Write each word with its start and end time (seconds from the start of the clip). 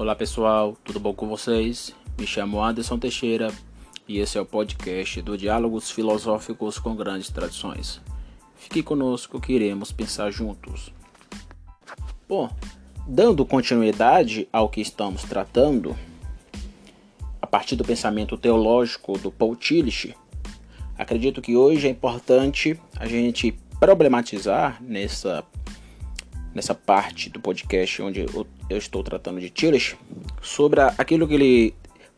Olá 0.00 0.16
pessoal, 0.16 0.78
tudo 0.82 0.98
bom 0.98 1.12
com 1.12 1.28
vocês? 1.28 1.94
Me 2.18 2.26
chamo 2.26 2.64
Anderson 2.64 2.98
Teixeira 2.98 3.52
e 4.08 4.18
esse 4.18 4.38
é 4.38 4.40
o 4.40 4.46
podcast 4.46 5.20
do 5.20 5.36
Diálogos 5.36 5.90
Filosóficos 5.90 6.78
com 6.78 6.96
Grandes 6.96 7.28
Tradições. 7.28 8.00
Fique 8.56 8.82
conosco 8.82 9.38
que 9.38 9.52
iremos 9.52 9.92
pensar 9.92 10.30
juntos. 10.30 10.90
Bom, 12.26 12.48
dando 13.06 13.44
continuidade 13.44 14.48
ao 14.50 14.70
que 14.70 14.80
estamos 14.80 15.22
tratando, 15.24 15.94
a 17.42 17.46
partir 17.46 17.76
do 17.76 17.84
pensamento 17.84 18.38
teológico 18.38 19.18
do 19.18 19.30
Paul 19.30 19.54
Tillich, 19.54 20.16
acredito 20.96 21.42
que 21.42 21.58
hoje 21.58 21.88
é 21.88 21.90
importante 21.90 22.80
a 22.96 23.06
gente 23.06 23.52
problematizar 23.78 24.82
nessa 24.82 25.44
nessa 26.54 26.74
parte 26.74 27.28
do 27.28 27.38
podcast 27.38 28.00
onde 28.00 28.20
eu, 28.20 28.46
eu 28.70 28.78
estou 28.78 29.02
tratando 29.02 29.40
de 29.40 29.50
Tillich, 29.50 29.96
sobre 30.40 30.80
aquilo 30.80 31.26
que 31.26 31.34
ele 31.34 31.74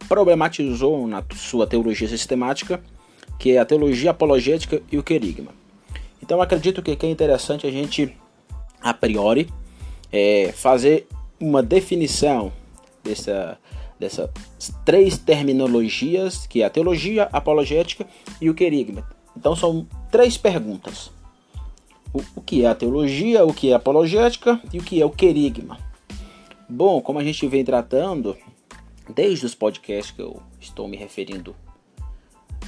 problematizou 0.09 1.07
na 1.07 1.25
sua 1.35 1.67
teologia 1.67 2.09
sistemática, 2.09 2.83
que 3.39 3.53
é 3.53 3.59
a 3.59 3.65
teologia 3.65 4.11
apologética 4.11 4.83
e 4.91 4.99
o 4.99 5.03
querigma. 5.03 5.53
Então 6.23 6.41
acredito 6.41 6.83
que 6.83 6.97
é 7.05 7.11
interessante 7.11 7.67
a 7.67 7.71
gente, 7.71 8.17
a 8.81 8.95
priori, 8.95 9.49
é, 10.13 10.53
fazer 10.55 11.07
uma 11.41 11.63
definição 11.63 12.53
dessa, 13.03 13.59
dessas 13.99 14.31
três 14.85 15.19
terminologias, 15.19 16.47
que 16.47 16.63
é 16.63 16.67
a 16.67 16.71
teologia 16.71 17.29
apologética 17.33 18.07
e 18.41 18.49
o 18.49 18.55
querigma. 18.55 19.09
Então 19.37 19.57
são 19.57 19.87
três 20.11 20.37
perguntas 20.37 21.11
o, 22.13 22.21
o 22.37 22.41
que 22.41 22.65
é 22.65 22.69
a 22.69 22.75
teologia, 22.75 23.45
o 23.45 23.53
que 23.53 23.71
é 23.71 23.75
apologética 23.75 24.61
e 24.73 24.79
o 24.79 24.83
que 24.83 25.01
é 25.01 25.05
o 25.05 25.11
querigma. 25.11 25.79
Bom, 26.69 27.01
como 27.01 27.19
a 27.19 27.25
gente 27.25 27.47
vem 27.47 27.65
tratando 27.65 28.37
desde 29.09 29.45
os 29.45 29.55
podcasts 29.55 30.15
que 30.15 30.23
eu 30.23 30.41
estou 30.61 30.89
me 30.89 30.97
referindo 30.97 31.55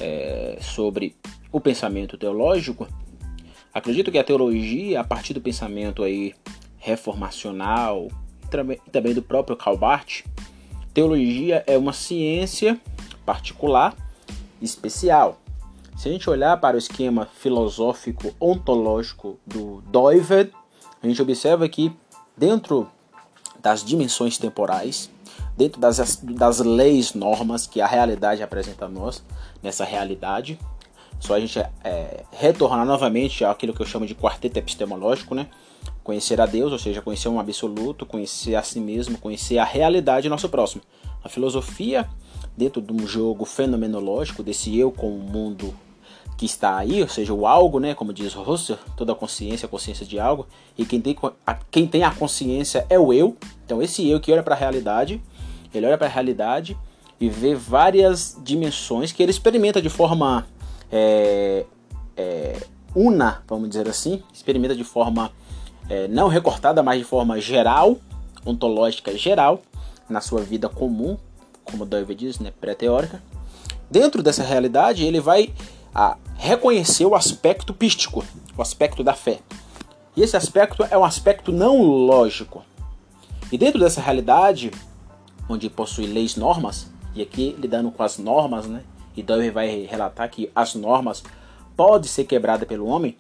é, 0.01 0.59
sobre 0.61 1.17
o 1.53 1.61
pensamento 1.61 2.19
teológico, 2.19 2.89
acredito 3.73 4.11
que 4.11 4.19
a 4.19 4.25
teologia, 4.25 5.01
a 5.01 5.05
partir 5.05 5.33
do 5.33 5.41
pensamento 5.41 6.03
aí 6.03 6.35
reformacional 6.79 8.09
e 8.47 8.91
também 8.91 9.15
do 9.15 9.23
próprio 9.23 9.57
Calbart, 9.57 10.23
teologia 10.93 11.65
é 11.67 11.79
uma 11.79 11.93
ciência 11.93 12.81
particular 13.25 13.97
especial. 14.61 15.41
Se 15.97 16.09
a 16.09 16.13
gente 16.13 16.29
olhar 16.29 16.57
para 16.61 16.77
o 16.77 16.79
esquema 16.79 17.27
filosófico 17.27 18.35
ontológico 18.41 19.39
do 19.47 19.81
Doived, 19.83 20.53
a 21.03 21.07
gente 21.07 21.23
observa 21.23 21.69
que 21.69 21.93
dentro 22.37 22.91
das 23.65 23.83
dimensões 23.83 24.37
temporais, 24.37 25.11
dentro 25.57 25.81
das, 25.81 26.21
das 26.23 26.59
leis, 26.61 27.15
normas 27.15 27.67
que 27.67 27.81
a 27.81 27.87
realidade 27.87 28.43
apresenta 28.43 28.85
a 28.85 28.89
nós, 28.89 29.25
nessa 29.63 29.87
realidade, 29.87 30.59
só 31.19 31.35
a 31.35 31.41
gente 31.41 31.59
é, 31.83 32.25
retornar 32.31 32.85
novamente 32.85 33.43
àquilo 33.43 33.73
que 33.73 33.81
eu 33.81 33.87
chamo 33.87 34.05
de 34.05 34.15
quarteto 34.15 34.59
epistemológico, 34.59 35.35
né? 35.35 35.49
Conhecer 36.03 36.39
a 36.43 36.45
Deus, 36.45 36.73
ou 36.73 36.79
seja, 36.79 37.01
conhecer 37.01 37.29
um 37.31 37.41
absoluto, 37.41 38.05
conhecer 38.05 38.55
a 38.55 38.63
si 38.63 38.79
mesmo, 38.79 39.17
conhecer 39.17 39.57
a 39.57 39.65
realidade 39.65 40.29
nosso 40.29 40.51
próximo. 40.51 40.83
A 41.23 41.31
filosofia, 41.31 42.07
dentro 42.55 42.83
de 42.83 42.93
um 42.93 43.07
jogo 43.07 43.47
fenomenológico, 43.47 44.43
desse 44.43 44.79
eu 44.79 44.93
com 44.93 45.09
o 45.09 45.19
mundo 45.19 45.75
que 46.37 46.47
está 46.47 46.77
aí, 46.77 47.01
ou 47.01 47.09
seja, 47.09 47.33
o 47.33 47.47
algo, 47.47 47.79
né, 47.79 47.95
como 47.95 48.13
diz 48.13 48.35
Russell, 48.35 48.79
toda 48.97 49.15
consciência, 49.15 49.67
a 49.67 49.69
consciência 49.69 50.05
de 50.05 50.19
algo, 50.19 50.47
e 50.77 50.85
quem 50.85 51.01
tem 51.01 51.17
a, 51.47 51.55
quem 51.55 51.87
tem 51.87 52.03
a 52.03 52.11
consciência 52.11 52.87
é 52.91 52.99
o 52.99 53.13
eu. 53.13 53.37
Então 53.65 53.81
esse 53.81 54.09
eu 54.09 54.21
que 54.21 54.33
olha 54.33 54.43
para 54.43 54.55
a 54.55 54.59
realidade, 54.59 55.23
ele 55.73 55.87
olha 55.87 55.97
para 55.97 56.07
a 56.07 56.11
realidade 56.11 56.77
e 57.21 57.29
vê 57.29 57.55
várias 57.55 58.37
dimensões 58.43 59.13
que 59.13 59.23
ele 59.23 59.31
experimenta 59.31 59.81
de 59.81 59.89
forma 59.89 60.47
é, 60.91 61.65
é, 62.17 62.57
una, 62.95 63.43
vamos 63.47 63.69
dizer 63.69 63.89
assim, 63.89 64.23
experimenta 64.33 64.75
de 64.75 64.85
forma 64.85 65.31
é, 65.89 66.09
não 66.09 66.29
recortada, 66.29 66.83
mas 66.83 66.99
de 66.99 67.05
forma 67.05 67.41
geral, 67.41 67.99
ontológica 68.45 69.17
geral, 69.17 69.63
na 70.09 70.21
sua 70.21 70.41
vida 70.41 70.69
comum, 70.69 71.17
como 71.65 71.87
David 71.87 72.27
diz, 72.27 72.39
né, 72.39 72.53
pré-teórica. 72.61 73.23
Dentro 73.91 74.23
dessa 74.23 74.43
realidade, 74.43 75.05
ele 75.05 75.21
vai 75.21 75.53
a 75.95 76.17
reconhecer 76.37 77.07
o 77.07 77.15
aspecto 77.15 77.73
pístico, 77.73 78.25
o 78.57 78.63
aspecto 78.63 79.05
da 79.05 79.15
fé. 79.15 79.39
E 80.17 80.23
esse 80.23 80.37
aspecto 80.37 80.85
é 80.91 80.99
um 80.99 81.05
aspecto 81.05 81.53
não 81.53 81.83
lógico. 81.83 82.63
E 83.53 83.59
dentro 83.59 83.79
dessa 83.79 84.01
realidade, 84.01 84.71
onde 85.49 85.71
possui 85.71 86.07
leis 86.07 86.37
normas, 86.37 86.91
e 87.15 87.23
aqui 87.23 87.55
lidando 87.59 87.91
com 87.91 88.03
as 88.03 88.19
normas, 88.19 88.67
né? 88.67 88.83
E 89.17 89.23
Darwin 89.23 89.51
vai 89.51 89.87
relatar 89.89 90.29
que 90.29 90.51
as 90.55 90.75
normas 90.75 91.23
podem 91.77 92.09
ser 92.09 92.25
quebradas 92.25 92.67
pelo 92.67 92.87
homem. 92.87 93.17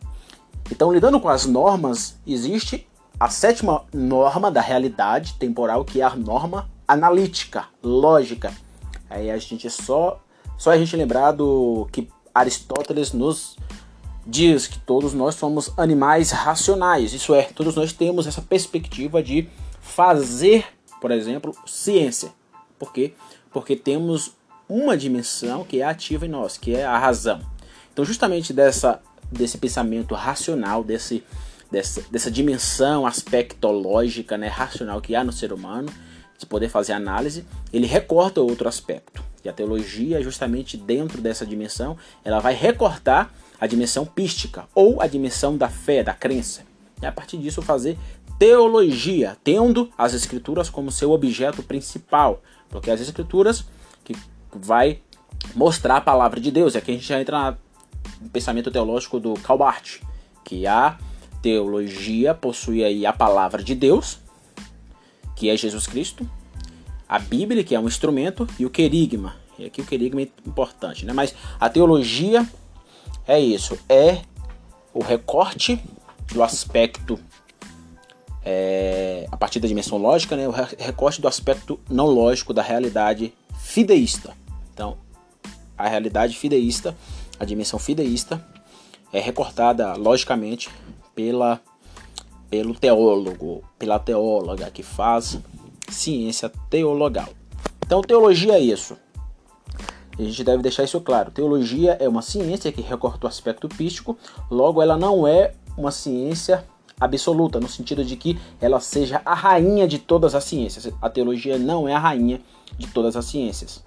Então, 0.70 0.92
lidando 0.92 1.20
com 1.20 1.28
as 1.28 1.46
normas, 1.46 2.18
existe 2.26 2.88
a 3.18 3.28
sétima 3.28 3.84
norma 3.92 4.50
da 4.50 4.60
realidade 4.60 5.34
temporal, 5.34 5.84
que 5.84 6.00
é 6.00 6.04
a 6.04 6.16
norma 6.16 6.68
analítica, 6.86 7.66
lógica. 7.82 8.52
Aí 9.08 9.30
a 9.30 9.38
gente 9.38 9.70
só 9.70 10.20
só 10.56 10.70
a 10.70 10.78
gente 10.78 10.96
lembrar 10.96 11.32
do 11.32 11.88
que 11.91 12.08
Aristóteles 12.34 13.12
nos 13.12 13.56
diz 14.27 14.67
que 14.67 14.78
todos 14.78 15.12
nós 15.12 15.34
somos 15.34 15.72
animais 15.77 16.31
racionais, 16.31 17.12
isso 17.12 17.34
é, 17.34 17.43
todos 17.43 17.75
nós 17.75 17.93
temos 17.93 18.27
essa 18.27 18.43
perspectiva 18.43 19.22
de 19.22 19.49
fazer, 19.81 20.67
por 21.00 21.11
exemplo, 21.11 21.55
ciência. 21.67 22.33
Por 22.78 22.93
quê? 22.93 23.15
Porque 23.53 23.77
temos 23.77 24.33
uma 24.69 24.97
dimensão 24.97 25.62
que 25.65 25.81
é 25.81 25.84
ativa 25.84 26.27
em 26.27 26.31
nós, 26.31 26.56
que 26.56 26.75
é 26.75 26.84
a 26.84 26.99
razão. 26.99 27.41
Então, 27.93 28.05
justamente 28.05 28.53
dessa, 28.53 29.01
desse 29.31 29.59
pensamento 29.59 30.15
racional, 30.15 30.83
desse, 30.83 31.22
dessa, 31.71 32.03
dessa 32.11 32.31
dimensão 32.31 33.06
aspectológica, 33.06 34.37
né, 34.37 34.49
racional 34.49 35.01
que 35.01 35.15
há 35.15 35.22
no 35.22 35.33
ser 35.33 35.53
humano, 35.53 35.89
de 36.39 36.47
poder 36.47 36.69
fazer 36.69 36.93
análise, 36.93 37.45
ele 37.72 37.87
recorta 37.87 38.41
outro 38.41 38.69
aspecto. 38.69 39.22
E 39.45 39.49
a 39.49 39.53
teologia, 39.53 40.22
justamente 40.22 40.77
dentro 40.77 41.21
dessa 41.21 41.45
dimensão, 41.45 41.97
ela 42.25 42.41
vai 42.41 42.55
recortar 42.55 43.33
a 43.61 43.67
dimensão 43.67 44.05
pística 44.05 44.67
ou 44.75 45.00
a 45.00 45.06
dimensão 45.06 45.56
da 45.56 45.69
fé, 45.69 46.03
da 46.03 46.15
crença. 46.15 46.62
E 47.03 47.06
a 47.06 47.12
partir 47.12 47.37
disso 47.37 47.61
fazer 47.61 47.99
teologia, 48.39 49.37
tendo 49.45 49.91
as 49.97 50.15
escrituras 50.15 50.69
como 50.69 50.91
seu 50.91 51.12
objeto 51.12 51.62
principal, 51.62 52.43
porque 52.69 52.91
as 52.91 53.01
escrituras 53.01 53.65
que 54.03 54.16
vai 54.53 55.01
mostrar 55.55 55.97
a 55.97 56.01
palavra 56.01 56.41
de 56.41 56.51
Deus. 56.51 56.75
E 56.75 56.78
aqui 56.78 56.91
a 56.91 56.95
gente 56.95 57.06
já 57.06 57.21
entra 57.21 57.59
no 58.21 58.28
pensamento 58.31 58.71
teológico 58.71 59.21
do 59.21 59.34
Calbart, 59.34 60.01
que 60.45 60.66
a 60.66 60.99
teologia 61.43 62.34
possui 62.34 62.83
aí 62.83 63.05
a 63.05 63.12
palavra 63.12 63.62
de 63.62 63.75
Deus, 63.75 64.19
que 65.34 65.50
é 65.50 65.56
Jesus 65.56 65.87
Cristo, 65.87 66.28
a 67.09 67.19
Bíblia, 67.19 67.62
que 67.62 67.75
é 67.75 67.81
um 67.81 67.87
instrumento, 67.87 68.47
e 68.59 68.65
o 68.65 68.71
querigma. 68.71 69.37
E 69.59 69.67
aqui 69.67 69.81
o 69.81 69.87
querigma 69.87 70.22
é 70.22 70.28
importante, 70.47 71.05
né? 71.05 71.12
Mas 71.12 71.34
a 71.61 71.69
teologia 71.69 72.49
é 73.27 73.39
isso, 73.39 73.78
é 73.89 74.22
o 74.93 75.03
recorte 75.03 75.81
do 76.33 76.43
aspecto 76.43 77.19
é, 78.45 79.27
a 79.31 79.37
partir 79.37 79.59
da 79.61 79.69
dimensão 79.69 79.97
lógica, 79.97 80.37
né? 80.37 80.47
O 80.49 80.53
recorte 80.53 81.21
do 81.21 81.28
aspecto 81.28 81.81
não 81.89 82.06
lógico 82.06 82.53
da 82.53 82.62
realidade 82.62 83.33
fideísta. 83.59 84.37
Então, 84.72 84.99
a 85.77 85.89
realidade 85.89 86.37
fideísta, 86.37 86.97
a 87.39 87.45
dimensão 87.45 87.78
fideísta, 87.78 88.45
é 89.13 89.21
recortada 89.21 89.95
logicamente 89.95 90.69
pela 91.15 91.60
pelo 92.54 92.72
teólogo, 92.72 93.65
pela 93.77 93.98
teóloga 93.98 94.71
que 94.71 94.84
faz 94.84 95.41
ciência 95.89 96.48
teologal. 96.71 97.28
Então, 97.84 98.01
teologia 98.01 98.53
é 98.53 98.60
isso. 98.60 98.97
A 100.16 100.22
gente 100.22 100.45
deve 100.45 100.62
deixar 100.62 100.84
isso 100.84 101.01
claro. 101.01 101.33
Teologia 101.33 101.97
é 102.01 102.09
uma 102.09 102.22
ciência 102.22 102.71
que 102.71 102.80
recorta 102.80 103.27
o 103.27 103.28
aspecto 103.28 103.68
pístico, 103.68 104.16
logo, 104.48 104.80
ela 104.80 104.97
não 104.97 105.27
é 105.27 105.54
uma 105.77 105.91
ciência 105.91 106.65
absoluta, 107.01 107.59
no 107.59 107.68
sentido 107.68 108.04
de 108.04 108.15
que 108.15 108.39
ela 108.60 108.78
seja 108.78 109.21
a 109.24 109.34
rainha 109.34 109.89
de 109.89 109.98
todas 109.98 110.33
as 110.36 110.45
ciências. 110.45 110.89
A 111.03 111.10
teologia 111.10 111.59
não 111.59 111.89
é 111.89 111.95
a 111.95 111.98
rainha 111.98 112.41
de 112.78 112.86
todas 112.86 113.16
as 113.16 113.24
ciências. 113.24 113.83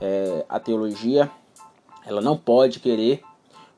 É, 0.00 0.46
a 0.48 0.58
teologia 0.58 1.30
ela 2.06 2.22
não 2.22 2.34
pode 2.34 2.80
querer 2.80 3.22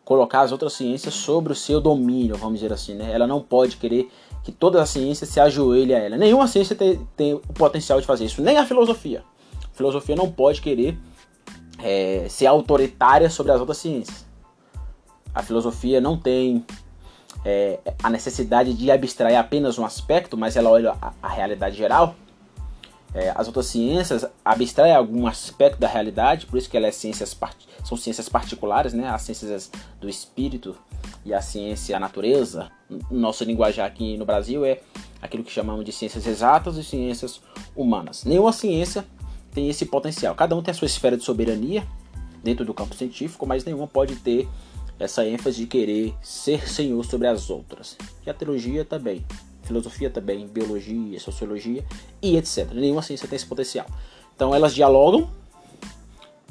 colocar 0.04 0.40
as 0.40 0.52
outras 0.52 0.72
ciências 0.72 1.14
sobre 1.14 1.52
o 1.52 1.56
seu 1.56 1.80
domínio, 1.80 2.36
vamos 2.36 2.60
dizer 2.60 2.72
assim, 2.72 2.94
né? 2.94 3.12
Ela 3.12 3.26
não 3.26 3.40
pode 3.40 3.76
querer 3.76 4.10
que 4.42 4.50
toda 4.50 4.82
a 4.82 4.86
ciência 4.86 5.26
se 5.26 5.38
ajoelhe 5.38 5.94
a 5.94 5.98
ela. 5.98 6.16
Nenhuma 6.16 6.48
ciência 6.48 6.74
tem, 6.74 7.06
tem 7.16 7.34
o 7.34 7.40
potencial 7.40 8.00
de 8.00 8.06
fazer 8.06 8.24
isso, 8.24 8.42
nem 8.42 8.56
a 8.56 8.66
filosofia. 8.66 9.22
A 9.64 9.76
filosofia 9.76 10.16
não 10.16 10.30
pode 10.30 10.60
querer 10.60 10.98
é, 11.78 12.26
ser 12.28 12.46
autoritária 12.46 13.30
sobre 13.30 13.52
as 13.52 13.60
outras 13.60 13.78
ciências. 13.78 14.26
A 15.34 15.42
filosofia 15.42 16.00
não 16.00 16.16
tem 16.16 16.64
é, 17.44 17.78
a 18.02 18.10
necessidade 18.10 18.74
de 18.74 18.90
abstrair 18.90 19.38
apenas 19.38 19.78
um 19.78 19.84
aspecto, 19.84 20.36
mas 20.36 20.56
ela 20.56 20.70
olha 20.70 20.96
a, 21.00 21.12
a 21.22 21.28
realidade 21.28 21.76
geral. 21.76 22.14
É, 23.14 23.32
as 23.34 23.46
outras 23.46 23.66
ciências 23.66 24.26
abstraem 24.44 24.94
algum 24.94 25.26
aspecto 25.26 25.78
da 25.78 25.86
realidade, 25.86 26.46
por 26.46 26.56
isso 26.56 26.68
que 26.68 26.76
elas 26.76 26.94
é 26.94 26.98
ciências 26.98 27.36
são 27.84 27.96
ciências 27.96 28.28
particulares, 28.28 28.92
né? 28.92 29.08
As 29.08 29.22
ciências 29.22 29.70
do 30.00 30.08
espírito 30.08 30.76
e 31.24 31.34
a 31.34 31.42
ciência 31.42 31.96
a 31.96 32.00
natureza. 32.00 32.70
Nosso 33.10 33.44
linguajar 33.44 33.86
aqui 33.86 34.16
no 34.16 34.24
Brasil 34.24 34.64
é 34.64 34.80
aquilo 35.20 35.44
que 35.44 35.52
chamamos 35.52 35.84
de 35.84 35.92
ciências 35.92 36.26
exatas 36.26 36.76
e 36.76 36.84
ciências 36.84 37.40
humanas. 37.76 38.24
Nenhuma 38.24 38.52
ciência 38.52 39.04
tem 39.52 39.68
esse 39.68 39.84
potencial. 39.84 40.34
Cada 40.34 40.56
um 40.56 40.62
tem 40.62 40.72
a 40.72 40.74
sua 40.74 40.86
esfera 40.86 41.16
de 41.16 41.24
soberania 41.24 41.86
dentro 42.42 42.64
do 42.64 42.72
campo 42.72 42.94
científico, 42.94 43.46
mas 43.46 43.64
nenhuma 43.64 43.86
pode 43.86 44.16
ter 44.16 44.48
essa 44.98 45.26
ênfase 45.26 45.58
de 45.58 45.66
querer 45.66 46.14
ser 46.22 46.68
senhor 46.68 47.04
sobre 47.04 47.26
as 47.26 47.50
outras. 47.50 47.96
E 48.24 48.30
a 48.30 48.34
teologia 48.34 48.84
também 48.84 49.24
filosofia 49.62 50.10
também, 50.10 50.46
biologia, 50.46 51.18
sociologia 51.20 51.84
e 52.20 52.36
etc. 52.36 52.70
Nenhuma 52.72 53.02
ciência 53.02 53.28
tem 53.28 53.36
esse 53.36 53.46
potencial. 53.46 53.86
Então 54.34 54.54
elas 54.54 54.74
dialogam, 54.74 55.30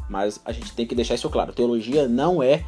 mas 0.09 0.39
a 0.45 0.51
gente 0.51 0.73
tem 0.73 0.85
que 0.85 0.95
deixar 0.95 1.15
isso 1.15 1.29
claro. 1.29 1.53
Teologia 1.53 2.07
não 2.07 2.41
é, 2.41 2.63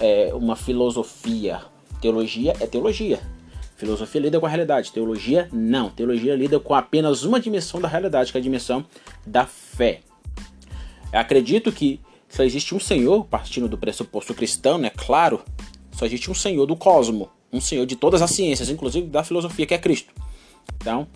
é 0.00 0.32
uma 0.34 0.56
filosofia. 0.56 1.60
Teologia 2.00 2.54
é 2.60 2.66
teologia. 2.66 3.20
Filosofia 3.76 4.20
lida 4.20 4.38
com 4.38 4.46
a 4.46 4.48
realidade. 4.48 4.92
Teologia 4.92 5.48
não. 5.52 5.90
Teologia 5.90 6.34
lida 6.36 6.60
com 6.60 6.74
apenas 6.74 7.24
uma 7.24 7.40
dimensão 7.40 7.80
da 7.80 7.88
realidade, 7.88 8.30
que 8.30 8.38
é 8.38 8.40
a 8.40 8.42
dimensão 8.42 8.84
da 9.26 9.46
fé. 9.46 10.00
Eu 11.12 11.18
acredito 11.18 11.70
que 11.72 12.00
só 12.28 12.42
existe 12.42 12.74
um 12.74 12.80
Senhor, 12.80 13.24
partindo 13.26 13.68
do 13.68 13.76
pressuposto 13.76 14.34
cristão, 14.34 14.78
né? 14.78 14.90
Claro, 14.90 15.42
só 15.92 16.06
existe 16.06 16.30
um 16.30 16.34
Senhor 16.34 16.64
do 16.66 16.76
cosmo 16.76 17.28
um 17.52 17.60
Senhor 17.60 17.84
de 17.86 17.96
todas 17.96 18.22
as 18.22 18.30
ciências, 18.30 18.68
inclusive 18.68 19.06
da 19.06 19.22
filosofia, 19.22 19.66
que 19.66 19.74
é 19.74 19.78
Cristo. 19.78 20.12
Então, 20.76 21.06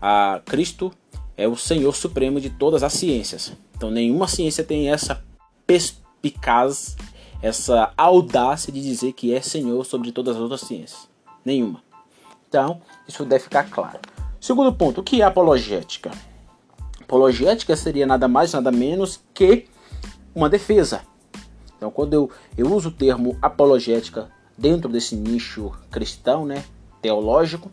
a 0.00 0.40
Cristo 0.44 0.92
é 1.36 1.48
o 1.48 1.56
Senhor 1.56 1.94
supremo 1.94 2.40
de 2.40 2.50
todas 2.50 2.82
as 2.82 2.92
ciências. 2.92 3.52
Então, 3.76 3.90
nenhuma 3.90 4.28
ciência 4.28 4.62
tem 4.62 4.90
essa 4.90 5.24
perspicaz, 5.66 6.96
essa 7.40 7.92
audácia 7.96 8.72
de 8.72 8.82
dizer 8.82 9.12
que 9.12 9.32
é 9.32 9.40
Senhor 9.40 9.84
sobre 9.84 10.12
todas 10.12 10.36
as 10.36 10.42
outras 10.42 10.62
ciências. 10.62 11.08
Nenhuma. 11.44 11.82
Então, 12.48 12.80
isso 13.06 13.24
deve 13.24 13.44
ficar 13.44 13.70
claro. 13.70 14.00
Segundo 14.40 14.72
ponto, 14.72 15.00
o 15.00 15.04
que 15.04 15.22
é 15.22 15.24
apologética? 15.24 16.10
Apologética 17.00 17.76
seria 17.76 18.06
nada 18.06 18.28
mais, 18.28 18.52
nada 18.52 18.70
menos 18.70 19.20
que 19.32 19.66
uma 20.34 20.48
defesa. 20.48 21.02
Então, 21.76 21.90
quando 21.90 22.14
eu, 22.14 22.30
eu 22.56 22.72
uso 22.72 22.88
o 22.88 22.92
termo 22.92 23.38
apologética 23.40 24.30
dentro 24.58 24.90
desse 24.90 25.14
nicho 25.14 25.72
cristão, 25.90 26.44
né, 26.44 26.64
teológico, 27.00 27.70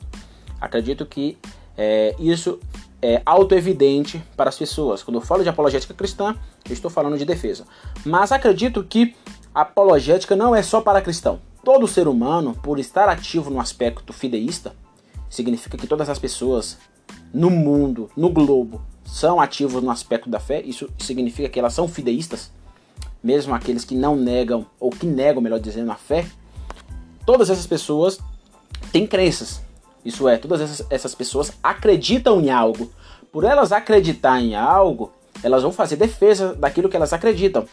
acredito 0.62 1.06
que 1.06 1.38
é, 1.76 2.16
isso 2.20 2.60
é 3.02 3.22
auto-evidente 3.26 4.24
para 4.38 4.50
as 4.50 4.58
pessoas. 4.58 5.04
Quando 5.04 5.16
eu 5.16 5.22
falo 5.22 5.44
de 5.44 5.50
apologética 5.50 5.94
cristã, 5.94 6.36
eu 6.64 6.74
estou 6.74 6.90
falando 6.90 7.18
de 7.18 7.26
defesa. 7.26 7.66
Mas 8.06 8.32
acredito 8.32 8.84
que 8.84 9.16
apologética 9.54 10.36
não 10.36 10.56
é 10.56 10.62
só 10.62 10.80
para 10.80 11.02
cristão. 11.02 11.40
Todo 11.64 11.88
ser 11.88 12.08
humano, 12.08 12.56
por 12.62 12.80
estar 12.80 13.10
ativo 13.10 13.50
no 13.50 13.60
aspecto 13.60 14.14
fideísta, 14.14 14.76
significa 15.30 15.78
que 15.78 15.88
todas 15.88 16.10
as 16.10 16.20
pessoas 16.20 16.78
no 17.34 17.50
mundo, 17.50 18.10
no 18.16 18.30
globo, 18.30 18.82
são 19.04 19.42
ativos 19.42 19.84
no 19.84 19.92
aspecto 19.92 20.30
da 20.30 20.40
fé. 20.40 20.62
Isso 20.62 20.90
significa 21.00 21.50
que 21.50 21.60
elas 21.60 21.74
são 21.74 21.88
fideístas, 21.88 22.52
mesmo 23.24 23.54
aqueles 23.54 23.84
que 23.84 23.96
não 23.96 24.16
negam, 24.16 24.66
ou 24.80 24.90
que 24.90 25.06
negam, 25.06 25.42
melhor 25.42 25.60
dizendo, 25.60 25.92
a 25.92 25.96
fé 25.96 26.26
todas 27.26 27.50
essas 27.50 27.68
pessoas 27.68 28.20
têm 28.92 29.08
crenças. 29.08 29.62
Isso 30.04 30.30
é, 30.30 30.38
todas 30.38 30.62
essas, 30.62 30.86
essas 30.90 31.16
pessoas 31.16 31.52
acreditam 31.64 32.40
em 32.40 32.52
algo. 32.52 32.92
Por 33.32 33.44
elas 33.44 33.72
acreditar 33.72 34.40
em 34.40 34.56
algo, 34.56 35.12
elas 35.44 35.64
vão 35.64 35.72
fazer 35.72 35.96
defesa 35.96 36.54
daquilo 36.54 36.90
que 36.90 36.96
elas 36.96 37.12
acreditam. 37.12 37.66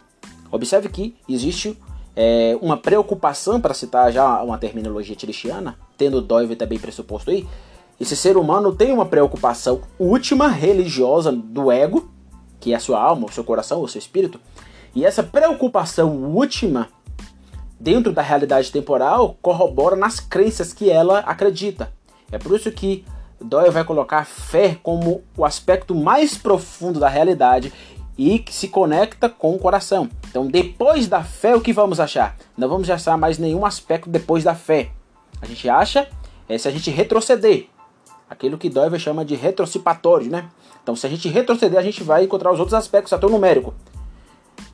Observe 0.50 0.88
que 0.88 1.14
existe 1.28 1.78
é, 2.16 2.56
uma 2.60 2.76
preocupação, 2.76 3.60
para 3.60 3.74
citar 3.74 4.12
já 4.12 4.42
uma 4.42 4.58
terminologia 4.58 5.16
tirichiana, 5.16 5.78
tendo 5.96 6.20
Doive 6.20 6.56
também 6.56 6.78
pressuposto 6.78 7.30
aí, 7.30 7.46
esse 8.00 8.16
ser 8.16 8.36
humano 8.36 8.74
tem 8.74 8.92
uma 8.92 9.06
preocupação 9.06 9.82
última 9.98 10.48
religiosa 10.48 11.30
do 11.30 11.70
ego, 11.70 12.10
que 12.58 12.72
é 12.72 12.76
a 12.76 12.80
sua 12.80 13.00
alma, 13.00 13.26
o 13.26 13.32
seu 13.32 13.44
coração, 13.44 13.80
o 13.80 13.88
seu 13.88 13.98
espírito, 13.98 14.40
e 14.94 15.04
essa 15.04 15.22
preocupação 15.22 16.10
última 16.10 16.88
dentro 17.82 18.12
da 18.12 18.22
realidade 18.22 18.70
temporal, 18.70 19.36
corrobora 19.42 19.96
nas 19.96 20.20
crenças 20.20 20.72
que 20.72 20.88
ela 20.88 21.18
acredita. 21.18 21.92
É 22.30 22.38
por 22.38 22.54
isso 22.54 22.70
que 22.70 23.04
Doyle 23.40 23.72
vai 23.72 23.82
colocar 23.82 24.24
fé 24.24 24.78
como 24.80 25.24
o 25.36 25.44
aspecto 25.44 25.92
mais 25.92 26.38
profundo 26.38 27.00
da 27.00 27.08
realidade 27.08 27.72
e 28.16 28.38
que 28.38 28.54
se 28.54 28.68
conecta 28.68 29.28
com 29.28 29.52
o 29.52 29.58
coração. 29.58 30.08
Então, 30.30 30.46
depois 30.46 31.08
da 31.08 31.24
fé, 31.24 31.56
o 31.56 31.60
que 31.60 31.72
vamos 31.72 31.98
achar? 31.98 32.36
Não 32.56 32.68
vamos 32.68 32.88
achar 32.88 33.18
mais 33.18 33.36
nenhum 33.36 33.66
aspecto 33.66 34.08
depois 34.08 34.44
da 34.44 34.54
fé. 34.54 34.90
A 35.40 35.46
gente 35.46 35.68
acha 35.68 36.08
é 36.48 36.56
se 36.56 36.68
a 36.68 36.70
gente 36.70 36.88
retroceder. 36.88 37.66
Aquilo 38.30 38.58
que 38.58 38.70
Doyle 38.70 38.98
chama 38.98 39.24
de 39.24 39.34
retrocipatório, 39.34 40.30
né? 40.30 40.48
Então, 40.84 40.94
se 40.94 41.04
a 41.04 41.10
gente 41.10 41.28
retroceder, 41.28 41.80
a 41.80 41.82
gente 41.82 42.04
vai 42.04 42.24
encontrar 42.24 42.52
os 42.52 42.60
outros 42.60 42.74
aspectos, 42.74 43.12
até 43.12 43.26
o 43.26 43.30
numérico. 43.30 43.74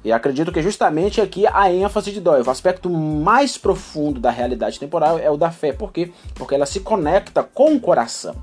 E 0.05 0.13
acredito 0.13 0.53
que 0.53 0.63
justamente 0.63 1.21
aqui 1.21 1.47
a 1.47 1.73
ênfase 1.73 2.13
de 2.13 2.21
Doyle, 2.21 2.47
o 2.47 2.51
aspecto 2.51 2.89
mais 2.89 3.59
profundo 3.59 4.21
da 4.21 4.31
realidade 4.31 4.79
temporal 4.79 5.19
é 5.19 5.31
o 5.31 5.37
da 5.37 5.51
fé. 5.51 5.73
Por 5.73 5.93
quê? 5.93 6.13
Porque 6.35 6.55
ela 6.55 6.67
se 6.67 6.81
conecta 6.81 7.43
com 7.43 7.75
o 7.75 7.81
coração. 7.81 8.37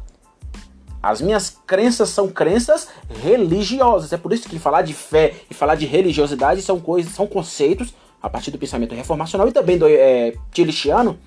As 1.01 1.21
minhas 1.21 1.57
crenças 1.65 2.09
são 2.09 2.27
crenças 2.27 2.87
religiosas. 3.21 4.11
É 4.11 4.17
por 4.17 4.33
isso 4.33 4.49
que 4.49 4.59
falar 4.59 4.81
de 4.81 4.93
fé 4.93 5.33
e 5.49 5.53
falar 5.53 5.75
de 5.75 5.85
religiosidade 5.85 6.61
são 6.61 6.79
coisas, 6.79 7.13
são 7.13 7.27
conceitos 7.27 7.93
a 8.21 8.29
partir 8.29 8.51
do 8.51 8.57
pensamento 8.57 8.95
reformacional 8.95 9.47
e 9.47 9.51
também 9.51 9.77
do 9.77 9.87
é, 9.87 10.33
tilichiano 10.51 11.17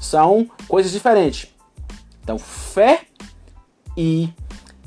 são 0.00 0.48
coisas 0.66 0.90
diferentes. 0.90 1.54
Então, 2.22 2.38
fé 2.38 3.02
e 3.96 4.30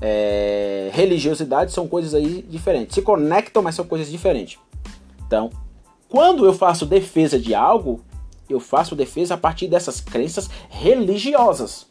é, 0.02 0.90
religiosidade 0.94 1.72
são 1.72 1.88
coisas 1.88 2.14
aí 2.14 2.44
diferentes. 2.50 2.96
Se 2.96 3.02
conectam, 3.02 3.62
mas 3.62 3.76
são 3.76 3.86
coisas 3.86 4.10
diferentes. 4.10 4.58
Então, 5.30 5.52
quando 6.10 6.44
eu 6.44 6.56
faço 6.56 6.88
defesa 6.88 7.38
de 7.38 7.54
algo, 7.54 8.02
eu 8.50 8.60
faço 8.60 8.96
defesa 8.96 9.36
a 9.36 9.38
partir 9.38 9.68
dessas 9.68 10.02
crenças 10.02 10.50
religiosas. 10.72 11.86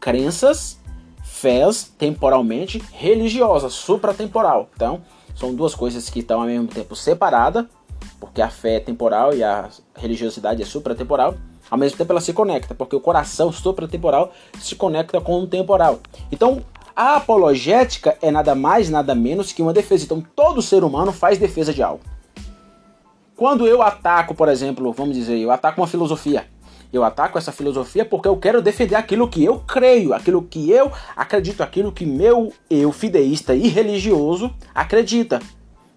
Crenças, 0.00 0.78
fés 1.22 1.92
temporalmente 1.98 2.82
religiosas, 2.90 3.74
supratemporal. 3.74 4.70
Então, 4.74 5.02
são 5.34 5.54
duas 5.54 5.74
coisas 5.74 6.08
que 6.08 6.20
estão 6.20 6.40
ao 6.40 6.46
mesmo 6.46 6.68
tempo 6.68 6.96
separadas, 6.96 7.66
porque 8.18 8.40
a 8.40 8.48
fé 8.48 8.76
é 8.76 8.80
temporal 8.80 9.34
e 9.34 9.44
a 9.44 9.68
religiosidade 9.94 10.62
é 10.62 10.64
supratemporal. 10.64 11.34
Ao 11.70 11.76
mesmo 11.76 11.98
tempo 11.98 12.12
ela 12.12 12.20
se 12.22 12.32
conecta, 12.32 12.74
porque 12.74 12.96
o 12.96 13.00
coração 13.00 13.52
supratemporal 13.52 14.32
se 14.58 14.74
conecta 14.74 15.20
com 15.20 15.38
o 15.38 15.46
temporal. 15.46 16.00
Então, 16.32 16.64
a 16.96 17.16
apologética 17.16 18.16
é 18.22 18.30
nada 18.30 18.54
mais, 18.54 18.88
nada 18.88 19.14
menos 19.14 19.52
que 19.52 19.60
uma 19.60 19.74
defesa. 19.74 20.04
Então, 20.04 20.24
todo 20.34 20.62
ser 20.62 20.82
humano 20.82 21.12
faz 21.12 21.36
defesa 21.36 21.74
de 21.74 21.82
algo. 21.82 22.02
Quando 23.40 23.66
eu 23.66 23.80
ataco, 23.80 24.34
por 24.34 24.50
exemplo, 24.50 24.92
vamos 24.92 25.16
dizer, 25.16 25.38
eu 25.38 25.50
ataco 25.50 25.80
uma 25.80 25.86
filosofia. 25.86 26.46
Eu 26.92 27.02
ataco 27.02 27.38
essa 27.38 27.50
filosofia 27.50 28.04
porque 28.04 28.28
eu 28.28 28.36
quero 28.36 28.60
defender 28.60 28.96
aquilo 28.96 29.26
que 29.26 29.42
eu 29.42 29.60
creio, 29.60 30.12
aquilo 30.12 30.42
que 30.42 30.70
eu 30.70 30.92
acredito, 31.16 31.62
aquilo 31.62 31.90
que 31.90 32.04
meu 32.04 32.52
eu 32.68 32.92
fideísta 32.92 33.54
e 33.54 33.66
religioso 33.68 34.54
acredita. 34.74 35.40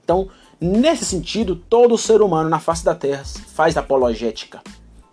Então, 0.06 0.30
nesse 0.58 1.04
sentido, 1.04 1.54
todo 1.54 1.98
ser 1.98 2.22
humano 2.22 2.48
na 2.48 2.60
face 2.62 2.86
da 2.86 2.96
Terra 2.96 3.26
faz 3.26 3.76
apologética. 3.76 4.62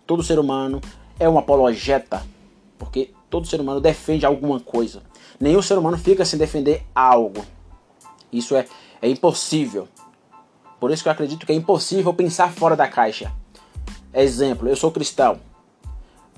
Todo 0.06 0.22
ser 0.22 0.38
humano 0.38 0.80
é 1.18 1.28
um 1.28 1.37
apologeta, 1.37 2.22
porque 2.78 3.10
todo 3.28 3.49
ser 3.49 3.60
humano 3.60 3.80
defende 3.80 4.25
alguma 4.25 4.60
coisa. 4.60 5.02
Nenhum 5.40 5.62
ser 5.62 5.76
humano 5.76 5.99
fica 5.99 6.25
sem 6.25 6.38
defender 6.38 6.84
algo. 6.94 7.44
Isso 8.32 8.54
é, 8.54 8.66
é 9.02 9.08
impossível. 9.08 9.88
Por 10.80 10.90
isso 10.90 11.02
que 11.02 11.08
eu 11.08 11.12
acredito 11.12 11.44
que 11.44 11.52
é 11.52 11.54
impossível 11.54 12.14
pensar 12.14 12.50
fora 12.50 12.75
da 12.75 12.88
caixa. 12.88 13.30
Exemplo, 14.12 14.68
eu 14.68 14.75
sou 14.75 14.90
cristão. 14.90 15.38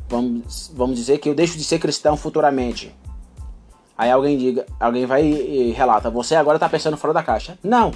Vamos, 0.09 0.71
vamos 0.75 0.97
dizer 0.97 1.19
que 1.19 1.29
eu 1.29 1.35
deixo 1.35 1.57
de 1.57 1.65
ser 1.65 1.79
cristão 1.79 2.17
futuramente. 2.17 2.95
Aí 3.97 4.11
alguém 4.11 4.37
diga, 4.37 4.67
alguém 4.81 5.07
vai 5.07 5.25
e 5.25 5.71
relata, 5.71 6.11
você 6.11 6.35
agora 6.35 6.57
está 6.57 6.69
pensando 6.69 6.97
fora 6.97 7.15
da 7.15 7.23
caixa. 7.23 7.57
Não, 7.63 7.93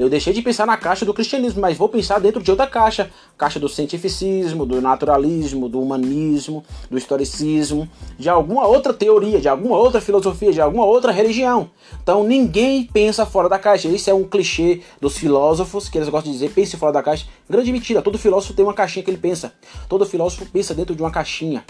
eu 0.00 0.08
deixei 0.08 0.32
de 0.32 0.40
pensar 0.40 0.66
na 0.66 0.78
caixa 0.78 1.04
do 1.04 1.12
cristianismo, 1.12 1.60
mas 1.60 1.76
vou 1.76 1.86
pensar 1.86 2.18
dentro 2.18 2.42
de 2.42 2.50
outra 2.50 2.66
caixa. 2.66 3.10
Caixa 3.36 3.60
do 3.60 3.68
cientificismo, 3.68 4.64
do 4.64 4.80
naturalismo, 4.80 5.68
do 5.68 5.78
humanismo, 5.78 6.64
do 6.90 6.96
historicismo, 6.96 7.86
de 8.18 8.26
alguma 8.26 8.66
outra 8.66 8.94
teoria, 8.94 9.38
de 9.38 9.46
alguma 9.46 9.76
outra 9.76 10.00
filosofia, 10.00 10.54
de 10.54 10.60
alguma 10.60 10.86
outra 10.86 11.12
religião. 11.12 11.70
Então 12.02 12.24
ninguém 12.24 12.84
pensa 12.84 13.26
fora 13.26 13.46
da 13.46 13.58
caixa. 13.58 13.88
Isso 13.88 14.08
é 14.08 14.14
um 14.14 14.24
clichê 14.24 14.80
dos 14.98 15.18
filósofos, 15.18 15.90
que 15.90 15.98
eles 15.98 16.08
gostam 16.08 16.32
de 16.32 16.38
dizer, 16.38 16.50
pense 16.54 16.78
fora 16.78 16.94
da 16.94 17.02
caixa. 17.02 17.26
Grande 17.46 17.70
mentira, 17.70 18.00
todo 18.00 18.16
filósofo 18.16 18.54
tem 18.54 18.64
uma 18.64 18.72
caixinha 18.72 19.04
que 19.04 19.10
ele 19.10 19.18
pensa. 19.18 19.52
Todo 19.86 20.06
filósofo 20.06 20.46
pensa 20.50 20.72
dentro 20.72 20.94
de 20.94 21.02
uma 21.02 21.10
caixinha. 21.10 21.62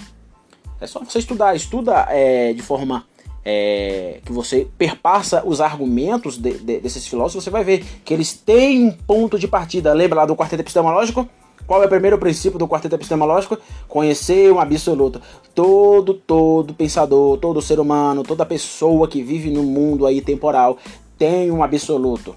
É 0.81 0.87
só 0.87 1.01
você 1.01 1.19
estudar, 1.19 1.57
estuda 1.57 2.07
é, 2.09 2.53
de 2.53 2.63
forma 2.63 3.05
é, 3.45 4.21
que 4.25 4.33
você 4.33 4.69
perpassa 4.77 5.43
os 5.47 5.61
argumentos 5.61 6.37
de, 6.37 6.59
de, 6.59 6.81
desses 6.81 7.07
filósofos, 7.07 7.45
você 7.45 7.51
vai 7.51 7.65
ver 7.65 7.85
que 8.05 8.13
eles 8.13 8.33
têm 8.33 8.87
um 8.87 8.93
ponto 8.93 9.39
de 9.39 9.49
partida. 9.49 9.93
Lembra 9.93 10.21
lá 10.21 10.27
do 10.27 10.37
quarteto 10.37 10.63
epistemológico? 10.63 11.29
Qual 11.67 11.83
é 11.83 11.87
o 11.87 11.89
primeiro 11.89 12.19
princípio 12.19 12.59
do 12.59 12.67
quarteto 12.67 12.97
epistemológico? 12.97 13.57
Conhecer 13.87 14.53
um 14.53 14.59
absoluto. 14.59 15.21
Todo, 15.55 16.15
todo 16.15 16.75
pensador, 16.75 17.39
todo 17.39 17.63
ser 17.63 17.79
humano, 17.79 18.23
toda 18.23 18.45
pessoa 18.45 19.07
que 19.07 19.23
vive 19.23 19.51
no 19.51 19.63
mundo 19.63 20.07
aí 20.07 20.21
temporal 20.21 20.79
tem 21.17 21.51
um 21.51 21.63
absoluto. 21.63 22.35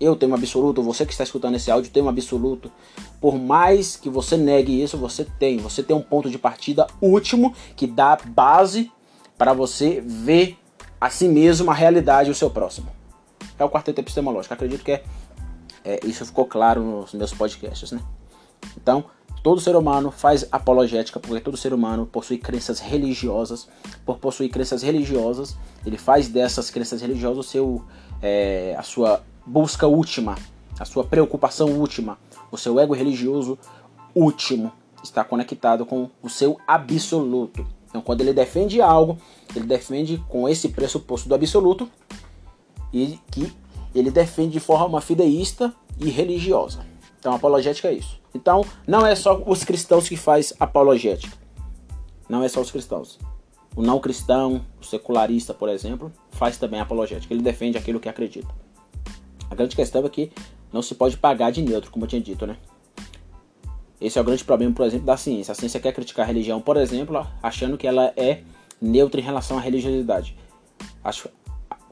Eu 0.00 0.16
tenho 0.16 0.32
um 0.32 0.34
absoluto, 0.34 0.82
você 0.82 1.04
que 1.04 1.12
está 1.12 1.24
escutando 1.24 1.56
esse 1.56 1.70
áudio 1.70 1.90
tem 1.90 2.02
um 2.02 2.08
absoluto. 2.08 2.70
Por 3.20 3.38
mais 3.38 3.96
que 3.96 4.08
você 4.08 4.36
negue 4.36 4.82
isso, 4.82 4.96
você 4.96 5.24
tem. 5.24 5.58
Você 5.58 5.82
tem 5.82 5.94
um 5.94 6.00
ponto 6.02 6.30
de 6.30 6.38
partida 6.38 6.86
último 7.00 7.54
que 7.76 7.86
dá 7.86 8.18
base 8.26 8.90
para 9.40 9.54
você 9.54 10.02
ver 10.02 10.58
a 11.00 11.08
si 11.08 11.26
mesmo, 11.26 11.70
a 11.70 11.74
realidade 11.74 12.28
e 12.28 12.30
o 12.30 12.34
seu 12.34 12.50
próximo. 12.50 12.88
É 13.58 13.64
o 13.64 13.70
quarteto 13.70 13.98
epistemológico. 13.98 14.52
Acredito 14.52 14.84
que 14.84 14.92
é, 14.92 15.02
é, 15.82 16.00
isso 16.04 16.26
ficou 16.26 16.44
claro 16.44 16.82
nos 16.82 17.14
meus 17.14 17.32
podcasts, 17.32 17.90
né? 17.90 18.02
Então, 18.76 19.06
todo 19.42 19.58
ser 19.58 19.74
humano 19.76 20.10
faz 20.10 20.46
apologética 20.52 21.18
porque 21.18 21.40
todo 21.40 21.56
ser 21.56 21.72
humano 21.72 22.04
possui 22.04 22.36
crenças 22.36 22.80
religiosas. 22.80 23.66
Por 24.04 24.18
possuir 24.18 24.50
crenças 24.50 24.82
religiosas, 24.82 25.56
ele 25.86 25.96
faz 25.96 26.28
dessas 26.28 26.68
crenças 26.68 27.00
religiosas 27.00 27.46
seu, 27.46 27.82
é, 28.20 28.76
a 28.76 28.82
sua 28.82 29.22
busca 29.46 29.86
última, 29.86 30.36
a 30.78 30.84
sua 30.84 31.02
preocupação 31.02 31.70
última, 31.70 32.18
o 32.52 32.58
seu 32.58 32.78
ego 32.78 32.92
religioso 32.92 33.58
último 34.14 34.70
está 35.02 35.24
conectado 35.24 35.86
com 35.86 36.10
o 36.22 36.28
seu 36.28 36.60
absoluto. 36.68 37.79
Então, 37.90 38.00
quando 38.00 38.20
ele 38.22 38.32
defende 38.32 38.80
algo, 38.80 39.18
ele 39.54 39.66
defende 39.66 40.22
com 40.28 40.48
esse 40.48 40.68
pressuposto 40.68 41.28
do 41.28 41.34
absoluto 41.34 41.90
e 42.92 43.18
que 43.30 43.52
ele 43.94 44.10
defende 44.10 44.52
de 44.52 44.60
forma 44.60 45.00
fideísta 45.00 45.74
e 45.98 46.08
religiosa. 46.08 46.86
Então, 47.18 47.34
apologética 47.34 47.88
é 47.88 47.94
isso. 47.94 48.18
Então, 48.34 48.64
não 48.86 49.04
é 49.04 49.14
só 49.14 49.42
os 49.44 49.64
cristãos 49.64 50.08
que 50.08 50.16
faz 50.16 50.54
apologética. 50.58 51.36
Não 52.28 52.42
é 52.44 52.48
só 52.48 52.60
os 52.60 52.70
cristãos. 52.70 53.18
O 53.74 53.82
não 53.82 53.98
cristão, 53.98 54.64
o 54.80 54.84
secularista, 54.84 55.52
por 55.52 55.68
exemplo, 55.68 56.12
faz 56.30 56.56
também 56.56 56.80
apologética. 56.80 57.34
Ele 57.34 57.42
defende 57.42 57.76
aquilo 57.76 58.00
que 58.00 58.08
acredita. 58.08 58.48
A 59.50 59.54
grande 59.54 59.74
questão 59.74 60.04
é 60.04 60.08
que 60.08 60.30
não 60.72 60.80
se 60.80 60.94
pode 60.94 61.16
pagar 61.16 61.50
de 61.50 61.60
neutro, 61.60 61.90
como 61.90 62.04
eu 62.04 62.08
tinha 62.08 62.22
dito, 62.22 62.46
né? 62.46 62.56
Esse 64.00 64.18
é 64.18 64.20
o 64.20 64.24
grande 64.24 64.44
problema, 64.44 64.74
por 64.74 64.86
exemplo, 64.86 65.06
da 65.06 65.16
ciência. 65.16 65.52
A 65.52 65.54
ciência 65.54 65.78
quer 65.78 65.92
criticar 65.92 66.24
a 66.24 66.26
religião, 66.26 66.60
por 66.60 66.76
exemplo, 66.76 67.26
achando 67.42 67.76
que 67.76 67.86
ela 67.86 68.12
é 68.16 68.42
neutra 68.80 69.20
em 69.20 69.24
relação 69.24 69.58
à 69.58 69.60
religiosidade. 69.60 70.36
Acho 71.04 71.28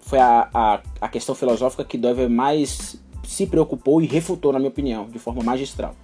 foi 0.01 0.19
a, 0.19 0.49
a, 0.55 0.81
a 1.03 1.09
questão 1.09 1.35
filosófica 1.35 1.85
que 1.85 1.99
Dove 1.99 2.29
mais 2.29 2.97
se 3.25 3.47
preocupou 3.47 4.01
e 4.01 4.07
refutou, 4.07 4.55
na 4.55 4.59
minha 4.59 4.71
opinião, 4.71 5.07
de 5.07 5.19
forma 5.19 5.43
magistral. 5.43 5.95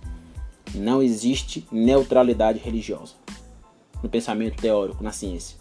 Não 0.75 1.02
existe 1.02 1.66
neutralidade 1.73 2.58
religiosa 2.58 3.14
no 4.02 4.08
pensamento 4.11 4.61
teórico, 4.61 5.02
na 5.02 5.11
ciência. 5.11 5.56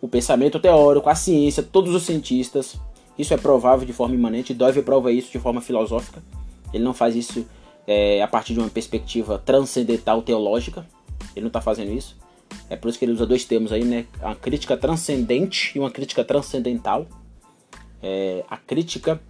O 0.00 0.08
pensamento 0.08 0.58
teórico, 0.58 1.08
a 1.08 1.14
ciência, 1.14 1.62
todos 1.62 1.94
os 1.94 2.02
cientistas, 2.02 2.76
isso 3.16 3.32
é 3.32 3.36
provável 3.36 3.86
de 3.86 3.92
forma 3.92 4.16
imanente. 4.16 4.52
Dove 4.52 4.82
prova 4.82 5.12
isso 5.12 5.30
de 5.30 5.38
forma 5.38 5.60
filosófica. 5.60 6.20
Ele 6.74 6.82
não 6.82 6.92
faz 6.92 7.14
isso 7.14 7.46
é, 7.86 8.22
a 8.22 8.28
partir 8.28 8.54
de 8.54 8.60
uma 8.60 8.68
perspectiva 8.68 9.38
transcendental 9.38 10.22
teológica. 10.22 10.86
Ele 11.34 11.42
não 11.42 11.48
está 11.48 11.60
fazendo 11.60 11.92
isso. 11.92 12.16
É 12.68 12.76
por 12.76 12.88
isso 12.88 12.98
que 12.98 13.04
ele 13.04 13.12
usa 13.12 13.26
dois 13.26 13.44
termos 13.44 13.72
aí, 13.72 13.84
né? 13.84 14.06
Uma 14.20 14.34
crítica 14.34 14.76
transcendente 14.76 15.72
e 15.74 15.78
uma 15.78 15.90
crítica 15.90 16.24
transcendental. 16.24 17.06
É, 18.02 18.44
a 18.48 18.56
crítica 18.56 19.20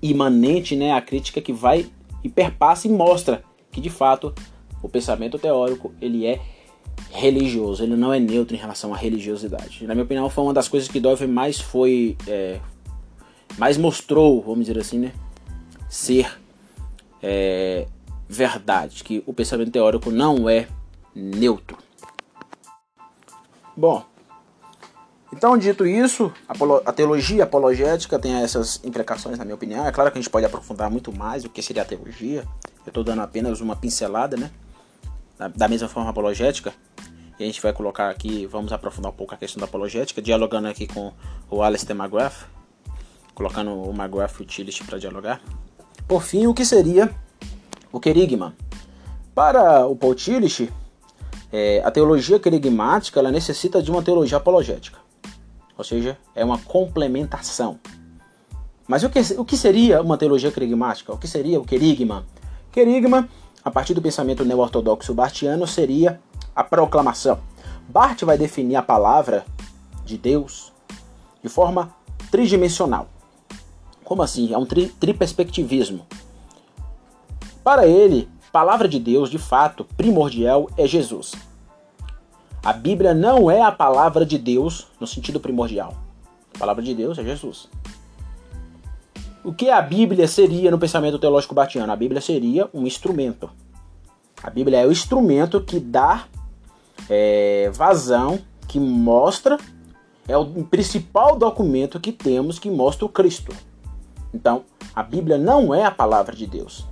imanente, 0.00 0.76
né? 0.76 0.92
A 0.92 1.00
crítica 1.00 1.40
que 1.40 1.52
vai 1.52 1.86
e 2.22 2.28
perpassa 2.28 2.88
e 2.88 2.90
mostra 2.90 3.44
que 3.70 3.80
de 3.80 3.90
fato 3.90 4.34
o 4.82 4.88
pensamento 4.88 5.38
teórico 5.38 5.92
ele 6.00 6.26
é 6.26 6.40
religioso, 7.10 7.82
ele 7.82 7.96
não 7.96 8.12
é 8.12 8.18
neutro 8.18 8.56
em 8.56 8.58
relação 8.58 8.92
à 8.92 8.96
religiosidade. 8.96 9.86
Na 9.86 9.94
minha 9.94 10.04
opinião, 10.04 10.28
foi 10.28 10.44
uma 10.44 10.54
das 10.54 10.68
coisas 10.68 10.88
que 10.88 11.00
Dove 11.00 11.26
mais 11.26 11.60
foi, 11.60 12.16
é, 12.26 12.60
mais 13.56 13.76
mostrou, 13.76 14.42
vamos 14.42 14.66
dizer 14.66 14.78
assim, 14.78 14.98
né? 14.98 15.12
Ser 15.88 16.38
é, 17.26 17.86
verdade, 18.28 19.02
que 19.02 19.24
o 19.26 19.32
pensamento 19.32 19.70
teórico 19.70 20.10
não 20.10 20.46
é 20.46 20.68
neutro. 21.14 21.78
Bom, 23.74 24.04
então 25.32 25.56
dito 25.56 25.86
isso, 25.86 26.30
a 26.84 26.92
teologia 26.92 27.44
apologética 27.44 28.18
tem 28.18 28.34
essas 28.34 28.78
implicações 28.84 29.38
na 29.38 29.44
minha 29.44 29.54
opinião. 29.54 29.86
É 29.86 29.90
claro 29.90 30.12
que 30.12 30.18
a 30.18 30.20
gente 30.20 30.30
pode 30.30 30.44
aprofundar 30.44 30.90
muito 30.90 31.10
mais 31.12 31.46
o 31.46 31.48
que 31.48 31.62
seria 31.62 31.80
a 31.82 31.86
teologia. 31.86 32.44
Eu 32.84 32.90
estou 32.90 33.02
dando 33.02 33.22
apenas 33.22 33.62
uma 33.62 33.74
pincelada, 33.74 34.36
né? 34.36 34.50
Da 35.56 35.66
mesma 35.66 35.88
forma 35.88 36.10
apologética. 36.10 36.74
E 37.38 37.42
a 37.42 37.46
gente 37.46 37.60
vai 37.60 37.72
colocar 37.72 38.10
aqui, 38.10 38.46
vamos 38.46 38.70
aprofundar 38.70 39.10
um 39.10 39.14
pouco 39.14 39.34
a 39.34 39.38
questão 39.38 39.58
da 39.58 39.64
apologética, 39.64 40.20
dialogando 40.20 40.68
aqui 40.68 40.86
com 40.86 41.12
o 41.50 41.62
Alistair 41.62 41.98
McGrath, 41.98 42.46
colocando 43.34 43.70
o 43.72 43.90
McGrath 43.90 44.38
Utility 44.38 44.84
para 44.84 44.98
dialogar. 44.98 45.40
Por 46.06 46.22
fim, 46.22 46.46
o 46.46 46.54
que 46.54 46.64
seria 46.64 47.10
o 47.90 47.98
querigma? 47.98 48.54
Para 49.34 49.86
o 49.86 49.96
Paul 49.96 50.14
Tillich, 50.14 50.70
é, 51.50 51.82
a 51.84 51.90
teologia 51.90 52.38
querigmática 52.38 53.20
ela 53.20 53.30
necessita 53.30 53.82
de 53.82 53.90
uma 53.90 54.02
teologia 54.02 54.36
apologética, 54.36 54.98
ou 55.78 55.84
seja, 55.84 56.18
é 56.34 56.44
uma 56.44 56.58
complementação. 56.58 57.78
Mas 58.86 59.02
o 59.02 59.08
que, 59.08 59.20
o 59.38 59.44
que 59.44 59.56
seria 59.56 60.02
uma 60.02 60.18
teologia 60.18 60.52
querigmática? 60.52 61.12
O 61.12 61.18
que 61.18 61.26
seria 61.26 61.58
o 61.58 61.64
querigma? 61.64 62.26
Querigma, 62.70 63.28
a 63.64 63.70
partir 63.70 63.94
do 63.94 64.02
pensamento 64.02 64.44
neo-ortodoxo 64.44 65.14
bartiano, 65.14 65.66
seria 65.66 66.20
a 66.54 66.62
proclamação. 66.62 67.40
Bart 67.88 68.22
vai 68.24 68.36
definir 68.36 68.76
a 68.76 68.82
palavra 68.82 69.44
de 70.04 70.18
Deus 70.18 70.72
de 71.42 71.48
forma 71.48 71.94
tridimensional. 72.30 73.08
Como 74.04 74.22
assim? 74.22 74.52
É 74.52 74.58
um 74.58 74.66
tri 74.66 74.88
triperspectivismo. 74.88 76.06
Para 77.62 77.86
ele, 77.86 78.28
palavra 78.52 78.86
de 78.86 78.98
Deus, 78.98 79.30
de 79.30 79.38
fato, 79.38 79.84
primordial 79.96 80.68
é 80.76 80.86
Jesus. 80.86 81.32
A 82.62 82.72
Bíblia 82.72 83.12
não 83.12 83.50
é 83.50 83.62
a 83.62 83.72
palavra 83.72 84.24
de 84.24 84.38
Deus 84.38 84.86
no 85.00 85.06
sentido 85.06 85.40
primordial. 85.40 85.94
A 86.54 86.58
palavra 86.58 86.82
de 86.82 86.94
Deus 86.94 87.18
é 87.18 87.24
Jesus. 87.24 87.68
O 89.42 89.52
que 89.52 89.68
a 89.68 89.82
Bíblia 89.82 90.26
seria 90.26 90.70
no 90.70 90.78
pensamento 90.78 91.18
teológico 91.18 91.54
batiano? 91.54 91.92
A 91.92 91.96
Bíblia 91.96 92.20
seria 92.20 92.68
um 92.72 92.86
instrumento. 92.86 93.50
A 94.42 94.48
Bíblia 94.48 94.80
é 94.80 94.86
o 94.86 94.92
instrumento 94.92 95.60
que 95.60 95.80
dá 95.80 96.26
é, 97.10 97.70
vazão, 97.74 98.38
que 98.68 98.78
mostra, 98.78 99.58
é 100.26 100.36
o 100.36 100.46
principal 100.64 101.36
documento 101.36 102.00
que 102.00 102.12
temos 102.12 102.58
que 102.58 102.70
mostra 102.70 103.04
o 103.04 103.08
Cristo. 103.08 103.54
Então, 104.34 104.64
a 104.92 105.02
Bíblia 105.02 105.38
não 105.38 105.72
é 105.72 105.84
a 105.84 105.90
palavra 105.92 106.34
de 106.34 106.44
Deus. 106.44 106.84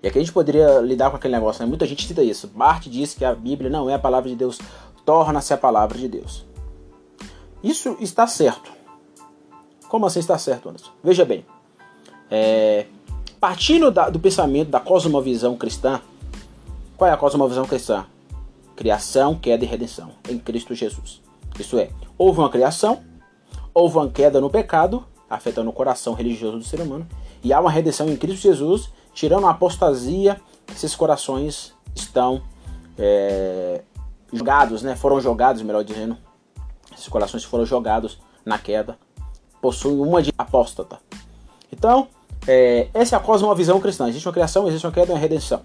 E 0.00 0.06
aqui 0.06 0.16
a 0.16 0.22
gente 0.22 0.32
poderia 0.32 0.78
lidar 0.80 1.10
com 1.10 1.16
aquele 1.16 1.34
negócio, 1.34 1.62
né? 1.62 1.68
Muita 1.68 1.84
gente 1.84 2.06
cita 2.06 2.22
isso. 2.22 2.46
Bart 2.46 2.86
diz 2.86 3.12
que 3.12 3.24
a 3.24 3.34
Bíblia 3.34 3.68
não 3.68 3.90
é 3.90 3.94
a 3.94 3.98
palavra 3.98 4.30
de 4.30 4.36
Deus, 4.36 4.58
torna-se 5.04 5.52
a 5.52 5.58
palavra 5.58 5.98
de 5.98 6.08
Deus. 6.08 6.46
Isso 7.62 7.96
está 8.00 8.26
certo. 8.26 8.70
Como 9.88 10.06
assim 10.06 10.20
está 10.20 10.38
certo, 10.38 10.68
Anderson? 10.68 10.90
Veja 11.02 11.24
bem. 11.24 11.44
É, 12.30 12.86
partindo 13.40 13.90
da, 13.90 14.08
do 14.08 14.20
pensamento 14.20 14.70
da 14.70 14.78
cosmovisão 14.78 15.56
cristã, 15.56 16.00
qual 16.96 17.10
é 17.10 17.12
a 17.12 17.16
cosmovisão 17.16 17.66
cristã? 17.66 18.06
Criação, 18.76 19.34
queda 19.34 19.64
e 19.64 19.66
redenção 19.66 20.12
em 20.28 20.38
Cristo 20.38 20.74
Jesus. 20.74 21.20
Isso 21.58 21.76
é, 21.76 21.90
houve 22.16 22.38
uma 22.38 22.48
criação, 22.48 23.02
houve 23.74 23.98
uma 23.98 24.08
queda 24.08 24.40
no 24.40 24.48
pecado 24.48 25.04
afetando 25.30 25.70
o 25.70 25.72
coração 25.72 26.12
religioso 26.12 26.58
do 26.58 26.64
ser 26.64 26.80
humano. 26.80 27.06
E 27.42 27.52
há 27.52 27.60
uma 27.60 27.70
redenção 27.70 28.08
em 28.08 28.16
Cristo 28.16 28.42
Jesus, 28.42 28.90
tirando 29.14 29.46
a 29.46 29.50
apostasia, 29.50 30.40
esses 30.70 30.96
corações 30.96 31.72
estão 31.94 32.42
é, 32.98 33.82
jogados, 34.32 34.82
né? 34.82 34.96
Foram 34.96 35.20
jogados, 35.20 35.62
melhor 35.62 35.84
dizendo. 35.84 36.16
Esses 36.92 37.08
corações 37.08 37.44
foram 37.44 37.64
jogados 37.64 38.18
na 38.44 38.58
queda. 38.58 38.98
Possuem 39.62 40.00
uma 40.00 40.20
de 40.20 40.32
apóstata. 40.36 40.98
Então, 41.72 42.08
é, 42.46 42.88
essa 42.92 43.14
é 43.14 43.18
a 43.18 43.20
cosmovisão 43.20 43.80
cristã. 43.80 44.08
Existe 44.08 44.26
uma 44.26 44.34
criação, 44.34 44.66
existe 44.66 44.86
uma 44.86 44.92
queda 44.92 45.12
e 45.12 45.14
uma 45.14 45.20
redenção. 45.20 45.62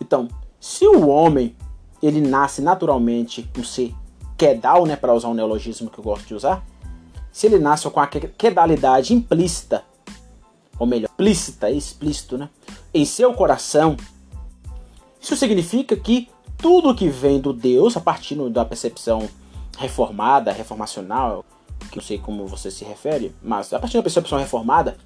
Então, 0.00 0.28
se 0.60 0.86
o 0.86 1.08
homem 1.08 1.56
ele 2.02 2.20
nasce 2.20 2.60
naturalmente 2.60 3.48
um 3.58 3.64
ser 3.64 3.94
quedal, 4.36 4.86
né, 4.86 4.96
para 4.96 5.14
usar 5.14 5.28
um 5.28 5.34
neologismo 5.34 5.90
que 5.90 5.98
eu 5.98 6.04
gosto 6.04 6.26
de 6.26 6.34
usar, 6.34 6.64
se 7.32 7.46
ele 7.46 7.58
nasce 7.58 7.88
com 7.90 8.00
a 8.00 8.06
quedalidade 8.06 9.14
implícita, 9.14 9.84
ou 10.78 10.86
melhor, 10.86 11.08
explícita, 11.10 11.70
explícito, 11.70 12.38
né, 12.38 12.48
em 12.92 13.04
seu 13.04 13.32
coração, 13.34 13.96
isso 15.20 15.36
significa 15.36 15.94
que 15.96 16.28
tudo 16.56 16.94
que 16.94 17.08
vem 17.08 17.40
do 17.40 17.52
Deus, 17.52 17.96
a 17.96 18.00
partir 18.00 18.36
da 18.50 18.64
percepção 18.64 19.28
reformada, 19.78 20.52
reformacional, 20.52 21.44
que 21.90 21.96
não 21.96 22.04
sei 22.04 22.18
como 22.18 22.46
você 22.46 22.70
se 22.70 22.84
refere, 22.84 23.34
mas 23.42 23.72
a 23.72 23.78
partir 23.78 23.96
da 23.96 24.02
pessoa 24.02 24.40
reformada, 24.40 24.96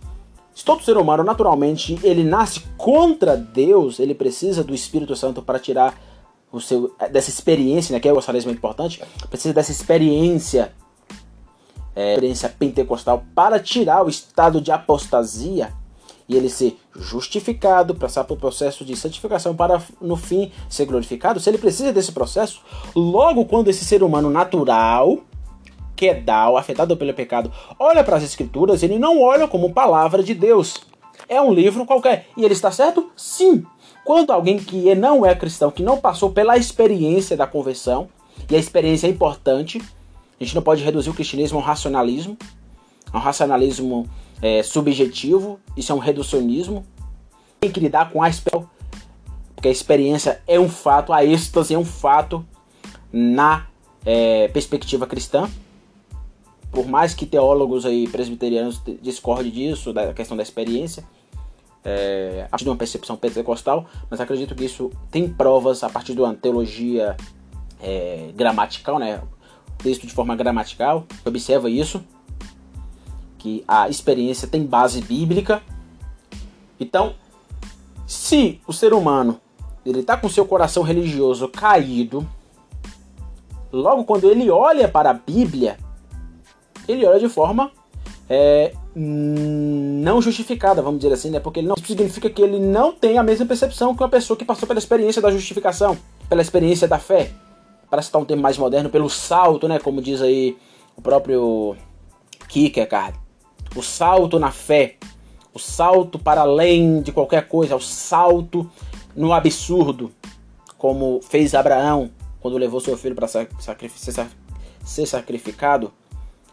se 0.55 0.65
todo 0.65 0.85
ser 0.85 0.97
humano 0.97 1.25
naturalmente 1.25 1.99
ele 2.03 2.23
nasce 2.23 2.61
contra 2.77 3.37
Deus, 3.37 3.99
ele 3.99 4.15
precisa 4.15 4.63
do 4.63 4.75
Espírito 4.75 5.17
Santo 5.17 5.43
para 5.43 5.59
tirar 5.59 5.99
o 6.53 6.61
seu 6.61 6.95
dessa 7.11 7.31
experiência, 7.31 7.93
né, 7.93 8.01
que 8.01 8.09
é 8.09 8.13
o 8.13 8.17
muito 8.17 8.53
importante, 8.53 9.03
precisa 9.29 9.53
dessa 9.53 9.73
experiência 9.73 10.73
é, 11.95 12.13
experiência 12.13 12.49
pentecostal 12.49 13.25
para 13.35 13.59
tirar 13.61 14.05
o 14.05 14.09
estado 14.09 14.61
de 14.61 14.73
apostasia 14.73 15.73
e 16.29 16.37
ele 16.37 16.49
ser 16.49 16.79
justificado, 16.97 17.95
passar 17.95 18.25
pelo 18.25 18.39
processo 18.39 18.85
de 18.85 18.97
santificação 18.97 19.55
para 19.55 19.83
no 20.01 20.17
fim 20.17 20.51
ser 20.69 20.87
glorificado, 20.87 21.39
se 21.39 21.51
ele 21.51 21.59
precisa 21.59 21.93
desse 21.93 22.13
processo, 22.13 22.63
logo 22.95 23.45
quando 23.45 23.69
esse 23.69 23.85
ser 23.85 24.03
humano 24.03 24.31
natural, 24.31 25.19
quedal, 25.95 26.57
afetado 26.57 26.97
pelo 26.97 27.13
pecado, 27.15 27.53
olha 27.79 28.03
para 28.03 28.17
as 28.17 28.23
escrituras, 28.23 28.83
ele 28.83 28.99
não 28.99 29.21
olha 29.21 29.47
como 29.47 29.73
palavra 29.73 30.23
de 30.23 30.35
Deus. 30.35 30.77
É 31.29 31.41
um 31.41 31.53
livro 31.53 31.87
qualquer. 31.87 32.27
E 32.37 32.45
ele 32.45 32.55
está 32.55 32.71
certo? 32.71 33.11
Sim. 33.17 33.65
Quando 34.05 34.33
alguém 34.33 34.59
que 34.59 34.95
não 34.95 35.25
é 35.25 35.35
cristão, 35.35 35.71
que 35.71 35.83
não 35.83 35.99
passou 35.99 36.31
pela 36.31 36.57
experiência 36.57 37.37
da 37.37 37.47
conversão, 37.47 38.09
e 38.51 38.57
a 38.57 38.59
experiência 38.59 39.07
é 39.07 39.11
importante, 39.11 39.81
a 40.41 40.45
gente 40.45 40.55
não 40.55 40.63
pode 40.63 40.83
reduzir 40.83 41.11
o 41.11 41.15
cristianismo 41.15 41.59
a 41.59 41.63
um 41.63 41.65
racionalismo, 41.65 42.37
a 43.13 43.19
um 43.19 43.21
racionalismo 43.21 44.09
é, 44.43 44.63
subjetivo, 44.63 45.61
isso 45.77 45.93
é 45.93 45.95
um 45.95 45.99
reducionismo. 45.99 46.85
Tem 47.61 47.71
que 47.71 47.81
lidar 47.81 48.11
com 48.11 48.23
a 48.23 48.29
experiência, 48.29 48.71
porque 49.55 49.69
a 49.69 49.71
experiência 49.71 50.43
é 50.47 50.59
um 50.61 50.69
fato, 50.69 51.13
a 51.13 51.25
êxtase 51.25 51.75
é 51.75 51.79
um 51.79 51.85
fato 51.85 52.45
na 53.13 53.67
é, 54.05 54.49
perspectiva 54.49 55.07
cristã. 55.07 55.49
Por 56.71 56.87
mais 56.87 57.15
que 57.15 57.25
teólogos 57.25 57.87
aí 57.87 58.09
presbiterianos 58.09 58.83
discordem 59.01 59.53
disso, 59.53 59.93
da 59.93 60.13
questão 60.13 60.37
da 60.37 60.43
experiência, 60.43 61.05
é, 61.85 62.45
a 62.47 62.49
partir 62.49 62.65
de 62.65 62.71
uma 62.71 62.77
percepção 62.77 63.17
pentecostal, 63.17 63.87
mas 64.11 64.21
acredito 64.21 64.55
que 64.55 64.65
isso 64.65 64.91
tem 65.11 65.29
provas 65.29 65.85
a 65.85 65.89
partir 65.89 66.15
de 66.15 66.21
uma 66.21 66.35
teologia 66.35 67.17
é, 67.81 68.31
gramatical, 68.35 68.99
né? 68.99 69.21
Texto 69.79 70.07
de 70.07 70.13
forma 70.13 70.35
gramatical, 70.37 71.07
observa 71.25 71.69
isso 71.69 72.03
que 73.39 73.63
a 73.69 73.89
experiência 73.89 74.49
tem 74.49 74.65
base 74.65 75.03
bíblica. 75.03 75.63
Então, 76.81 77.15
se 78.07 78.61
o 78.67 78.73
ser 78.73 78.95
humano 78.95 79.41
ele 79.85 80.01
está 80.01 80.17
com 80.17 80.29
seu 80.29 80.47
coração 80.47 80.83
religioso 80.83 81.49
caído, 81.49 82.27
logo 83.71 84.05
quando 84.05 84.31
ele 84.31 84.49
olha 84.49 84.89
para 84.89 85.11
a 85.11 85.15
Bíblia, 85.15 85.77
ele 86.89 87.05
olha 87.05 87.21
de 87.21 87.29
forma 87.29 87.71
é, 88.29 88.73
não 88.95 90.23
justificada, 90.23 90.81
vamos 90.81 91.01
dizer 91.01 91.13
assim, 91.13 91.31
né? 91.31 91.41
Porque 91.41 91.61
não 91.61 91.77
significa 91.77 92.31
que 92.31 92.41
ele 92.41 92.59
não 92.59 92.93
tem 92.93 93.19
a 93.19 93.23
mesma 93.23 93.45
percepção 93.45 93.95
que 93.95 94.03
uma 94.03 94.09
pessoa 94.09 94.37
que 94.37 94.45
passou 94.45 94.67
pela 94.67 94.79
experiência 94.79 95.21
da 95.21 95.31
justificação, 95.31 95.97
pela 96.29 96.41
experiência 96.41 96.89
da 96.89 96.99
fé. 96.99 97.31
Para 97.95 98.03
citar 98.03 98.21
um 98.21 98.25
termo 98.25 98.43
mais 98.43 98.59
moderno, 98.59 98.91
pelo 98.91 99.09
salto, 99.09 99.69
né? 99.69 99.79
Como 99.79 100.03
diz 100.03 100.21
aí 100.21 100.59
o 100.97 101.01
próprio 101.01 101.77
Kierkegaard 102.49 103.25
o 103.75 103.83
salto 103.83 104.39
na 104.39 104.51
fé, 104.51 104.97
o 105.53 105.59
salto 105.59 106.19
para 106.19 106.43
além 106.43 107.03
de 107.03 107.13
qualquer 107.13 107.49
coisa, 107.49 107.77
o 107.77 107.81
salto 107.81 108.71
no 109.15 109.33
absurdo, 109.33 110.13
como 110.79 111.21
fez 111.23 111.55
Abraão 111.55 112.11
quando 112.41 112.59
levou 112.59 112.81
seu 112.81 112.97
filho 112.97 113.15
para 113.15 113.27
ser 113.29 115.07
sacrificado, 115.07 115.93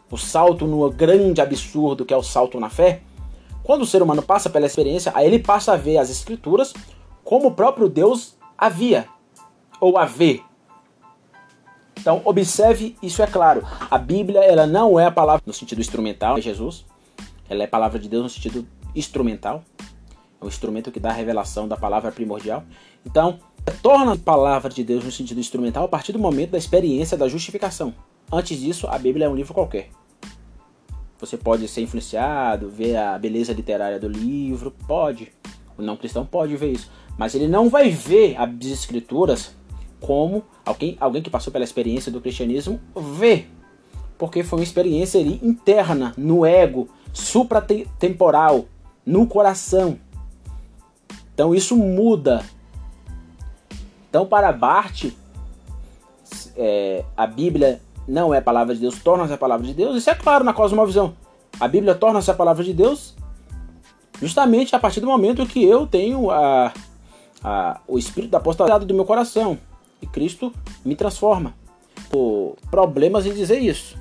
o 0.10 0.18
salto 0.18 0.65
no 0.65 0.89
grande 0.89 1.42
absurdo 1.42 2.06
que 2.06 2.13
é 2.13 2.18
o 2.18 2.24
salto 2.24 2.60
na 2.60 2.70
fé. 2.70 3.02
Quando 3.63 3.84
o 3.84 3.86
ser 3.86 4.02
humano 4.02 4.22
passa 4.22 4.50
pela 4.50 4.65
experiência, 4.65 5.12
aí 5.13 5.28
ele 5.28 5.39
passa 5.39 5.74
a 5.74 5.78
ver 5.78 5.98
as 5.98 6.10
escrituras 6.10 6.74
como 7.24 7.50
o 7.50 7.52
próprio 7.52 7.88
Deus 7.88 8.36
havia 8.58 9.08
ou 9.80 9.98
a 9.98 10.06
vê. 10.06 10.42
Então, 12.02 12.20
observe, 12.26 12.96
isso 13.02 13.22
é 13.22 13.28
claro. 13.28 13.64
A 13.90 13.98
Bíblia, 14.00 14.40
ela 14.40 14.66
não 14.66 15.00
é 15.00 15.06
a 15.06 15.12
palavra 15.12 15.44
no 15.46 15.54
sentido 15.54 15.80
instrumental 15.80 16.36
de 16.38 16.42
Jesus. 16.42 16.84
Ela 17.48 17.64
é 17.64 17.68
palavra 17.68 18.00
de 18.00 18.10
Deus 18.10 18.24
no 18.24 18.30
sentido 18.30 18.68
instrumental. 18.96 19.64
É 20.42 20.44
o 20.44 20.48
instrumento 20.48 20.92
que 20.92 21.00
dá 21.00 21.10
a 21.10 21.14
revelação 21.14 21.68
da 21.68 21.78
palavra 21.78 22.12
primordial. 22.12 22.64
Então, 23.06 23.38
torna 23.84 24.14
a 24.14 24.18
palavra 24.18 24.72
de 24.72 24.84
Deus 24.84 25.04
no 25.04 25.12
sentido 25.12 25.40
instrumental 25.40 25.84
a 25.84 25.88
partir 25.88 26.12
do 26.12 26.18
momento 26.18 26.52
da 26.52 26.58
experiência 26.58 27.16
da 27.16 27.30
justificação. 27.30 27.94
Antes 28.32 28.60
disso, 28.60 28.88
a 28.88 28.98
Bíblia 28.98 29.28
é 29.28 29.30
um 29.30 29.36
livro 29.36 29.54
qualquer. 29.54 29.92
Você 31.20 31.38
pode 31.38 31.68
ser 31.68 31.82
influenciado, 31.82 32.68
ver 32.68 32.96
a 32.96 33.20
beleza 33.20 33.54
literária 33.54 34.00
do 34.00 34.08
livro, 34.08 34.74
pode. 34.88 35.32
O 35.78 35.84
não 35.84 35.96
cristão 35.96 36.26
pode 36.26 36.58
ver 36.58 36.72
isso. 36.72 36.90
Mas 37.16 37.36
ele 37.36 37.48
não 37.48 37.70
vai 37.70 37.92
ver 37.92 38.36
as 38.38 38.50
escrituras 38.66 39.56
como 40.02 40.44
alguém, 40.66 40.98
alguém 41.00 41.22
que 41.22 41.30
passou 41.30 41.54
pela 41.54 41.64
experiência 41.64 42.12
do 42.12 42.20
cristianismo 42.20 42.82
vê. 42.96 43.46
Porque 44.18 44.44
foi 44.44 44.60
uma 44.60 44.64
experiência 44.64 45.20
ali 45.20 45.40
interna, 45.42 46.14
no 46.18 46.46
ego, 46.46 46.90
supratemporal, 47.14 48.66
no 49.06 49.26
coração. 49.28 49.98
Então 51.34 51.56
isso 51.56 51.78
muda. 51.78 52.44
Então 54.10 54.26
para 54.26 54.52
Bart, 54.52 55.06
é, 56.58 57.06
a 57.16 57.26
Bíblia 57.26 57.82
não 58.08 58.34
é 58.34 58.40
a 58.40 58.42
palavra 58.42 58.74
de 58.74 58.82
Deus, 58.82 59.02
torna-se 59.02 59.34
a 59.34 59.38
palavra 59.38 59.66
de 59.66 59.74
Deus. 59.74 59.96
Isso 59.98 60.10
é 60.10 60.16
claro 60.16 60.44
na 60.44 60.54
cosmovisão. 60.54 61.16
A 61.60 61.68
Bíblia 61.68 61.96
torna-se 61.96 62.30
a 62.30 62.34
palavra 62.34 62.64
de 62.64 62.74
Deus 62.74 63.16
justamente 64.20 64.76
a 64.76 64.80
partir 64.80 65.00
do 65.00 65.08
momento 65.08 65.46
que 65.46 65.64
eu 65.64 65.88
tenho 65.88 66.30
a, 66.30 66.72
a, 67.44 67.82
o 67.88 67.98
espírito 67.98 68.32
da 68.32 68.38
apostalidade 68.38 68.86
do 68.86 68.94
meu 68.94 69.06
coração 69.06 69.58
e 70.02 70.08
Cristo 70.08 70.54
me 70.84 70.96
transforma. 70.96 71.56
Por 72.10 72.58
problemas 72.70 73.26
em 73.26 73.34
dizer 73.34 73.60
isso. 73.60 73.98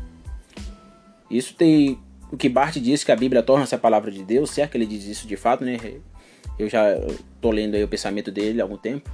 Isso 1.30 1.54
tem 1.54 1.98
o 2.30 2.36
que 2.36 2.48
Bart 2.48 2.76
diz 2.76 3.02
que 3.02 3.10
a 3.10 3.16
Bíblia 3.16 3.42
torna-se 3.42 3.74
a 3.74 3.78
palavra 3.78 4.10
de 4.10 4.22
Deus, 4.22 4.50
se 4.50 4.60
é 4.60 4.66
que 4.66 4.76
ele 4.76 4.86
diz 4.86 5.04
isso 5.04 5.26
de 5.26 5.36
fato, 5.36 5.64
né? 5.64 5.78
Eu 6.58 6.68
já 6.68 6.84
tô 7.40 7.50
lendo 7.50 7.74
aí 7.74 7.82
o 7.82 7.88
pensamento 7.88 8.30
dele 8.30 8.60
há 8.60 8.64
algum 8.64 8.76
tempo, 8.76 9.10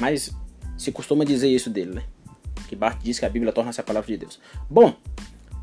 mas 0.00 0.34
se 0.78 0.90
costuma 0.90 1.24
dizer 1.24 1.48
isso 1.48 1.68
dele, 1.68 1.94
né? 1.94 2.02
Que 2.68 2.74
Bart 2.74 2.98
diz 3.02 3.18
que 3.18 3.26
a 3.26 3.28
Bíblia 3.28 3.52
torna-se 3.52 3.80
a 3.80 3.84
palavra 3.84 4.08
de 4.08 4.16
Deus. 4.16 4.40
Bom, 4.70 4.94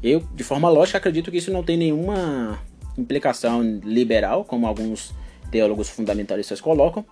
eu, 0.04 0.20
de 0.36 0.44
forma 0.44 0.70
lógica, 0.70 0.98
acredito 0.98 1.32
que 1.32 1.38
isso 1.38 1.52
não 1.52 1.64
tem 1.64 1.78
nenhuma 1.78 2.60
implicação 2.98 3.64
liberal, 3.84 4.46
como 4.46 4.68
alguns 4.68 5.14
teólogos 5.50 5.90
fundamentalistas 5.90 6.62
colocam. 6.62 7.04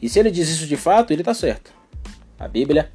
E 0.00 0.08
se 0.08 0.18
ele 0.18 0.30
diz 0.30 0.48
isso 0.48 0.66
de 0.66 0.76
fato, 0.76 1.12
ele 1.12 1.22
está 1.22 1.32
certo. 1.32 1.72
A 2.40 2.48
Bíblia 2.48 2.90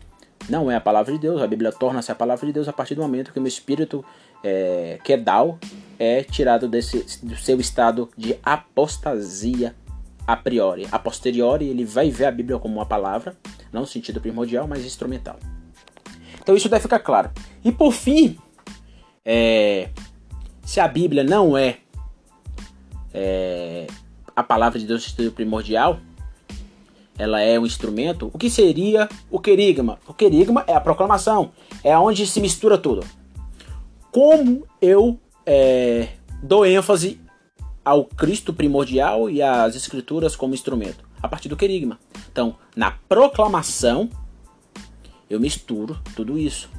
não 0.49 0.69
é 0.69 0.75
a 0.75 0.81
palavra 0.81 1.13
de 1.13 1.19
Deus, 1.19 1.41
a 1.41 1.47
Bíblia 1.47 1.71
torna-se 1.71 2.11
a 2.11 2.15
palavra 2.15 2.45
de 2.47 2.51
Deus 2.51 2.67
a 2.67 2.73
partir 2.73 2.95
do 2.95 3.01
momento 3.01 3.31
que 3.31 3.37
o 3.37 3.41
meu 3.41 3.47
espírito 3.47 4.03
é, 4.43 4.99
é 5.99 6.23
tirado 6.23 6.67
desse, 6.67 7.05
do 7.23 7.37
seu 7.37 7.59
estado 7.59 8.09
de 8.17 8.37
apostasia 8.43 9.75
a 10.25 10.35
priori. 10.35 10.87
A 10.91 10.97
posteriori, 10.97 11.67
ele 11.67 11.85
vai 11.85 12.09
ver 12.09 12.25
a 12.25 12.31
Bíblia 12.31 12.57
como 12.57 12.75
uma 12.75 12.85
palavra, 12.85 13.37
não 13.71 13.81
no 13.81 13.87
sentido 13.87 14.19
primordial, 14.19 14.67
mas 14.67 14.83
instrumental. 14.83 15.37
Então 16.41 16.55
isso 16.55 16.67
deve 16.67 16.81
ficar 16.81 16.99
claro. 16.99 17.31
E 17.63 17.71
por 17.71 17.91
fim, 17.91 18.37
é, 19.23 19.89
se 20.63 20.79
a 20.79 20.87
Bíblia 20.87 21.23
não 21.23 21.57
é, 21.57 21.77
é 23.13 23.87
a 24.35 24.43
palavra 24.43 24.79
de 24.79 24.85
Deus 24.85 25.03
no 25.03 25.09
sentido 25.09 25.31
primordial, 25.31 25.99
ela 27.17 27.41
é 27.41 27.59
um 27.59 27.65
instrumento, 27.65 28.29
o 28.33 28.37
que 28.37 28.49
seria 28.49 29.07
o 29.29 29.39
querigma? 29.39 29.99
O 30.07 30.13
querigma 30.13 30.63
é 30.67 30.73
a 30.73 30.81
proclamação, 30.81 31.51
é 31.83 31.97
onde 31.97 32.25
se 32.27 32.39
mistura 32.39 32.77
tudo 32.77 33.05
como 34.15 34.65
eu 34.81 35.19
é, 35.45 36.07
dou 36.41 36.65
ênfase 36.65 37.19
ao 37.83 38.05
Cristo 38.05 38.53
primordial 38.53 39.29
e 39.29 39.41
às 39.41 39.75
Escrituras 39.75 40.37
como 40.37 40.53
instrumento? 40.53 41.03
A 41.21 41.27
partir 41.27 41.49
do 41.49 41.57
querigma. 41.57 41.99
Então, 42.31 42.55
na 42.77 42.91
proclamação, 42.91 44.09
eu 45.29 45.37
misturo 45.37 45.99
tudo 46.15 46.39
isso. 46.39 46.69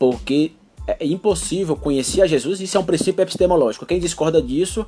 Porque 0.00 0.50
é 0.84 1.06
impossível 1.06 1.76
conhecer 1.76 2.22
a 2.22 2.26
Jesus, 2.26 2.60
isso 2.60 2.76
é 2.76 2.80
um 2.80 2.84
princípio 2.84 3.22
epistemológico. 3.22 3.86
Quem 3.86 4.00
discorda 4.00 4.42
disso 4.42 4.84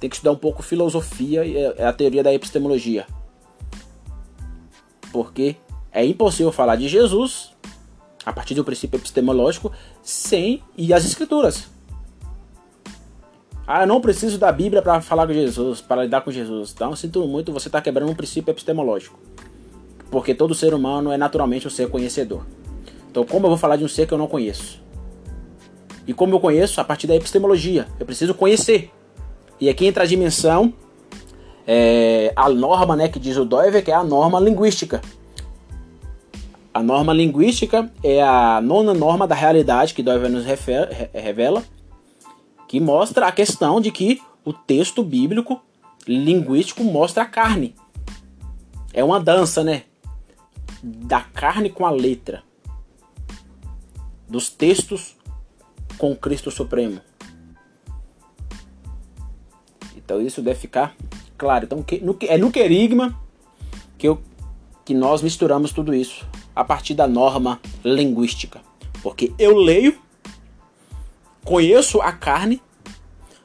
tem 0.00 0.10
que 0.10 0.16
estudar 0.16 0.32
um 0.32 0.36
pouco 0.36 0.60
filosofia 0.60 1.44
e 1.44 1.56
é, 1.56 1.74
é 1.78 1.86
a 1.86 1.92
teoria 1.92 2.24
da 2.24 2.34
epistemologia. 2.34 3.06
Porque 5.12 5.56
é 5.92 6.04
impossível 6.04 6.52
falar 6.52 6.76
de 6.76 6.88
Jesus 6.88 7.52
a 8.28 8.32
partir 8.32 8.54
do 8.54 8.62
princípio 8.62 8.98
epistemológico, 8.98 9.72
sem 10.02 10.62
e 10.76 10.92
as 10.92 11.04
escrituras. 11.06 11.66
Ah, 13.66 13.82
eu 13.82 13.86
não 13.86 14.00
preciso 14.00 14.38
da 14.38 14.52
Bíblia 14.52 14.82
para 14.82 15.00
falar 15.00 15.26
com 15.26 15.32
Jesus, 15.32 15.80
para 15.80 16.04
lidar 16.04 16.20
com 16.20 16.30
Jesus. 16.30 16.72
Então, 16.74 16.94
sinto 16.94 17.26
muito, 17.26 17.52
você 17.52 17.68
está 17.68 17.80
quebrando 17.80 18.10
um 18.10 18.14
princípio 18.14 18.50
epistemológico. 18.50 19.18
Porque 20.10 20.34
todo 20.34 20.54
ser 20.54 20.74
humano 20.74 21.10
é 21.10 21.16
naturalmente 21.16 21.66
um 21.66 21.70
ser 21.70 21.88
conhecedor. 21.88 22.46
Então, 23.10 23.24
como 23.24 23.46
eu 23.46 23.50
vou 23.50 23.58
falar 23.58 23.76
de 23.76 23.84
um 23.84 23.88
ser 23.88 24.06
que 24.06 24.12
eu 24.12 24.18
não 24.18 24.26
conheço? 24.26 24.82
E 26.06 26.12
como 26.12 26.34
eu 26.34 26.40
conheço? 26.40 26.80
A 26.80 26.84
partir 26.84 27.06
da 27.06 27.14
epistemologia. 27.14 27.86
Eu 27.98 28.06
preciso 28.06 28.34
conhecer. 28.34 28.90
E 29.60 29.68
aqui 29.68 29.86
entra 29.86 30.04
a 30.04 30.06
dimensão, 30.06 30.72
é, 31.70 32.32
a 32.34 32.48
norma 32.48 32.96
né, 32.96 33.08
que 33.08 33.20
diz 33.20 33.36
o 33.36 33.44
Doiver, 33.44 33.84
que 33.84 33.90
é 33.90 33.94
a 33.94 34.02
norma 34.02 34.40
linguística. 34.40 35.02
A 36.72 36.82
norma 36.82 37.12
linguística 37.12 37.92
é 38.02 38.22
a 38.22 38.58
nona 38.62 38.94
norma 38.94 39.26
da 39.26 39.34
realidade 39.34 39.92
que 39.92 40.02
Doiver 40.02 40.30
nos 40.30 40.46
revela, 40.46 41.62
que 42.66 42.80
mostra 42.80 43.26
a 43.26 43.32
questão 43.32 43.82
de 43.82 43.92
que 43.92 44.18
o 44.46 44.52
texto 44.54 45.02
bíblico 45.02 45.60
linguístico 46.06 46.82
mostra 46.82 47.24
a 47.24 47.26
carne. 47.26 47.74
É 48.94 49.04
uma 49.04 49.20
dança, 49.20 49.62
né? 49.62 49.82
Da 50.82 51.20
carne 51.20 51.68
com 51.68 51.84
a 51.84 51.90
letra. 51.90 52.42
Dos 54.26 54.48
textos 54.48 55.14
com 55.98 56.16
Cristo 56.16 56.50
Supremo. 56.50 57.02
Então 59.94 60.18
isso 60.22 60.40
deve 60.40 60.58
ficar 60.58 60.94
claro. 61.38 61.64
Então 61.64 61.84
é 62.28 62.36
no 62.36 62.50
querigma 62.50 63.18
que, 63.96 64.08
eu, 64.08 64.20
que 64.84 64.92
nós 64.92 65.22
misturamos 65.22 65.72
tudo 65.72 65.94
isso 65.94 66.26
a 66.54 66.64
partir 66.64 66.92
da 66.92 67.06
norma 67.06 67.60
linguística. 67.84 68.60
Porque 69.00 69.32
eu 69.38 69.56
leio, 69.56 69.96
conheço 71.44 72.00
a 72.02 72.12
carne, 72.12 72.60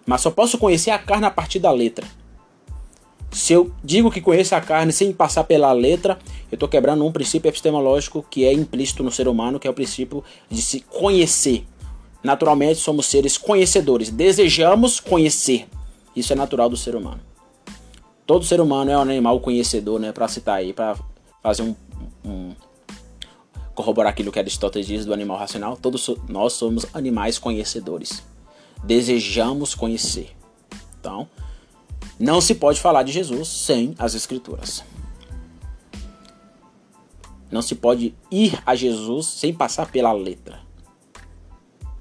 mas 0.05 0.21
só 0.21 0.31
posso 0.31 0.57
conhecer 0.57 0.89
a 0.89 0.97
carne 0.97 1.27
a 1.27 1.31
partir 1.31 1.59
da 1.59 1.71
letra. 1.71 2.05
Se 3.31 3.53
eu 3.53 3.71
digo 3.83 4.11
que 4.11 4.21
conheço 4.21 4.53
a 4.55 4.61
carne 4.61 4.91
sem 4.91 5.11
passar 5.11 5.43
pela 5.43 5.71
letra, 5.71 6.19
eu 6.51 6.55
estou 6.55 6.69
quebrando 6.69 7.05
um 7.05 7.11
princípio 7.11 7.49
epistemológico 7.49 8.25
que 8.29 8.45
é 8.45 8.53
implícito 8.53 9.03
no 9.03 9.11
ser 9.11 9.27
humano, 9.27 9.59
que 9.59 9.67
é 9.67 9.71
o 9.71 9.73
princípio 9.73 10.23
de 10.49 10.61
se 10.61 10.81
conhecer. 10.81 11.65
Naturalmente, 12.23 12.79
somos 12.79 13.07
seres 13.07 13.37
conhecedores, 13.37 14.09
desejamos 14.09 14.99
conhecer. 14.99 15.67
Isso 16.15 16.31
é 16.31 16.35
natural 16.35 16.69
do 16.69 16.77
ser 16.77 16.95
humano. 16.95 17.19
Todo 18.25 18.45
ser 18.45 18.61
humano 18.61 18.89
é 18.89 18.97
um 18.97 19.01
animal 19.01 19.39
conhecedor, 19.39 19.99
né? 19.99 20.11
Para 20.11 20.27
citar 20.27 20.55
aí, 20.55 20.71
para 20.73 20.97
fazer 21.41 21.63
um, 21.63 21.75
um 22.23 22.55
corroborar 23.75 24.11
aquilo 24.11 24.31
que 24.31 24.39
Aristóteles 24.39 24.87
diz 24.87 25.05
do 25.05 25.13
animal 25.13 25.37
racional, 25.37 25.75
todos 25.75 26.09
nós 26.29 26.53
somos 26.53 26.85
animais 26.93 27.37
conhecedores. 27.37 28.23
Desejamos 28.83 29.75
conhecer. 29.75 30.35
Então, 30.99 31.27
não 32.19 32.39
se 32.39 32.55
pode 32.55 32.79
falar 32.79 33.03
de 33.03 33.11
Jesus 33.11 33.47
sem 33.47 33.95
as 33.97 34.13
Escrituras. 34.13 34.83
Não 37.51 37.61
se 37.61 37.75
pode 37.75 38.15
ir 38.31 38.61
a 38.65 38.75
Jesus 38.75 39.27
sem 39.27 39.53
passar 39.53 39.91
pela 39.91 40.11
letra. 40.11 40.59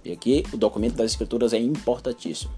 E 0.05 0.13
aqui 0.13 0.45
o 0.53 0.57
documento 0.57 0.95
das 0.95 1.13
Escrituras 1.13 1.53
é 1.53 1.59
importantíssimo. 1.59 2.53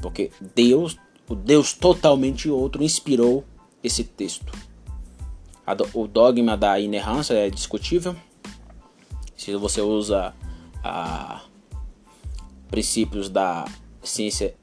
Porque 0.00 0.30
Deus, 0.54 0.96
o 1.28 1.34
Deus 1.34 1.72
totalmente 1.72 2.48
outro, 2.50 2.82
inspirou 2.82 3.44
esse 3.82 4.02
texto 4.04 4.52
o 5.92 6.06
dogma 6.06 6.56
da 6.56 6.78
inerrância 6.80 7.34
é 7.34 7.50
discutível. 7.50 8.16
Se 9.36 9.54
você 9.56 9.80
usa 9.80 10.34
a, 10.82 11.42
princípios 12.68 13.28
da 13.28 13.66
ciência 14.02 14.54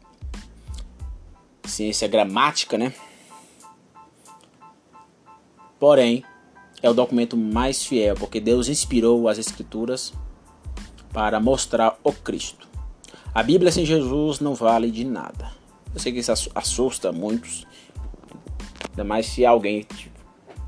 ciência 1.63 2.07
gramática, 2.07 2.77
né? 2.77 2.93
Porém, 5.79 6.23
é 6.81 6.89
o 6.89 6.93
documento 6.93 7.35
mais 7.35 7.83
fiel, 7.83 8.15
porque 8.15 8.39
Deus 8.39 8.67
inspirou 8.67 9.27
as 9.27 9.39
escrituras 9.39 10.13
para 11.11 11.39
mostrar 11.39 11.97
o 12.03 12.13
Cristo. 12.13 12.67
A 13.33 13.41
Bíblia 13.41 13.71
sem 13.71 13.83
Jesus 13.83 14.39
não 14.39 14.53
vale 14.53 14.91
de 14.91 15.03
nada. 15.03 15.51
Eu 15.95 15.99
sei 15.99 16.11
que 16.11 16.19
isso 16.19 16.51
assusta 16.53 17.11
muitos, 17.11 17.65
ainda 18.91 19.05
mais 19.05 19.25
se 19.25 19.45
alguém 19.45 19.87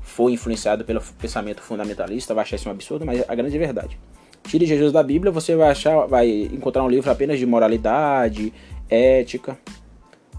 for 0.00 0.30
influenciado 0.30 0.84
pelo 0.84 1.02
pensamento 1.20 1.60
fundamentalista, 1.60 2.34
vai 2.34 2.42
achar 2.42 2.56
isso 2.56 2.68
um 2.68 2.72
absurdo, 2.72 3.04
mas 3.04 3.22
a 3.28 3.34
grande 3.34 3.56
verdade. 3.58 4.00
Tire 4.44 4.64
Jesus 4.64 4.90
da 4.90 5.02
Bíblia, 5.02 5.30
você 5.30 5.54
vai 5.54 5.70
achar, 5.70 6.06
vai 6.06 6.28
encontrar 6.28 6.82
um 6.82 6.88
livro 6.88 7.10
apenas 7.10 7.38
de 7.38 7.44
moralidade, 7.44 8.52
ética, 8.88 9.58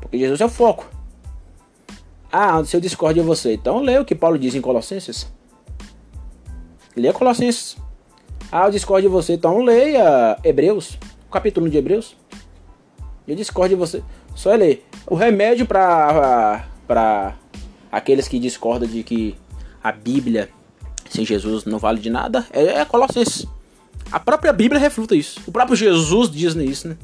porque 0.01 0.17
Jesus 0.17 0.41
é 0.41 0.45
o 0.45 0.49
foco. 0.49 0.89
Ah, 2.31 2.63
se 2.65 2.75
eu 2.75 2.81
discordo 2.81 3.21
de 3.21 3.25
você, 3.25 3.53
então 3.53 3.79
leia 3.79 4.01
o 4.01 4.05
que 4.05 4.15
Paulo 4.15 4.37
diz 4.37 4.55
em 4.55 4.61
Colossenses. 4.61 5.31
Leia 6.95 7.13
Colossenses. 7.13 7.77
Ah, 8.51 8.65
eu 8.65 8.71
discordo 8.71 9.07
de 9.07 9.13
você, 9.13 9.33
então 9.33 9.61
leia 9.61 10.37
Hebreus, 10.43 10.97
o 11.27 11.31
capítulo 11.31 11.69
de 11.69 11.77
Hebreus. 11.77 12.17
Eu 13.27 13.35
discordo 13.35 13.69
de 13.69 13.75
você, 13.75 14.03
só 14.39 14.55
ler. 14.55 14.85
O 15.05 15.15
remédio 15.15 15.65
para 15.65 16.65
para 16.87 17.35
aqueles 17.91 18.27
que 18.27 18.39
discordam 18.39 18.89
de 18.89 19.03
que 19.03 19.35
a 19.83 19.91
Bíblia 19.91 20.49
sem 21.09 21.25
Jesus 21.25 21.65
não 21.65 21.77
vale 21.77 21.99
de 21.99 22.09
nada, 22.09 22.47
é, 22.51 22.63
é 22.63 22.85
Colossenses. 22.85 23.45
A 24.09 24.19
própria 24.19 24.53
Bíblia 24.53 24.79
refuta 24.79 25.13
isso. 25.13 25.41
O 25.45 25.51
próprio 25.51 25.75
Jesus 25.75 26.31
diz 26.31 26.55
nisso, 26.55 26.87
né? 26.87 26.97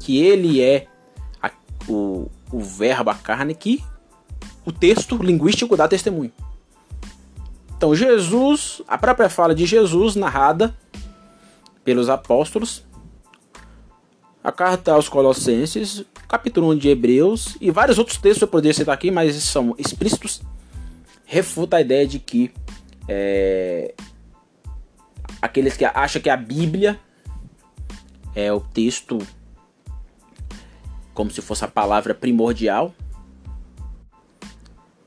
Que 0.00 0.22
ele 0.22 0.60
é 0.60 0.86
a, 1.42 1.50
o, 1.88 2.30
o 2.52 2.60
verbo, 2.60 3.10
a 3.10 3.14
carne, 3.14 3.54
que 3.54 3.82
o 4.64 4.70
texto 4.70 5.16
linguístico 5.16 5.76
dá 5.76 5.88
testemunho. 5.88 6.32
Então, 7.74 7.94
Jesus, 7.94 8.82
a 8.86 8.98
própria 8.98 9.30
fala 9.30 9.54
de 9.54 9.64
Jesus, 9.64 10.14
narrada 10.14 10.76
pelos 11.82 12.08
apóstolos, 12.08 12.84
a 14.42 14.50
carta 14.50 14.92
aos 14.92 15.08
Colossenses, 15.08 16.04
capítulo 16.26 16.70
1 16.70 16.78
de 16.78 16.88
Hebreus 16.88 17.56
e 17.60 17.70
vários 17.70 17.98
outros 17.98 18.16
textos 18.16 18.42
eu 18.42 18.48
poderia 18.48 18.74
citar 18.74 18.94
aqui, 18.94 19.10
mas 19.10 19.36
são 19.36 19.74
explícitos 19.78 20.42
refuta 21.24 21.76
a 21.76 21.80
ideia 21.80 22.06
de 22.06 22.18
que 22.18 22.52
é, 23.08 23.94
aqueles 25.40 25.76
que 25.76 25.84
acham 25.84 26.20
que 26.20 26.28
a 26.28 26.36
Bíblia 26.36 27.00
é 28.34 28.52
o 28.52 28.60
texto 28.60 29.18
como 31.14 31.30
se 31.30 31.40
fosse 31.40 31.64
a 31.64 31.68
palavra 31.68 32.14
primordial, 32.14 32.94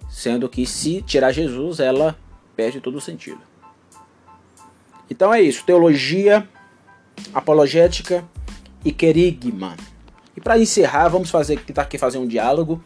sendo 0.09 0.47
que 0.47 0.65
se 0.65 1.01
tirar 1.01 1.31
Jesus, 1.31 1.79
ela 1.79 2.17
perde 2.55 2.79
todo 2.79 2.95
o 2.95 3.01
sentido. 3.01 3.41
Então 5.09 5.33
é 5.33 5.41
isso, 5.41 5.63
teologia, 5.65 6.47
apologética 7.33 8.23
e 8.85 8.91
querigma. 8.91 9.75
E 10.37 10.39
para 10.39 10.59
encerrar, 10.59 11.09
vamos 11.09 11.31
fazer 11.31 11.59
tá 11.73 11.81
aqui 11.81 11.97
fazer 11.97 12.19
um 12.19 12.27
diálogo 12.27 12.81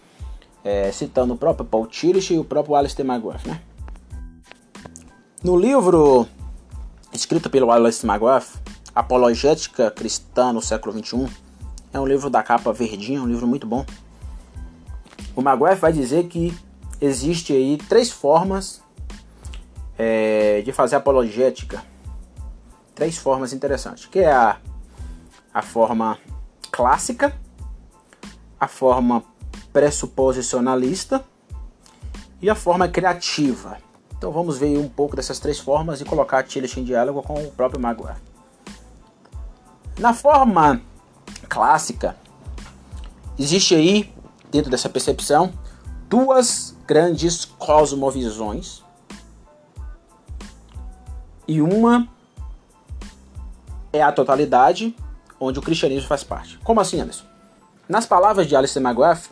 é, 0.63 0.91
citando 0.91 1.33
o 1.33 1.37
próprio 1.37 1.65
Paul 1.65 1.85
Tillich 1.85 2.33
e 2.33 2.39
o 2.39 2.43
próprio 2.43 2.75
Alistair 2.75 3.07
McGrath. 3.07 3.45
Né? 3.45 3.61
No 5.43 5.57
livro 5.57 6.25
escrito 7.11 7.49
pelo 7.49 7.69
Alistair 7.71 8.09
McGrath, 8.09 8.47
Apologética 8.95 9.91
Cristã 9.91 10.53
no 10.53 10.61
século 10.61 10.97
XXI, 10.97 11.27
é 11.91 11.99
um 11.99 12.05
livro 12.05 12.29
da 12.29 12.41
capa 12.41 12.71
verdinha, 12.71 13.21
um 13.21 13.27
livro 13.27 13.45
muito 13.45 13.67
bom. 13.67 13.85
O 15.35 15.41
McGrath 15.41 15.79
vai 15.79 15.91
dizer 15.91 16.27
que 16.27 16.53
existe 17.01 17.53
aí 17.53 17.77
três 17.77 18.11
formas 18.11 18.81
é, 19.97 20.61
de 20.61 20.71
fazer 20.71 20.95
apologética. 20.95 21.83
Três 22.93 23.17
formas 23.17 23.53
interessantes, 23.53 24.05
que 24.05 24.19
é 24.19 24.31
a, 24.31 24.57
a 25.53 25.61
forma 25.61 26.17
clássica, 26.71 27.35
a 28.59 28.67
forma 28.67 29.23
pressuposicionalista 29.71 31.23
e 32.41 32.49
a 32.49 32.55
forma 32.55 32.87
criativa. 32.87 33.77
Então 34.17 34.31
vamos 34.31 34.57
ver 34.57 34.77
um 34.77 34.89
pouco 34.89 35.15
dessas 35.15 35.39
três 35.39 35.59
formas 35.59 36.01
e 36.01 36.05
colocar 36.05 36.43
Tillich 36.43 36.79
em 36.79 36.83
diálogo 36.83 37.21
com 37.23 37.41
o 37.41 37.51
próprio 37.51 37.79
Maguire. 37.79 38.17
Na 39.97 40.13
forma 40.13 40.81
clássica, 41.47 42.15
existe 43.37 43.75
aí, 43.75 44.13
dentro 44.51 44.69
dessa 44.69 44.89
percepção, 44.89 45.53
duas 46.09 46.75
grandes 46.85 47.45
cosmovisões 47.45 48.83
e 51.47 51.61
uma 51.61 52.07
é 53.91 54.01
a 54.01 54.11
totalidade, 54.11 54.95
onde 55.39 55.59
o 55.59 55.61
cristianismo 55.61 56.07
faz 56.07 56.23
parte. 56.23 56.57
Como 56.63 56.79
assim, 56.79 56.99
Anderson? 56.99 57.25
Nas 57.87 58.05
palavras 58.05 58.47
de 58.47 58.55
Alistair 58.55 58.85
McGrath, 58.85 59.29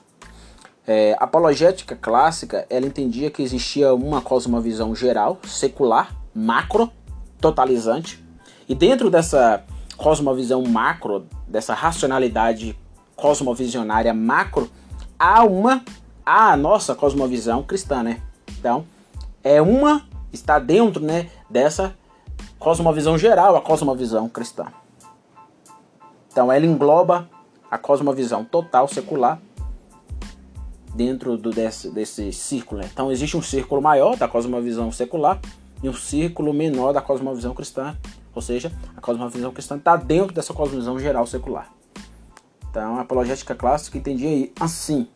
é, 0.88 1.16
apologética 1.20 1.96
clássica, 1.96 2.66
ela 2.70 2.86
entendia 2.86 3.30
que 3.30 3.44
existia 3.44 3.94
uma 3.94 4.22
cosmovisão 4.22 4.96
geral, 4.96 5.38
secular, 5.46 6.16
macro, 6.34 6.90
totalizante, 7.42 8.24
e 8.70 8.74
dentro 8.74 9.10
dessa 9.10 9.64
cosmovisão 9.98 10.64
macro, 10.64 11.28
dessa 11.48 11.74
racionalidade 11.74 12.78
cosmovisionária 13.16 14.14
macro, 14.14 14.70
há 15.20 15.44
uma 15.44 15.84
há 16.26 16.52
a 16.52 16.58
nossa 16.58 16.94
cosmovisão 16.94 17.64
cristã, 17.64 18.04
né? 18.04 18.22
Então, 18.60 18.86
é 19.44 19.62
uma 19.62 20.06
está 20.32 20.60
dentro, 20.60 21.04
né, 21.04 21.30
dessa 21.50 21.96
cosmovisão 22.60 23.18
geral, 23.18 23.56
a 23.56 23.62
cosmovisão 23.62 24.28
cristã. 24.28 24.68
Então 26.38 26.52
ela 26.52 26.64
engloba 26.64 27.28
a 27.72 27.80
cosmovisão 27.80 28.46
total 28.46 28.88
secular 28.88 29.42
dentro 30.94 31.36
do, 31.36 31.50
desse, 31.50 31.90
desse 31.90 32.32
círculo. 32.32 32.80
Né? 32.80 32.90
Então 32.94 33.12
existe 33.12 33.36
um 33.36 33.42
círculo 33.42 33.82
maior 33.82 34.16
da 34.16 34.28
cosmovisão 34.28 34.92
secular 34.92 35.40
e 35.82 35.90
um 35.90 35.94
círculo 35.96 36.54
menor 36.54 36.94
da 36.94 37.02
cosmovisão 37.02 37.56
cristã, 37.56 37.98
ou 38.36 38.42
seja, 38.44 38.72
a 38.96 39.02
cosmovisão 39.02 39.52
cristã 39.52 39.78
está 39.78 39.96
dentro 39.96 40.32
dessa 40.32 40.54
cosmovisão 40.54 41.00
geral 41.00 41.26
secular. 41.26 41.74
Então 42.70 42.98
a 42.98 43.02
apologética 43.02 43.56
clássica 43.56 43.98
entendia 43.98 44.52
assim 44.60 45.08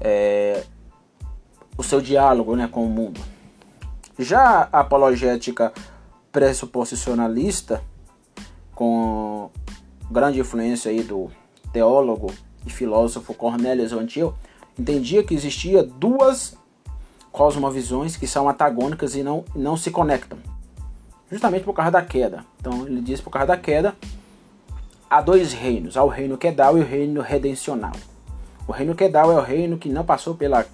é, 0.00 0.62
o 1.76 1.82
seu 1.82 2.00
diálogo 2.00 2.54
né, 2.54 2.68
com 2.68 2.86
o 2.86 2.88
mundo. 2.88 3.20
Já 4.20 4.68
a 4.72 4.78
apologética 4.78 5.72
pressuposicionalista, 6.30 7.82
com 8.72 9.50
grande 10.10 10.40
influência 10.40 10.90
aí 10.90 11.02
do 11.02 11.30
teólogo 11.72 12.32
e 12.66 12.70
filósofo 12.70 13.34
Cornelius 13.34 13.92
Antil, 13.92 14.34
entendia 14.78 15.22
que 15.22 15.34
existia 15.34 15.82
duas 15.82 16.56
cosmovisões 17.30 18.16
que 18.16 18.26
são 18.26 18.48
antagônicas 18.48 19.14
e 19.16 19.22
não, 19.22 19.44
não 19.54 19.76
se 19.76 19.90
conectam, 19.90 20.38
justamente 21.30 21.64
por 21.64 21.74
causa 21.74 21.90
da 21.90 22.02
queda. 22.02 22.44
Então 22.60 22.86
ele 22.86 23.00
diz 23.00 23.20
por 23.20 23.30
causa 23.30 23.48
da 23.48 23.56
queda 23.56 23.94
há 25.10 25.20
dois 25.20 25.52
reinos, 25.52 25.96
há 25.96 26.04
o 26.04 26.08
reino 26.08 26.38
quedal 26.38 26.78
e 26.78 26.80
o 26.80 26.84
reino 26.84 27.20
redencional. 27.20 27.92
O 28.66 28.72
reino 28.72 28.94
quedal 28.94 29.30
é 29.30 29.34
o 29.34 29.42
reino 29.42 29.76
que 29.76 29.88
não 29.88 30.04
passou 30.04 30.34
pela, 30.34 30.64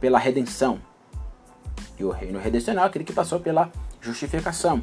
pela 0.00 0.18
redenção, 0.18 0.80
e 1.98 2.04
o 2.04 2.10
reino 2.10 2.38
redencional 2.38 2.84
é 2.84 2.88
aquele 2.88 3.04
que 3.04 3.12
passou 3.12 3.40
pela 3.40 3.70
justificação. 4.00 4.82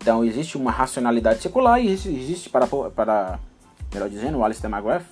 Então 0.00 0.24
existe 0.24 0.56
uma 0.56 0.70
racionalidade 0.70 1.42
secular 1.42 1.80
e 1.80 1.88
existe 1.90 2.48
para, 2.48 2.66
para 2.66 3.38
melhor 3.92 4.08
dizendo, 4.08 4.38
o 4.38 4.44
Alistair 4.44 4.72
McGrath, 4.72 5.04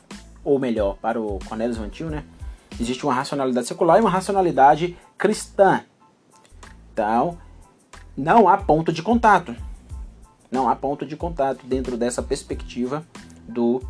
ou 0.45 0.59
melhor, 0.59 0.97
para 0.97 1.21
o 1.21 1.39
Cornelius 1.49 1.77
Van 1.77 1.89
Til, 1.89 2.09
né? 2.09 2.25
Existe 2.81 3.05
uma 3.05 3.15
racionalidade 3.15 3.67
secular 3.67 3.99
e 3.99 4.01
uma 4.01 4.11
racionalidade 4.11 4.97
cristã. 5.19 5.83
Então, 6.93 7.37
não 8.17 8.49
há 8.49 8.57
ponto 8.57 8.93
de 8.93 9.03
contato. 9.03 9.57
Não 10.51 10.69
há 10.69 10.77
ponto 10.77 11.05
de 11.05 11.17
contato 11.17 11.67
dentro 11.67 11.97
dessa 11.97 12.23
perspectiva 12.23 13.05
do 13.49 13.83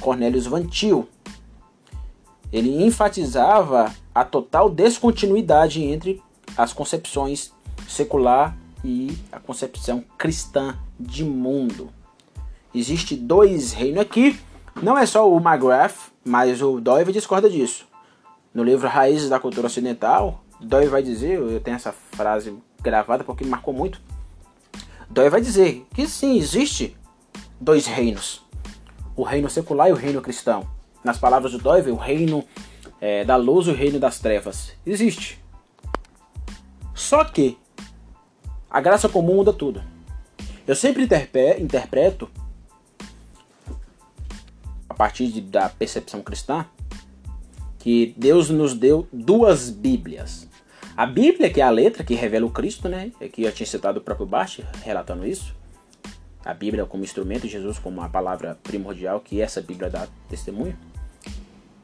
Cornelius 0.00 0.46
Van 0.46 0.64
Til. 0.66 1.08
Ele 2.52 2.84
enfatizava 2.84 3.92
a 4.14 4.24
total 4.24 4.68
descontinuidade 4.70 5.82
entre 5.82 6.22
as 6.56 6.72
concepções 6.72 7.52
secular 7.88 8.56
e 8.86 9.18
a 9.32 9.40
concepção 9.40 10.04
cristã 10.16 10.78
de 10.98 11.24
mundo. 11.24 11.90
Existe 12.72 13.16
dois 13.16 13.72
reinos 13.72 14.00
aqui. 14.00 14.38
Não 14.80 14.96
é 14.96 15.04
só 15.04 15.28
o 15.28 15.38
McGrath, 15.38 16.12
mas 16.24 16.62
o 16.62 16.80
Dove 16.80 17.12
discorda 17.12 17.50
disso. 17.50 17.84
No 18.54 18.62
livro 18.62 18.86
Raízes 18.86 19.28
da 19.28 19.40
Cultura 19.40 19.66
Ocidental, 19.66 20.44
Dove 20.60 20.86
vai 20.86 21.02
dizer, 21.02 21.36
eu 21.36 21.58
tenho 21.58 21.74
essa 21.74 21.92
frase 21.92 22.56
gravada 22.80 23.24
porque 23.24 23.42
me 23.42 23.50
marcou 23.50 23.74
muito. 23.74 24.00
Dove 25.10 25.30
vai 25.30 25.40
dizer 25.40 25.84
que 25.92 26.06
sim, 26.06 26.38
existe 26.38 26.96
dois 27.60 27.86
reinos. 27.86 28.46
O 29.16 29.24
reino 29.24 29.50
secular 29.50 29.88
e 29.88 29.92
o 29.92 29.96
reino 29.96 30.22
cristão. 30.22 30.64
Nas 31.02 31.18
palavras 31.18 31.50
do 31.52 31.58
Dove, 31.58 31.90
o 31.90 31.96
reino 31.96 32.44
é, 33.00 33.24
da 33.24 33.34
luz 33.34 33.66
e 33.66 33.70
o 33.70 33.74
reino 33.74 33.98
das 33.98 34.20
trevas. 34.20 34.74
Existe. 34.86 35.42
Só 36.94 37.24
que 37.24 37.58
a 38.76 38.80
graça 38.82 39.08
comum 39.08 39.36
muda 39.36 39.54
tudo. 39.54 39.82
Eu 40.66 40.76
sempre 40.76 41.08
interpreto, 41.58 42.28
a 44.86 44.92
partir 44.92 45.28
de, 45.28 45.40
da 45.40 45.70
percepção 45.70 46.20
cristã, 46.20 46.66
que 47.78 48.12
Deus 48.18 48.50
nos 48.50 48.74
deu 48.74 49.08
duas 49.10 49.70
Bíblias. 49.70 50.46
A 50.94 51.06
Bíblia, 51.06 51.48
que 51.48 51.62
é 51.62 51.64
a 51.64 51.70
letra 51.70 52.04
que 52.04 52.14
revela 52.14 52.44
o 52.44 52.50
Cristo, 52.50 52.86
né? 52.86 53.12
Que 53.32 53.44
eu 53.44 53.52
tinha 53.52 53.66
citado 53.66 53.98
o 53.98 54.02
próprio 54.02 54.26
Bart 54.26 54.58
relatando 54.84 55.26
isso. 55.26 55.54
A 56.44 56.52
Bíblia 56.52 56.84
como 56.84 57.02
instrumento, 57.02 57.48
Jesus 57.48 57.78
como 57.78 58.02
a 58.02 58.10
palavra 58.10 58.58
primordial, 58.62 59.20
que 59.20 59.40
essa 59.40 59.62
Bíblia 59.62 59.88
dá 59.88 60.06
testemunho. 60.28 60.76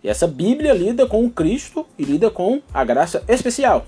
E 0.05 0.11
essa 0.11 0.27
Bíblia 0.27 0.75
lida 0.75 1.07
com 1.07 1.25
o 1.25 1.31
Cristo 1.31 1.87
e 1.99 2.05
lida 2.05 2.31
com 2.31 2.61
a 2.75 2.85
graça 2.85 3.25
especial 3.29 3.87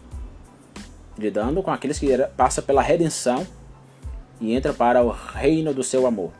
lidando 1.18 1.62
com 1.62 1.70
aqueles 1.70 1.98
que 1.98 2.16
passa 2.36 2.60
pela 2.60 2.82
redenção 2.82 3.46
e 4.40 4.54
entra 4.54 4.72
para 4.72 5.02
o 5.02 5.10
reino 5.10 5.72
do 5.72 5.82
seu 5.82 6.06
amor. 6.06 6.32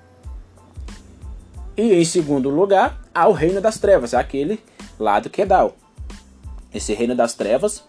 E 1.76 1.92
em 1.92 2.04
segundo 2.04 2.50
lugar, 2.50 3.00
há 3.14 3.28
o 3.28 3.32
reino 3.32 3.60
das 3.60 3.78
trevas, 3.78 4.14
é 4.14 4.16
aquele 4.16 4.60
lado 4.98 5.28
que 5.28 5.42
é 5.42 5.46
Dal. 5.46 5.76
Esse 6.72 6.92
reino 6.92 7.14
das 7.14 7.34
trevas 7.34 7.84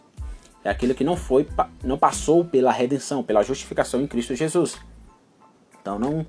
é 0.64 0.70
aquele 0.70 0.94
que 0.94 1.04
não 1.04 1.16
foi 1.16 1.48
não 1.84 1.98
passou 1.98 2.44
pela 2.44 2.72
redenção, 2.72 3.24
pela 3.24 3.44
justificação 3.44 4.02
em 4.02 4.08
Cristo 4.08 4.36
Jesus. 4.36 4.78
Então 5.80 6.00
não 6.00 6.26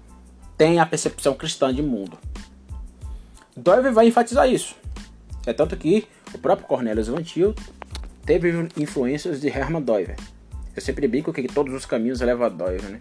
tem 0.57 0.79
a 0.79 0.87
percepção 0.87 1.35
cristã 1.35 1.73
de 1.73 1.83
mundo. 1.83 2.19
Doiver 3.57 3.93
vai 3.93 4.07
enfatizar 4.07 4.49
isso. 4.49 4.75
É 5.47 5.53
tanto 5.53 5.77
que 5.77 6.07
o 6.35 6.39
próprio 6.39 6.67
Cornelius 6.67 7.09
Van 7.09 7.23
Til 7.23 7.55
teve 8.27 8.69
influências 8.77 9.41
de 9.41 9.49
Hermann 9.49 9.83
Doiver. 9.83 10.17
Eu 10.77 10.83
sempre 10.83 11.09
brinco 11.09 11.33
que 11.33 11.49
todos 11.49 11.73
os 11.73 11.87
caminhos 11.87 12.21
levam 12.21 12.45
a 12.45 12.51
Doyle, 12.51 12.83
né? 12.83 13.01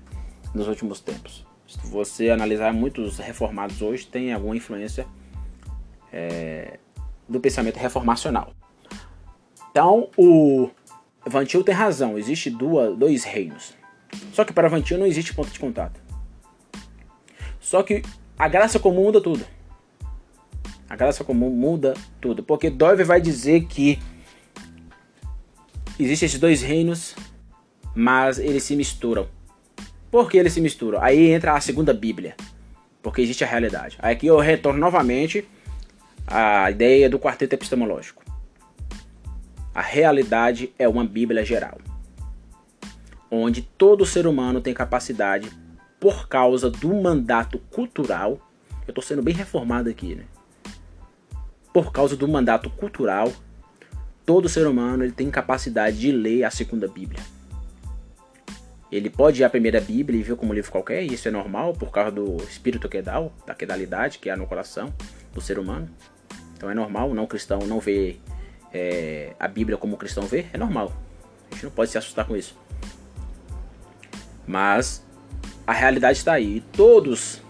Nos 0.53 0.69
últimos 0.69 1.01
tempos. 1.01 1.45
Se 1.67 1.85
você 1.87 2.29
analisar 2.29 2.73
muitos 2.73 3.19
reformados 3.19 3.81
hoje, 3.81 4.07
tem 4.07 4.31
alguma 4.31 4.55
influência 4.55 5.05
é, 6.13 6.79
do 7.27 7.41
pensamento 7.41 7.75
reformacional. 7.75 8.53
Então, 9.69 10.09
o 10.17 10.71
Vantil 11.25 11.65
tem 11.65 11.75
razão. 11.75 12.17
Existe 12.17 12.49
dois 12.49 13.25
reinos. 13.25 13.73
Só 14.31 14.45
que 14.45 14.53
para 14.53 14.69
Vantil 14.69 14.97
não 14.97 15.05
existe 15.05 15.33
ponto 15.33 15.51
de 15.51 15.59
contato. 15.59 15.99
Só 17.59 17.83
que 17.83 18.03
a 18.39 18.47
graça 18.47 18.79
comum 18.79 19.03
muda 19.03 19.19
tudo. 19.19 19.45
A 20.89 20.95
graça 20.95 21.25
comum 21.25 21.49
muda 21.49 21.93
tudo. 22.21 22.41
Porque 22.41 22.69
Dove 22.69 23.03
vai 23.03 23.19
dizer 23.19 23.65
que 23.65 23.99
existem 25.99 26.27
esses 26.27 26.39
dois 26.39 26.61
reinos 26.61 27.15
mas 27.95 28.37
eles 28.37 28.63
se 28.63 28.75
misturam. 28.75 29.27
Por 30.11 30.29
que 30.29 30.37
eles 30.37 30.53
se 30.53 30.61
misturam? 30.61 31.01
Aí 31.01 31.31
entra 31.31 31.53
a 31.53 31.61
segunda 31.61 31.93
Bíblia, 31.93 32.35
porque 33.01 33.21
existe 33.21 33.43
a 33.43 33.47
realidade. 33.47 33.97
Aí 33.99 34.13
aqui 34.13 34.27
eu 34.27 34.37
retorno 34.37 34.79
novamente 34.79 35.47
à 36.27 36.69
ideia 36.69 37.09
do 37.09 37.17
quarteto 37.17 37.55
epistemológico. 37.55 38.23
A 39.73 39.81
realidade 39.81 40.71
é 40.77 40.87
uma 40.87 41.03
Bíblia 41.03 41.43
geral, 41.43 41.79
onde 43.29 43.61
todo 43.61 44.05
ser 44.05 44.25
humano 44.27 44.61
tem 44.61 44.73
capacidade, 44.73 45.51
por 45.99 46.27
causa 46.27 46.69
do 46.69 46.93
mandato 46.93 47.59
cultural, 47.71 48.39
eu 48.87 48.91
estou 48.91 49.03
sendo 49.03 49.21
bem 49.21 49.33
reformado 49.33 49.89
aqui, 49.89 50.15
né? 50.15 50.23
Por 51.73 51.91
causa 51.91 52.15
do 52.15 52.27
mandato 52.27 52.69
cultural, 52.69 53.33
todo 54.25 54.47
ser 54.47 54.65
humano 54.65 55.03
ele 55.03 55.11
tem 55.11 55.29
capacidade 55.29 55.99
de 55.99 56.11
ler 56.11 56.43
a 56.43 56.49
segunda 56.49 56.87
Bíblia. 56.87 57.21
Ele 58.91 59.09
pode 59.09 59.41
ir 59.41 59.43
à 59.43 59.49
primeira 59.49 59.81
Bíblia 59.81 60.19
e 60.19 60.23
ver 60.23 60.35
como 60.35 60.51
um 60.51 60.55
livro 60.55 60.71
qualquer, 60.71 61.03
e 61.03 61.13
isso 61.13 61.27
é 61.27 61.31
normal 61.31 61.73
por 61.73 61.91
causa 61.91 62.11
do 62.11 62.37
espírito 62.43 62.87
quedal, 62.87 63.33
da 63.45 63.55
quedalidade 63.55 64.19
que 64.19 64.29
há 64.29 64.37
no 64.37 64.45
coração 64.45 64.93
do 65.33 65.41
ser 65.41 65.57
humano. 65.57 65.89
Então 66.55 66.69
é 66.69 66.73
normal 66.73 67.09
o 67.09 67.13
não 67.13 67.25
cristão 67.25 67.59
não 67.59 67.79
ver 67.79 68.21
é, 68.73 69.33
a 69.39 69.47
Bíblia 69.47 69.77
como 69.77 69.95
o 69.95 69.97
cristão 69.97 70.23
vê, 70.23 70.45
é 70.53 70.57
normal. 70.57 70.93
A 71.49 71.53
gente 71.53 71.65
não 71.65 71.71
pode 71.71 71.91
se 71.91 71.97
assustar 71.97 72.25
com 72.25 72.35
isso. 72.35 72.57
Mas 74.47 75.03
a 75.65 75.73
realidade 75.73 76.17
está 76.17 76.33
aí. 76.33 76.63
Todos, 76.73 77.41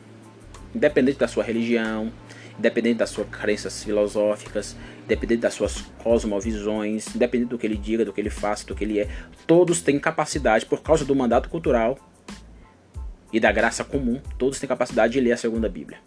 independente 0.73 1.19
da 1.19 1.27
sua 1.27 1.43
religião, 1.43 2.11
independente 2.57 2.99
das 2.99 3.09
suas 3.09 3.27
crenças 3.29 3.83
filosóficas, 3.83 4.75
independente 5.05 5.41
das 5.41 5.53
suas 5.53 5.81
cosmovisões, 6.03 7.15
independente 7.15 7.49
do 7.49 7.57
que 7.57 7.65
ele 7.65 7.77
diga, 7.77 8.03
do 8.03 8.11
que 8.11 8.19
ele 8.19 8.29
faça, 8.29 8.65
do 8.65 8.75
que 8.75 8.83
ele 8.83 8.99
é, 8.99 9.07
todos 9.45 9.81
têm 9.81 9.99
capacidade, 9.99 10.65
por 10.65 10.81
causa 10.81 11.05
do 11.05 11.15
mandato 11.15 11.47
cultural 11.47 11.97
e 13.31 13.39
da 13.39 13.51
graça 13.51 13.83
comum, 13.83 14.19
todos 14.37 14.59
têm 14.59 14.67
capacidade 14.67 15.13
de 15.13 15.19
ler 15.19 15.33
a 15.33 15.37
segunda 15.37 15.69
Bíblia. 15.69 15.99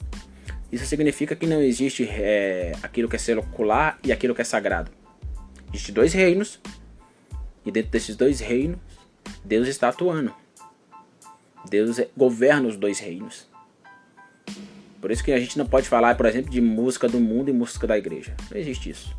Isso 0.70 0.84
significa 0.84 1.34
que 1.34 1.46
não 1.46 1.62
existe 1.62 2.04
é, 2.11 2.72
aquilo 2.82 3.08
que 3.08 3.16
é 3.16 3.18
secular 3.18 3.98
e 4.04 4.12
aquilo 4.12 4.34
que 4.34 4.42
é 4.42 4.44
sagrado. 4.44 4.90
Existem 5.72 5.94
dois 5.94 6.12
reinos, 6.12 6.61
e 7.64 7.70
dentro 7.70 7.90
desses 7.90 8.16
dois 8.16 8.40
reinos, 8.40 8.78
Deus 9.44 9.68
está 9.68 9.88
atuando. 9.88 10.34
Deus 11.70 12.00
governa 12.16 12.68
os 12.68 12.76
dois 12.76 12.98
reinos. 12.98 13.48
Por 15.00 15.11
isso 15.11 15.22
que 15.22 15.32
a 15.32 15.38
gente 15.38 15.56
não 15.56 15.66
pode 15.66 15.88
falar, 15.88 16.16
por 16.16 16.26
exemplo, 16.26 16.50
de 16.50 16.61
música 16.61 17.08
do 17.08 17.20
mundo 17.20 17.48
e 17.48 17.52
música 17.52 17.87
da 17.87 17.96
igreja. 17.96 18.34
Não 18.50 18.58
existe 18.58 18.90
isso. 18.90 19.16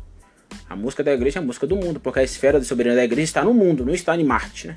A 0.68 0.76
música 0.76 1.02
da 1.02 1.12
igreja 1.12 1.38
é 1.38 1.42
a 1.42 1.44
música 1.44 1.66
do 1.66 1.76
mundo, 1.76 1.98
porque 1.98 2.18
a 2.18 2.22
esfera 2.22 2.60
de 2.60 2.66
soberania 2.66 2.96
da 2.96 3.04
igreja 3.04 3.24
está 3.24 3.44
no 3.44 3.54
mundo, 3.54 3.84
não 3.84 3.94
está 3.94 4.16
em 4.16 4.24
Marte, 4.24 4.68
né? 4.68 4.76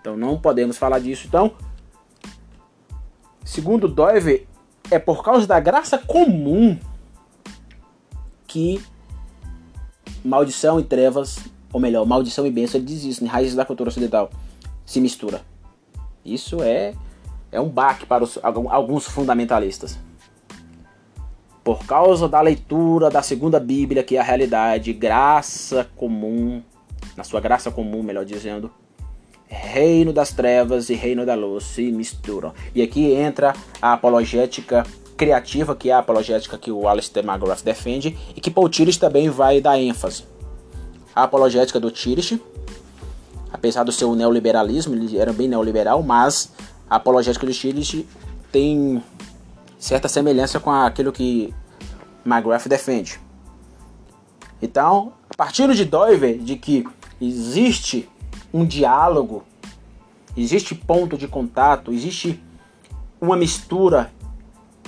Então 0.00 0.16
não 0.16 0.38
podemos 0.40 0.76
falar 0.76 0.98
disso. 0.98 1.26
Então, 1.26 1.54
segundo 3.44 3.86
Doive, 3.86 4.46
é 4.90 4.98
por 4.98 5.22
causa 5.22 5.46
da 5.46 5.60
graça 5.60 5.98
comum 5.98 6.78
que 8.46 8.82
maldição 10.24 10.80
e 10.80 10.82
trevas, 10.82 11.38
ou 11.72 11.80
melhor, 11.80 12.04
maldição 12.04 12.46
e 12.46 12.50
bênção, 12.50 12.78
ele 12.78 12.86
diz 12.86 13.04
isso, 13.04 13.22
em 13.22 13.26
né? 13.26 13.32
raízes 13.32 13.54
da 13.54 13.64
cultura 13.64 13.88
ocidental, 13.88 14.30
se 14.84 15.00
mistura. 15.00 15.42
Isso 16.24 16.62
é, 16.62 16.94
é 17.52 17.60
um 17.60 17.68
baque 17.68 18.06
para 18.06 18.24
os, 18.24 18.38
alguns 18.42 19.06
fundamentalistas. 19.06 19.98
Por 21.62 21.84
causa 21.84 22.28
da 22.28 22.40
leitura 22.40 23.10
da 23.10 23.22
segunda 23.22 23.60
Bíblia, 23.60 24.02
que 24.02 24.16
é 24.16 24.20
a 24.20 24.24
realidade, 24.24 24.92
graça 24.92 25.88
comum, 25.96 26.62
na 27.16 27.24
sua 27.24 27.40
graça 27.40 27.70
comum, 27.70 28.02
melhor 28.02 28.24
dizendo, 28.24 28.70
reino 29.46 30.12
das 30.12 30.32
trevas 30.32 30.88
e 30.88 30.94
reino 30.94 31.26
da 31.26 31.34
luz 31.34 31.64
se 31.64 31.90
misturam. 31.90 32.54
E 32.74 32.80
aqui 32.80 33.12
entra 33.12 33.52
a 33.82 33.92
apologética 33.92 34.84
criativa, 35.16 35.76
que 35.76 35.90
é 35.90 35.92
a 35.92 35.98
apologética 35.98 36.56
que 36.56 36.70
o 36.70 36.88
Alistair 36.88 37.26
McGrath 37.26 37.62
defende, 37.62 38.16
e 38.34 38.40
que 38.40 38.50
Paul 38.50 38.68
Tillich 38.70 38.98
também 38.98 39.28
vai 39.28 39.60
dar 39.60 39.78
ênfase. 39.78 40.24
A 41.14 41.24
apologética 41.24 41.78
do 41.78 41.90
Tillich, 41.90 42.40
apesar 43.52 43.84
do 43.84 43.92
seu 43.92 44.14
neoliberalismo, 44.14 44.94
ele 44.94 45.18
era 45.18 45.32
bem 45.32 45.46
neoliberal, 45.46 46.02
mas 46.02 46.52
a 46.90 46.96
apologética 46.96 47.46
do 47.46 47.52
Tillich 47.52 48.04
tem 48.50 49.02
certa 49.78 50.08
semelhança 50.08 50.58
com 50.58 50.70
aquilo 50.70 51.12
que 51.12 51.54
McGrath 52.26 52.66
defende. 52.66 53.20
Então, 54.60 55.12
partindo 55.36 55.74
de 55.74 55.84
Doiver, 55.84 56.38
de 56.38 56.56
que 56.56 56.86
existe 57.20 58.08
um 58.52 58.66
diálogo, 58.66 59.44
existe 60.36 60.74
ponto 60.74 61.16
de 61.16 61.28
contato, 61.28 61.92
existe 61.92 62.42
uma 63.20 63.36
mistura 63.36 64.12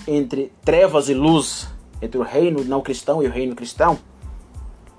entre 0.06 0.52
trevas 0.64 1.08
e 1.08 1.14
luz, 1.14 1.68
entre 2.02 2.18
o 2.18 2.22
reino 2.22 2.64
não 2.64 2.80
cristão 2.80 3.22
e 3.22 3.26
o 3.26 3.30
reino 3.30 3.54
cristão, 3.54 3.98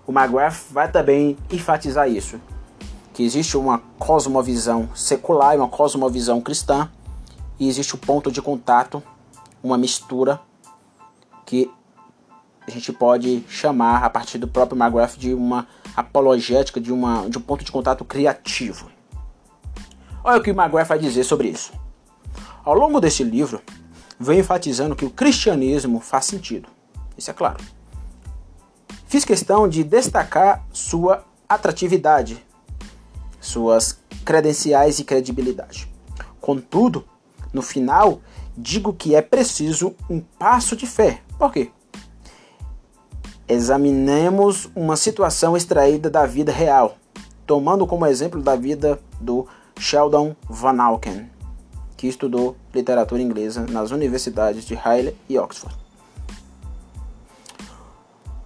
o 0.07 0.11
McGrath 0.11 0.71
vai 0.71 0.89
também 0.89 1.37
enfatizar 1.51 2.09
isso, 2.09 2.39
que 3.13 3.23
existe 3.23 3.55
uma 3.55 3.79
cosmovisão 3.99 4.89
secular 4.95 5.53
e 5.53 5.57
uma 5.57 5.67
cosmovisão 5.67 6.41
cristã, 6.41 6.89
e 7.59 7.67
existe 7.67 7.95
o 7.95 7.97
ponto 7.97 8.31
de 8.31 8.41
contato 8.41 9.01
uma 9.63 9.77
mistura 9.77 10.41
que 11.45 11.71
a 12.67 12.71
gente 12.71 12.91
pode 12.91 13.43
chamar 13.47 14.03
a 14.03 14.09
partir 14.09 14.37
do 14.37 14.47
próprio 14.47 14.81
McGrath 14.81 15.17
de 15.17 15.33
uma 15.33 15.67
apologética, 15.95 16.81
de, 16.81 16.91
uma, 16.91 17.29
de 17.29 17.37
um 17.37 17.41
ponto 17.41 17.63
de 17.63 17.71
contato 17.71 18.03
criativo. 18.03 18.89
Olha 20.23 20.39
o 20.39 20.43
que 20.43 20.51
o 20.51 20.59
McGrath 20.59 20.87
vai 20.87 20.99
dizer 20.99 21.23
sobre 21.23 21.49
isso. 21.49 21.71
Ao 22.63 22.73
longo 22.73 22.99
desse 22.99 23.23
livro, 23.23 23.61
vem 24.19 24.39
enfatizando 24.39 24.95
que 24.95 25.05
o 25.05 25.09
cristianismo 25.09 25.99
faz 25.99 26.25
sentido. 26.25 26.69
Isso 27.17 27.29
é 27.29 27.33
claro. 27.33 27.63
Fiz 29.05 29.25
questão 29.25 29.67
de 29.67 29.83
destacar 29.83 30.65
sua 30.71 31.23
atratividade, 31.47 32.43
suas 33.43 33.99
credenciais 34.23 34.99
e 34.99 35.03
credibilidade. 35.03 35.87
Contudo, 36.39 37.05
no 37.51 37.61
final, 37.61 38.21
digo 38.57 38.93
que 38.93 39.15
é 39.15 39.21
preciso 39.21 39.93
um 40.09 40.21
passo 40.21 40.75
de 40.75 40.87
fé. 40.87 41.21
Por 41.37 41.51
quê? 41.51 41.71
Examinemos 43.47 44.69
uma 44.73 44.95
situação 44.95 45.57
extraída 45.57 46.09
da 46.09 46.25
vida 46.25 46.51
real, 46.51 46.97
tomando 47.45 47.85
como 47.85 48.05
exemplo 48.05 48.41
da 48.41 48.55
vida 48.55 48.99
do 49.19 49.45
Sheldon 49.77 50.35
Van 50.49 50.81
Auken, 50.81 51.29
que 51.97 52.07
estudou 52.07 52.55
literatura 52.73 53.21
inglesa 53.21 53.65
nas 53.69 53.91
universidades 53.91 54.63
de 54.63 54.75
Halle 54.75 55.15
e 55.27 55.37
Oxford. 55.37 55.75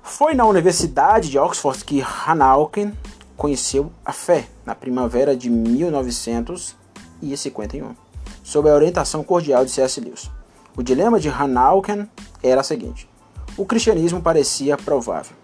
Foi 0.01 0.33
na 0.33 0.45
Universidade 0.45 1.29
de 1.29 1.38
Oxford 1.38 1.86
que 1.86 2.01
Van 2.01 2.43
Auken 2.43 2.93
conheceu 3.38 3.89
a 4.04 4.12
fé 4.12 4.50
na 4.65 4.76
primavera 4.76 5.38
de 5.38 5.50
1951 5.50 7.95
sob 8.43 8.69
a 8.69 8.73
orientação 8.73 9.23
cordial 9.23 9.63
de 9.63 9.71
C.S. 9.71 10.02
Lewis. 10.02 10.30
O 10.76 10.84
dilema 10.84 11.17
de 11.19 11.30
Hanauken 11.30 12.10
era 12.41 12.62
o 12.62 12.63
seguinte: 12.63 13.08
o 13.56 13.63
cristianismo 13.65 14.19
parecia 14.21 14.76
provável. 14.76 15.38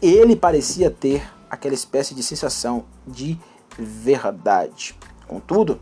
Ele 0.00 0.36
parecia 0.36 0.90
ter 0.90 1.28
aquela 1.50 1.74
espécie 1.74 2.14
de 2.14 2.22
sensação 2.22 2.84
de 3.06 3.38
verdade. 3.78 4.94
Contudo, 5.26 5.80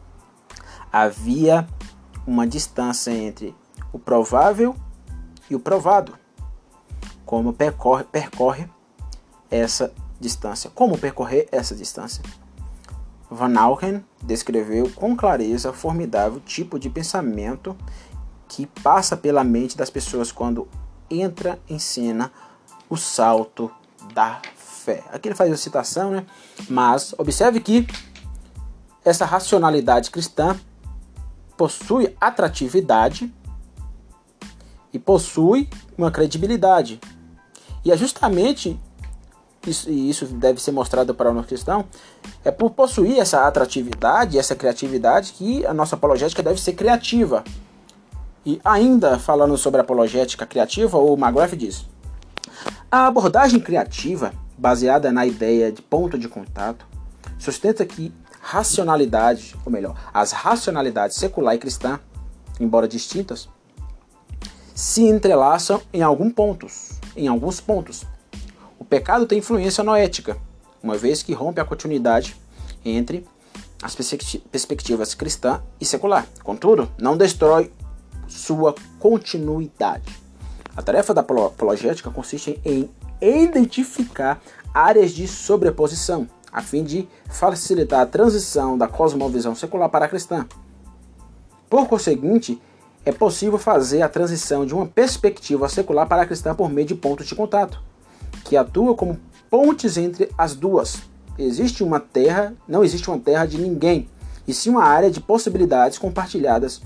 havia 0.92 1.66
uma 2.26 2.46
distância 2.46 3.10
entre 3.10 3.54
o 3.92 3.98
provável 3.98 4.74
e 5.50 5.54
o 5.54 5.60
provado. 5.60 6.14
Como 7.24 7.52
percorre, 7.52 8.04
percorre 8.04 8.68
essa 9.50 9.92
distância? 10.26 10.70
Como 10.74 10.98
percorrer 10.98 11.48
essa 11.52 11.74
distância? 11.74 12.22
Van 13.30 13.56
Auken 13.58 14.04
descreveu 14.22 14.90
com 14.90 15.16
clareza 15.16 15.70
o 15.70 15.72
formidável 15.72 16.40
tipo 16.40 16.78
de 16.78 16.90
pensamento 16.90 17.76
que 18.48 18.66
passa 18.66 19.16
pela 19.16 19.44
mente 19.44 19.76
das 19.76 19.88
pessoas 19.88 20.32
quando 20.32 20.68
entra 21.08 21.58
em 21.68 21.78
cena 21.78 22.32
o 22.90 22.96
salto 22.96 23.70
da 24.12 24.40
fé. 24.56 25.04
Aqui 25.12 25.28
ele 25.28 25.34
faz 25.34 25.52
a 25.52 25.56
citação, 25.56 26.10
né? 26.10 26.26
Mas 26.68 27.14
observe 27.18 27.60
que 27.60 27.86
essa 29.04 29.24
racionalidade 29.24 30.10
cristã 30.10 30.56
possui 31.56 32.14
atratividade 32.20 33.32
e 34.92 34.98
possui 34.98 35.68
uma 35.96 36.10
credibilidade. 36.10 37.00
E 37.84 37.92
é 37.92 37.96
justamente 37.96 38.80
isso, 39.70 39.90
e 39.90 40.10
isso 40.10 40.26
deve 40.26 40.60
ser 40.60 40.72
mostrado 40.72 41.14
para 41.14 41.30
o 41.30 41.34
nosso 41.34 41.48
cristão, 41.48 41.84
é 42.44 42.50
por 42.50 42.70
possuir 42.70 43.18
essa 43.18 43.46
atratividade, 43.46 44.38
essa 44.38 44.54
criatividade, 44.54 45.32
que 45.32 45.64
a 45.66 45.74
nossa 45.74 45.96
apologética 45.96 46.42
deve 46.42 46.60
ser 46.60 46.72
criativa. 46.72 47.44
E 48.44 48.60
ainda 48.64 49.18
falando 49.18 49.56
sobre 49.56 49.80
apologética 49.80 50.46
criativa, 50.46 50.96
o 50.98 51.14
McGrath 51.14 51.56
diz: 51.56 51.86
a 52.90 53.06
abordagem 53.06 53.58
criativa, 53.58 54.32
baseada 54.56 55.10
na 55.10 55.26
ideia 55.26 55.72
de 55.72 55.82
ponto 55.82 56.18
de 56.18 56.28
contato, 56.28 56.86
sustenta 57.38 57.84
que 57.84 58.12
racionalidade, 58.40 59.56
ou 59.64 59.72
melhor, 59.72 59.96
as 60.14 60.30
racionalidades 60.30 61.16
secular 61.16 61.56
e 61.56 61.58
cristã, 61.58 61.98
embora 62.60 62.86
distintas, 62.86 63.48
se 64.72 65.02
entrelaçam 65.02 65.82
em 65.92 66.02
alguns 66.02 66.32
pontos, 66.32 67.00
em 67.16 67.26
alguns 67.26 67.60
pontos, 67.60 68.04
pecado 68.86 69.26
tem 69.26 69.38
influência 69.38 69.82
noética, 69.84 70.36
uma 70.82 70.96
vez 70.96 71.22
que 71.22 71.32
rompe 71.32 71.60
a 71.60 71.64
continuidade 71.64 72.36
entre 72.84 73.26
as 73.82 73.94
perspectivas 73.94 75.14
cristã 75.14 75.62
e 75.80 75.84
secular. 75.84 76.26
Contudo, 76.42 76.90
não 76.98 77.16
destrói 77.16 77.70
sua 78.28 78.74
continuidade. 78.98 80.04
A 80.76 80.82
tarefa 80.82 81.12
da 81.12 81.20
apologética 81.20 82.10
consiste 82.10 82.60
em 82.64 82.88
identificar 83.20 84.40
áreas 84.72 85.10
de 85.10 85.26
sobreposição, 85.26 86.28
a 86.52 86.62
fim 86.62 86.84
de 86.84 87.08
facilitar 87.28 88.00
a 88.00 88.06
transição 88.06 88.76
da 88.76 88.86
cosmovisão 88.86 89.54
secular 89.54 89.88
para 89.88 90.04
a 90.04 90.08
cristã. 90.08 90.46
Por 91.68 91.88
conseguinte, 91.88 92.60
é 93.04 93.12
possível 93.12 93.58
fazer 93.58 94.02
a 94.02 94.08
transição 94.08 94.66
de 94.66 94.74
uma 94.74 94.86
perspectiva 94.86 95.68
secular 95.68 96.06
para 96.06 96.22
a 96.22 96.26
cristã 96.26 96.54
por 96.54 96.68
meio 96.68 96.86
de 96.86 96.94
pontos 96.94 97.26
de 97.26 97.34
contato 97.34 97.82
que 98.46 98.56
atua 98.56 98.94
como 98.94 99.18
pontes 99.50 99.96
entre 99.96 100.30
as 100.38 100.54
duas. 100.54 101.02
Existe 101.38 101.82
uma 101.82 102.00
terra, 102.00 102.54
não 102.66 102.84
existe 102.84 103.08
uma 103.08 103.18
terra 103.18 103.44
de 103.44 103.58
ninguém, 103.58 104.08
e 104.46 104.54
sim 104.54 104.70
uma 104.70 104.84
área 104.84 105.10
de 105.10 105.20
possibilidades 105.20 105.98
compartilhadas, 105.98 106.80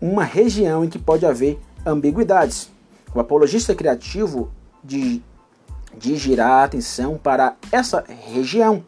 uma 0.00 0.24
região 0.24 0.84
em 0.84 0.88
que 0.88 0.98
pode 0.98 1.26
haver 1.26 1.60
ambiguidades. 1.84 2.70
O 3.14 3.20
apologista 3.20 3.74
criativo 3.74 4.50
de, 4.82 5.22
de 5.96 6.16
girar 6.16 6.50
a 6.50 6.64
atenção 6.64 7.18
para 7.18 7.56
essa 7.70 8.04
região, 8.32 8.82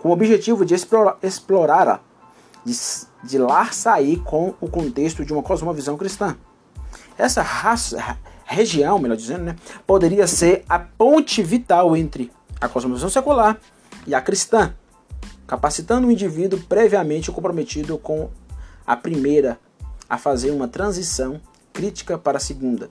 com 0.00 0.08
o 0.08 0.12
objetivo 0.12 0.64
de 0.64 0.74
explorá-la, 0.74 2.00
de, 2.64 2.74
de 3.22 3.38
lá 3.38 3.70
sair 3.70 4.20
com 4.20 4.54
o 4.60 4.68
contexto 4.68 5.24
de 5.24 5.32
uma 5.32 5.42
cosmovisão 5.42 5.96
cristã. 5.96 6.36
Essa 7.18 7.42
raça, 7.42 8.18
região, 8.44 8.98
melhor 8.98 9.16
dizendo, 9.16 9.44
né, 9.44 9.56
poderia 9.86 10.26
ser 10.26 10.64
a 10.68 10.78
ponte 10.78 11.42
vital 11.42 11.96
entre 11.96 12.30
a 12.60 12.68
cosmovisão 12.68 13.08
secular 13.08 13.58
e 14.06 14.14
a 14.14 14.20
cristã, 14.20 14.74
capacitando 15.46 16.06
o 16.06 16.12
indivíduo 16.12 16.60
previamente 16.68 17.30
comprometido 17.30 17.98
com 17.98 18.30
a 18.86 18.96
primeira 18.96 19.58
a 20.08 20.18
fazer 20.18 20.50
uma 20.50 20.68
transição 20.68 21.40
crítica 21.72 22.18
para 22.18 22.38
a 22.38 22.40
segunda. 22.40 22.90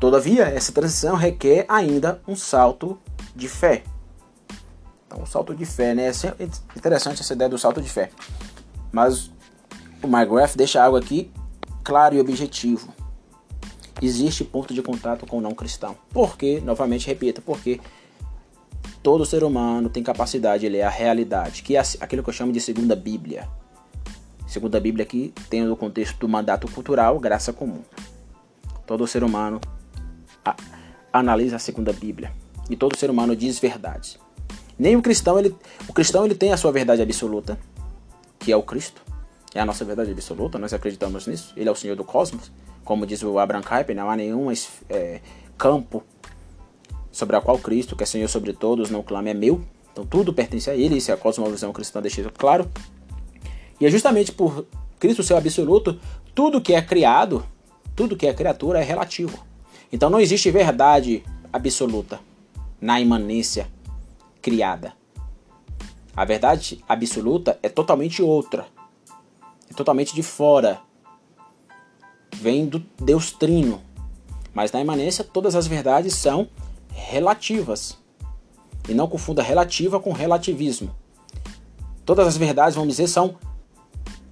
Todavia, 0.00 0.44
essa 0.44 0.72
transição 0.72 1.16
requer 1.16 1.64
ainda 1.68 2.20
um 2.28 2.36
salto 2.36 2.98
de 3.34 3.48
fé. 3.48 3.82
Então, 5.06 5.22
um 5.22 5.26
salto 5.26 5.54
de 5.54 5.64
fé, 5.64 5.94
né? 5.94 6.08
É 6.08 6.76
interessante 6.76 7.22
essa 7.22 7.32
ideia 7.32 7.48
do 7.48 7.58
salto 7.58 7.80
de 7.80 7.88
fé. 7.88 8.10
Mas 8.92 9.30
o 10.02 10.06
McGrath 10.06 10.56
deixa 10.56 10.82
algo 10.82 10.96
aqui 10.96 11.30
claro 11.82 12.16
e 12.16 12.20
objetivo. 12.20 12.92
Existe 14.00 14.44
ponto 14.44 14.74
de 14.74 14.82
contato 14.82 15.26
com 15.26 15.38
o 15.38 15.40
não 15.40 15.52
cristão. 15.52 15.96
Por 16.10 16.36
quê? 16.36 16.60
Novamente 16.64 17.06
repito, 17.06 17.40
porque 17.40 17.80
todo 19.02 19.24
ser 19.24 19.42
humano 19.42 19.88
tem 19.88 20.02
capacidade 20.02 20.60
de 20.62 20.68
ler 20.68 20.82
a 20.82 20.90
realidade, 20.90 21.62
que 21.62 21.76
é 21.76 21.82
aquilo 22.00 22.22
que 22.22 22.28
eu 22.28 22.34
chamo 22.34 22.52
de 22.52 22.60
segunda 22.60 22.94
Bíblia. 22.94 23.48
Segunda 24.46 24.78
Bíblia 24.78 25.04
aqui 25.04 25.32
tem 25.48 25.68
o 25.68 25.76
contexto 25.76 26.18
do 26.18 26.28
mandato 26.28 26.70
cultural, 26.70 27.18
graça 27.18 27.52
comum. 27.52 27.82
Todo 28.86 29.06
ser 29.06 29.24
humano 29.24 29.60
a, 30.44 30.54
analisa 31.12 31.56
a 31.56 31.58
segunda 31.58 31.92
Bíblia 31.92 32.32
e 32.68 32.76
todo 32.76 32.96
ser 32.96 33.10
humano 33.10 33.34
diz 33.34 33.58
verdades. 33.58 34.18
Nem 34.78 34.94
o 34.94 35.02
cristão, 35.02 35.38
ele, 35.38 35.54
o 35.88 35.92
cristão 35.92 36.24
ele 36.24 36.34
tem 36.34 36.52
a 36.52 36.56
sua 36.56 36.70
verdade 36.70 37.00
absoluta, 37.00 37.58
que 38.38 38.52
é 38.52 38.56
o 38.56 38.62
Cristo. 38.62 39.02
É 39.54 39.60
a 39.60 39.64
nossa 39.64 39.84
verdade 39.84 40.10
absoluta, 40.10 40.58
nós 40.58 40.74
acreditamos 40.74 41.26
nisso. 41.26 41.52
Ele 41.56 41.68
é 41.68 41.72
o 41.72 41.74
Senhor 41.74 41.96
do 41.96 42.04
cosmos, 42.04 42.52
como 42.86 43.04
diz 43.04 43.22
o 43.24 43.38
Abraham 43.38 43.62
Kuyper, 43.62 43.96
não 43.96 44.08
há 44.08 44.16
nenhum 44.16 44.46
é, 44.88 45.20
campo 45.58 46.04
sobre 47.10 47.34
a 47.34 47.40
qual 47.40 47.58
Cristo, 47.58 47.96
que 47.96 48.04
é 48.04 48.06
Senhor 48.06 48.28
sobre 48.28 48.52
todos, 48.52 48.90
não 48.90 49.02
clama 49.02 49.28
é 49.28 49.34
meu. 49.34 49.60
Então 49.92 50.06
tudo 50.06 50.32
pertence 50.32 50.70
a 50.70 50.74
Ele, 50.74 50.96
isso 50.96 51.10
é 51.10 51.14
a 51.14 51.16
cosmovisão 51.16 51.72
cristã 51.72 52.00
deixa 52.00 52.22
claro. 52.30 52.70
E 53.80 53.84
é 53.84 53.90
justamente 53.90 54.30
por 54.30 54.64
Cristo 55.00 55.22
ser 55.22 55.34
absoluto, 55.34 55.98
tudo 56.32 56.60
que 56.60 56.74
é 56.74 56.80
criado, 56.80 57.44
tudo 57.96 58.16
que 58.16 58.26
é 58.26 58.32
criatura 58.32 58.80
é 58.80 58.84
relativo. 58.84 59.44
Então 59.92 60.08
não 60.08 60.20
existe 60.20 60.50
verdade 60.50 61.24
absoluta 61.52 62.20
na 62.80 63.00
imanência 63.00 63.68
criada. 64.40 64.92
A 66.16 66.24
verdade 66.24 66.84
absoluta 66.88 67.58
é 67.62 67.68
totalmente 67.68 68.22
outra. 68.22 68.66
É 69.68 69.74
totalmente 69.74 70.14
de 70.14 70.22
fora. 70.22 70.85
Vem 72.40 72.66
do 72.66 72.78
Deus 73.00 73.32
Trino. 73.32 73.80
Mas 74.54 74.72
na 74.72 74.80
imanência 74.80 75.24
todas 75.24 75.54
as 75.54 75.66
verdades 75.66 76.14
são 76.14 76.48
relativas. 76.88 77.98
E 78.88 78.94
não 78.94 79.08
confunda 79.08 79.42
relativa 79.42 79.98
com 79.98 80.12
relativismo. 80.12 80.94
Todas 82.04 82.26
as 82.26 82.36
verdades, 82.36 82.76
vamos 82.76 82.90
dizer, 82.90 83.08
são 83.08 83.36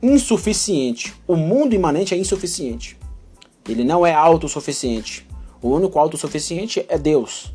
insuficientes. 0.01 1.13
O 1.27 1.35
mundo 1.35 1.75
imanente 1.75 2.15
é 2.15 2.19
insuficiente. 2.19 2.97
Ele 3.69 3.83
não 3.83 4.07
é 4.07 4.13
autossuficiente. 4.13 5.27
O 5.61 5.71
único 5.71 5.99
autossuficiente 5.99 6.85
é 6.89 6.99
Deus, 6.99 7.51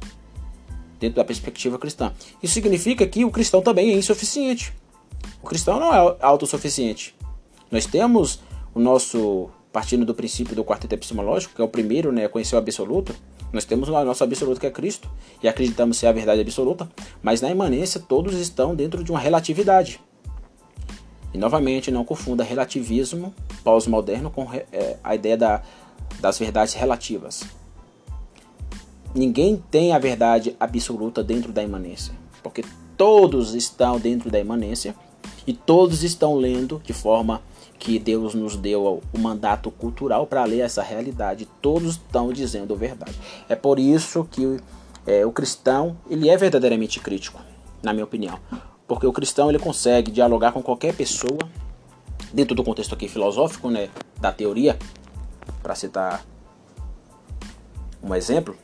dentro 1.00 1.18
da 1.18 1.24
perspectiva 1.24 1.78
cristã. 1.78 2.12
Isso 2.42 2.56
significa 2.56 3.06
que 3.06 3.24
o 3.24 3.30
cristão 3.30 3.62
também 3.62 3.92
é 3.92 3.94
insuficiente. 3.94 4.74
O 5.42 5.46
cristão 5.46 5.80
não 5.80 5.94
é 5.94 6.18
autossuficiente. 6.20 7.16
Nós 7.72 7.86
temos 7.86 8.40
o 8.74 8.80
nosso, 8.80 9.52
partindo 9.72 10.06
do 10.06 10.16
princípio 10.16 10.56
do 10.56 10.64
quarteto 10.64 10.96
epistemológico, 10.96 11.54
que 11.56 11.62
é 11.62 11.64
o 11.64 11.68
primeiro 11.68 12.12
né, 12.12 12.28
conhecer 12.28 12.56
o 12.56 12.60
absoluto, 12.60 13.16
nós 13.52 13.66
temos 13.66 13.90
o 13.90 13.92
nosso 13.92 14.24
absoluto 14.24 14.60
que 14.60 14.68
é 14.68 14.72
Cristo, 14.72 15.10
e 15.42 15.48
acreditamos 15.48 15.98
ser 15.98 16.08
a 16.08 16.12
verdade 16.12 16.42
absoluta, 16.42 16.90
mas 17.22 17.42
na 17.42 17.50
imanência 17.50 18.00
todos 18.00 18.36
estão 18.36 18.76
dentro 18.76 19.04
de 19.04 19.12
uma 19.12 19.20
relatividade. 19.20 20.00
E 21.34 21.38
novamente, 21.38 21.92
não 21.92 22.04
confunda 22.04 22.44
relativismo 22.44 23.34
pós-moderno 23.64 24.32
com 24.32 24.48
é, 24.54 24.98
a 25.04 25.14
ideia 25.14 25.38
da, 25.38 25.64
das 26.20 26.40
verdades 26.40 26.74
relativas. 26.74 27.44
Ninguém 29.14 29.64
tem 29.70 29.94
a 29.94 30.00
verdade 30.00 30.56
absoluta 30.60 31.24
dentro 31.24 31.52
da 31.52 31.64
imanência, 31.64 32.14
porque 32.44 32.64
todos 32.98 33.56
estão 33.56 34.00
dentro 34.00 34.30
da 34.30 34.40
imanência 34.40 34.96
e 35.46 35.54
todos 35.54 36.04
estão 36.04 36.36
lendo 36.36 36.82
de 36.84 36.94
forma 36.94 37.42
que 37.80 37.98
Deus 37.98 38.36
nos 38.36 38.58
deu 38.58 39.02
o 39.14 39.18
mandato 39.18 39.72
cultural 39.72 40.28
para 40.28 40.44
ler 40.44 40.60
essa 40.60 40.84
realidade. 40.84 41.48
Todos 41.62 41.92
estão 41.92 42.32
dizendo 42.32 42.74
a 42.74 42.78
verdade. 42.78 43.18
É 43.48 43.56
por 43.56 43.80
isso 43.80 44.28
que 44.30 44.60
é, 45.08 45.26
o 45.26 45.32
cristão 45.32 45.98
ele 46.10 46.30
é 46.30 46.36
verdadeiramente 46.36 47.00
crítico, 47.00 47.42
na 47.82 47.94
minha 47.94 48.04
opinião, 48.04 48.38
porque 48.86 49.08
o 49.08 49.14
cristão 49.14 49.50
ele 49.50 49.58
consegue 49.58 50.12
dialogar 50.12 50.52
com 50.52 50.62
qualquer 50.62 50.94
pessoa 50.94 51.40
dentro 52.34 52.54
do 52.54 52.64
contexto 52.64 52.94
aqui 52.94 53.08
filosófico, 53.08 53.70
né, 53.70 53.90
da 54.20 54.32
teoria, 54.32 54.78
para 55.64 55.74
citar 55.74 56.24
um 58.04 58.14
exemplo, 58.14 58.56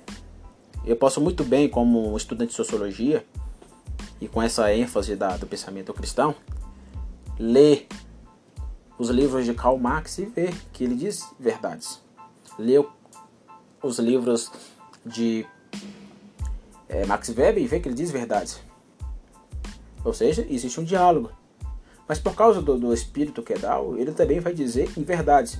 eu 0.85 0.95
posso 0.95 1.19
muito 1.19 1.43
bem, 1.43 1.67
como 1.67 2.15
estudante 2.15 2.49
de 2.49 2.55
sociologia, 2.55 3.25
e 4.21 4.27
com 4.27 4.41
essa 4.41 4.73
ênfase 4.73 5.15
da, 5.15 5.35
do 5.35 5.47
pensamento 5.47 5.93
cristão, 5.93 6.35
ler 7.39 7.87
os 8.97 9.09
livros 9.09 9.45
de 9.45 9.53
Karl 9.53 9.77
Marx 9.77 10.17
e 10.17 10.25
ver 10.25 10.53
que 10.71 10.83
ele 10.83 10.95
diz 10.95 11.27
verdades. 11.39 12.01
Ler 12.57 12.85
os 13.81 13.99
livros 13.99 14.51
de 15.05 15.45
é, 16.87 17.05
Max 17.05 17.29
Weber 17.29 17.61
e 17.61 17.67
ver 17.67 17.79
que 17.79 17.87
ele 17.87 17.95
diz 17.95 18.11
verdades. 18.11 18.59
Ou 20.03 20.13
seja, 20.13 20.45
existe 20.49 20.79
um 20.79 20.83
diálogo. 20.83 21.31
Mas 22.07 22.19
por 22.19 22.35
causa 22.35 22.61
do, 22.61 22.77
do 22.77 22.93
espírito 22.93 23.41
que 23.41 23.53
é 23.53 23.57
Dao, 23.57 23.97
ele 23.97 24.11
também 24.11 24.39
vai 24.39 24.53
dizer 24.53 24.91
inverdades. 24.97 25.59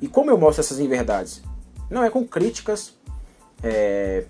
E 0.00 0.08
como 0.08 0.30
eu 0.30 0.38
mostro 0.38 0.60
essas 0.60 0.78
inverdades? 0.78 1.42
Não 1.90 2.02
é 2.02 2.10
com 2.10 2.26
críticas 2.26 2.94
é, 3.62 4.24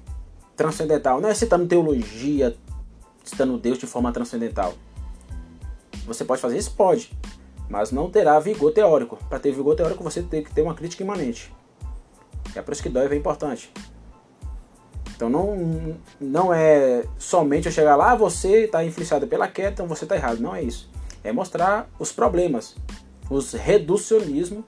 transcendental. 0.57 1.21
Não 1.21 1.29
é 1.29 1.35
citando 1.35 1.67
teologia, 1.67 2.57
citando 3.25 3.59
Deus 3.59 3.79
de 3.79 3.87
forma 3.87 4.13
transcendental. 4.13 4.75
Você 6.07 6.25
pode 6.25 6.41
fazer 6.41 6.59
isso? 6.59 6.73
Pode. 6.73 7.13
Mas 7.69 7.93
não 7.93 8.11
terá 8.11 8.39
vigor 8.41 8.73
teórico. 8.73 9.19
Para 9.29 9.39
ter 9.39 9.53
vigor 9.53 9.77
teórico, 9.77 10.03
você 10.03 10.23
tem 10.23 10.43
que 10.43 10.53
ter 10.53 10.63
uma 10.63 10.75
crítica 10.75 11.03
imanente. 11.03 11.53
É 12.55 12.63
por 12.63 12.73
isso 12.73 12.83
que 12.83 12.89
dói 12.89 13.07
é 13.07 13.15
importante. 13.15 13.73
Então 15.15 15.29
não, 15.29 15.97
não 16.21 16.55
é 16.55 17.05
somente 17.19 17.67
eu 17.67 17.73
chegar 17.73 17.97
lá, 17.97 18.15
você 18.15 18.67
está 18.67 18.85
influenciado 18.85 19.27
pela 19.27 19.49
queda, 19.49 19.71
então 19.71 19.87
você 19.87 20.05
está 20.05 20.15
errado. 20.15 20.39
Não 20.39 20.55
é 20.55 20.63
isso. 20.63 20.89
É 21.25 21.33
mostrar 21.33 21.91
os 21.99 22.13
problemas, 22.13 22.77
os 23.29 23.53
reducionismos 23.53 24.65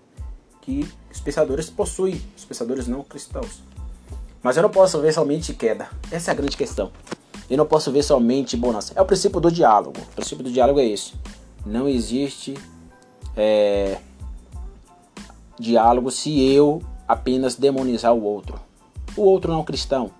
que 0.60 0.88
os 1.10 1.20
pensadores 1.20 1.70
possuem, 1.70 2.20
os 2.36 2.44
pensadores 2.44 2.86
não 2.86 3.02
cristãos. 3.04 3.62
Mas 4.42 4.56
eu 4.56 4.62
não 4.62 4.70
posso 4.70 5.00
ver 5.00 5.12
somente 5.12 5.54
queda. 5.54 5.88
Essa 6.10 6.30
é 6.30 6.32
a 6.32 6.34
grande 6.34 6.56
questão. 6.56 6.90
Eu 7.48 7.56
não 7.56 7.66
posso 7.66 7.92
ver 7.92 8.02
somente 8.02 8.56
bonança. 8.56 8.92
É 8.96 9.00
o 9.00 9.04
princípio 9.04 9.40
do 9.40 9.50
diálogo. 9.50 10.00
O 10.00 10.14
princípio 10.16 10.42
do 10.42 10.50
diálogo 10.50 10.80
é 10.80 10.86
esse. 10.86 11.14
Não 11.64 11.88
existe 11.88 12.54
é, 13.42 13.98
diálogo 15.58 16.10
se 16.10 16.38
eu 16.52 16.82
apenas 17.08 17.54
demonizar 17.54 18.12
o 18.12 18.22
outro. 18.22 18.60
O 19.16 19.22
outro 19.22 19.50
não 19.50 19.64
cristão. 19.64 20.10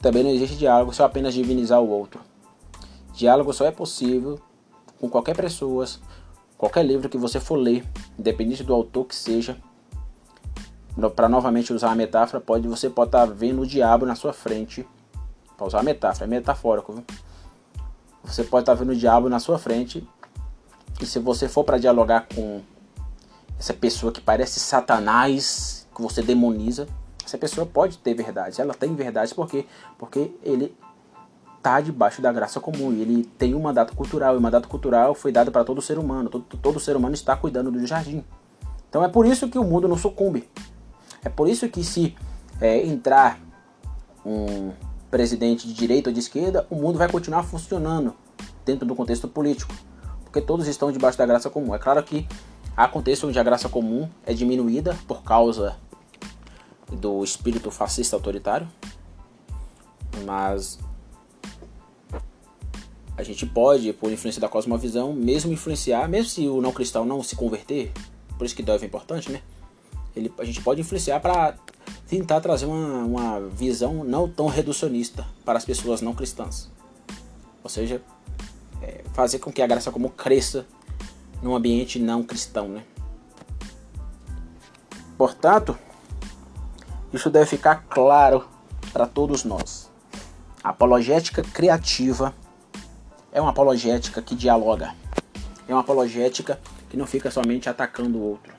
Também 0.00 0.22
não 0.22 0.30
existe 0.30 0.56
diálogo 0.56 0.94
se 0.94 1.02
eu 1.02 1.06
apenas 1.06 1.34
divinizar 1.34 1.82
o 1.82 1.88
outro. 1.90 2.22
Diálogo 3.12 3.52
só 3.52 3.66
é 3.66 3.70
possível 3.70 4.40
com 4.98 5.10
qualquer 5.10 5.36
pessoa, 5.36 5.84
qualquer 6.56 6.86
livro 6.86 7.08
que 7.10 7.18
você 7.18 7.38
for 7.38 7.56
ler, 7.56 7.86
independente 8.18 8.64
do 8.64 8.72
autor 8.72 9.04
que 9.04 9.14
seja, 9.14 9.58
para 11.14 11.28
novamente 11.28 11.70
usar 11.70 11.90
a 11.90 11.94
metáfora, 11.94 12.40
pode 12.40 12.66
você 12.66 12.88
pode 12.88 13.08
estar 13.08 13.26
tá 13.26 13.32
vendo 13.32 13.60
o 13.60 13.66
diabo 13.66 14.06
na 14.06 14.14
sua 14.14 14.32
frente. 14.32 14.88
Para 15.54 15.66
usar 15.66 15.80
a 15.80 15.82
metáfora, 15.82 16.24
é 16.24 16.28
metafórico, 16.28 16.94
viu? 16.94 17.04
Você 18.24 18.42
pode 18.42 18.62
estar 18.62 18.72
tá 18.72 18.78
vendo 18.78 18.92
o 18.92 18.96
diabo 18.96 19.28
na 19.28 19.38
sua 19.38 19.58
frente. 19.58 20.08
E 21.00 21.06
se 21.06 21.18
você 21.18 21.48
for 21.48 21.64
para 21.64 21.78
dialogar 21.78 22.26
com 22.34 22.62
essa 23.58 23.74
pessoa 23.74 24.12
que 24.12 24.20
parece 24.20 24.60
Satanás, 24.60 25.86
que 25.94 26.02
você 26.02 26.22
demoniza, 26.22 26.86
essa 27.24 27.38
pessoa 27.38 27.66
pode 27.66 27.98
ter 27.98 28.14
verdade. 28.14 28.60
Ela 28.60 28.74
tem 28.74 28.94
verdade 28.94 29.34
porque 29.34 29.66
porque 29.98 30.32
ele 30.42 30.74
está 31.56 31.80
debaixo 31.80 32.20
da 32.20 32.30
graça 32.30 32.60
comum. 32.60 32.92
Ele 32.92 33.24
tem 33.38 33.54
um 33.54 33.60
mandato 33.60 33.96
cultural. 33.96 34.34
E 34.34 34.38
o 34.38 34.40
mandato 34.40 34.68
cultural 34.68 35.14
foi 35.14 35.32
dado 35.32 35.50
para 35.50 35.64
todo 35.64 35.80
ser 35.80 35.98
humano. 35.98 36.28
Todo, 36.28 36.44
todo 36.44 36.78
ser 36.78 36.96
humano 36.96 37.14
está 37.14 37.34
cuidando 37.34 37.70
do 37.70 37.86
jardim. 37.86 38.22
Então 38.88 39.02
é 39.02 39.08
por 39.08 39.26
isso 39.26 39.48
que 39.48 39.58
o 39.58 39.64
mundo 39.64 39.88
não 39.88 39.96
sucumbe. 39.96 40.48
É 41.24 41.28
por 41.30 41.48
isso 41.48 41.68
que 41.68 41.82
se 41.82 42.14
é, 42.60 42.86
entrar 42.86 43.40
um 44.24 44.72
presidente 45.10 45.66
de 45.66 45.72
direita 45.72 46.10
ou 46.10 46.14
de 46.14 46.20
esquerda, 46.20 46.66
o 46.68 46.76
mundo 46.76 46.98
vai 46.98 47.08
continuar 47.08 47.42
funcionando 47.42 48.14
dentro 48.64 48.86
do 48.86 48.94
contexto 48.94 49.28
político, 49.28 49.74
porque 50.34 50.44
todos 50.44 50.66
estão 50.66 50.90
debaixo 50.90 51.16
da 51.16 51.24
graça 51.24 51.48
comum. 51.48 51.72
É 51.76 51.78
claro 51.78 52.02
que 52.02 52.26
contextos 52.90 53.28
onde 53.28 53.38
a 53.38 53.42
graça 53.44 53.68
comum 53.68 54.10
é 54.26 54.34
diminuída 54.34 54.98
por 55.06 55.22
causa 55.22 55.76
do 56.90 57.22
espírito 57.22 57.70
fascista 57.70 58.16
autoritário, 58.16 58.66
mas 60.26 60.80
a 63.16 63.22
gente 63.22 63.46
pode, 63.46 63.92
por 63.92 64.10
influência 64.10 64.40
da 64.40 64.48
cosmovisão, 64.48 65.12
mesmo 65.12 65.52
influenciar, 65.52 66.08
mesmo 66.08 66.28
se 66.28 66.48
o 66.48 66.60
não 66.60 66.72
cristão 66.72 67.04
não 67.04 67.22
se 67.22 67.36
converter, 67.36 67.92
por 68.36 68.44
isso 68.44 68.56
que 68.56 68.62
deve 68.62 68.84
é 68.84 68.88
importante, 68.88 69.30
né? 69.30 69.40
ele, 70.16 70.32
a 70.36 70.44
gente 70.44 70.60
pode 70.62 70.80
influenciar 70.80 71.20
para 71.20 71.54
tentar 72.08 72.40
trazer 72.40 72.66
uma, 72.66 73.04
uma 73.04 73.40
visão 73.40 74.02
não 74.02 74.28
tão 74.28 74.48
reducionista 74.48 75.24
para 75.44 75.58
as 75.58 75.64
pessoas 75.64 76.00
não 76.00 76.12
cristãs. 76.12 76.68
Ou 77.62 77.70
seja, 77.70 78.02
é, 78.84 79.02
fazer 79.14 79.38
com 79.38 79.50
que 79.50 79.62
a 79.62 79.66
graça 79.66 79.90
comum 79.90 80.08
cresça 80.08 80.66
num 81.42 81.54
ambiente 81.54 81.98
não 81.98 82.22
cristão, 82.22 82.68
né? 82.68 82.84
Portanto, 85.16 85.78
isso 87.12 87.30
deve 87.30 87.46
ficar 87.46 87.86
claro 87.88 88.44
para 88.92 89.06
todos 89.06 89.44
nós. 89.44 89.90
A 90.62 90.70
apologética 90.70 91.42
criativa 91.42 92.34
é 93.32 93.40
uma 93.40 93.50
apologética 93.50 94.20
que 94.20 94.34
dialoga. 94.34 94.94
É 95.66 95.72
uma 95.72 95.80
apologética 95.80 96.60
que 96.90 96.96
não 96.96 97.06
fica 97.06 97.30
somente 97.30 97.68
atacando 97.68 98.18
o 98.18 98.22
outro. 98.22 98.52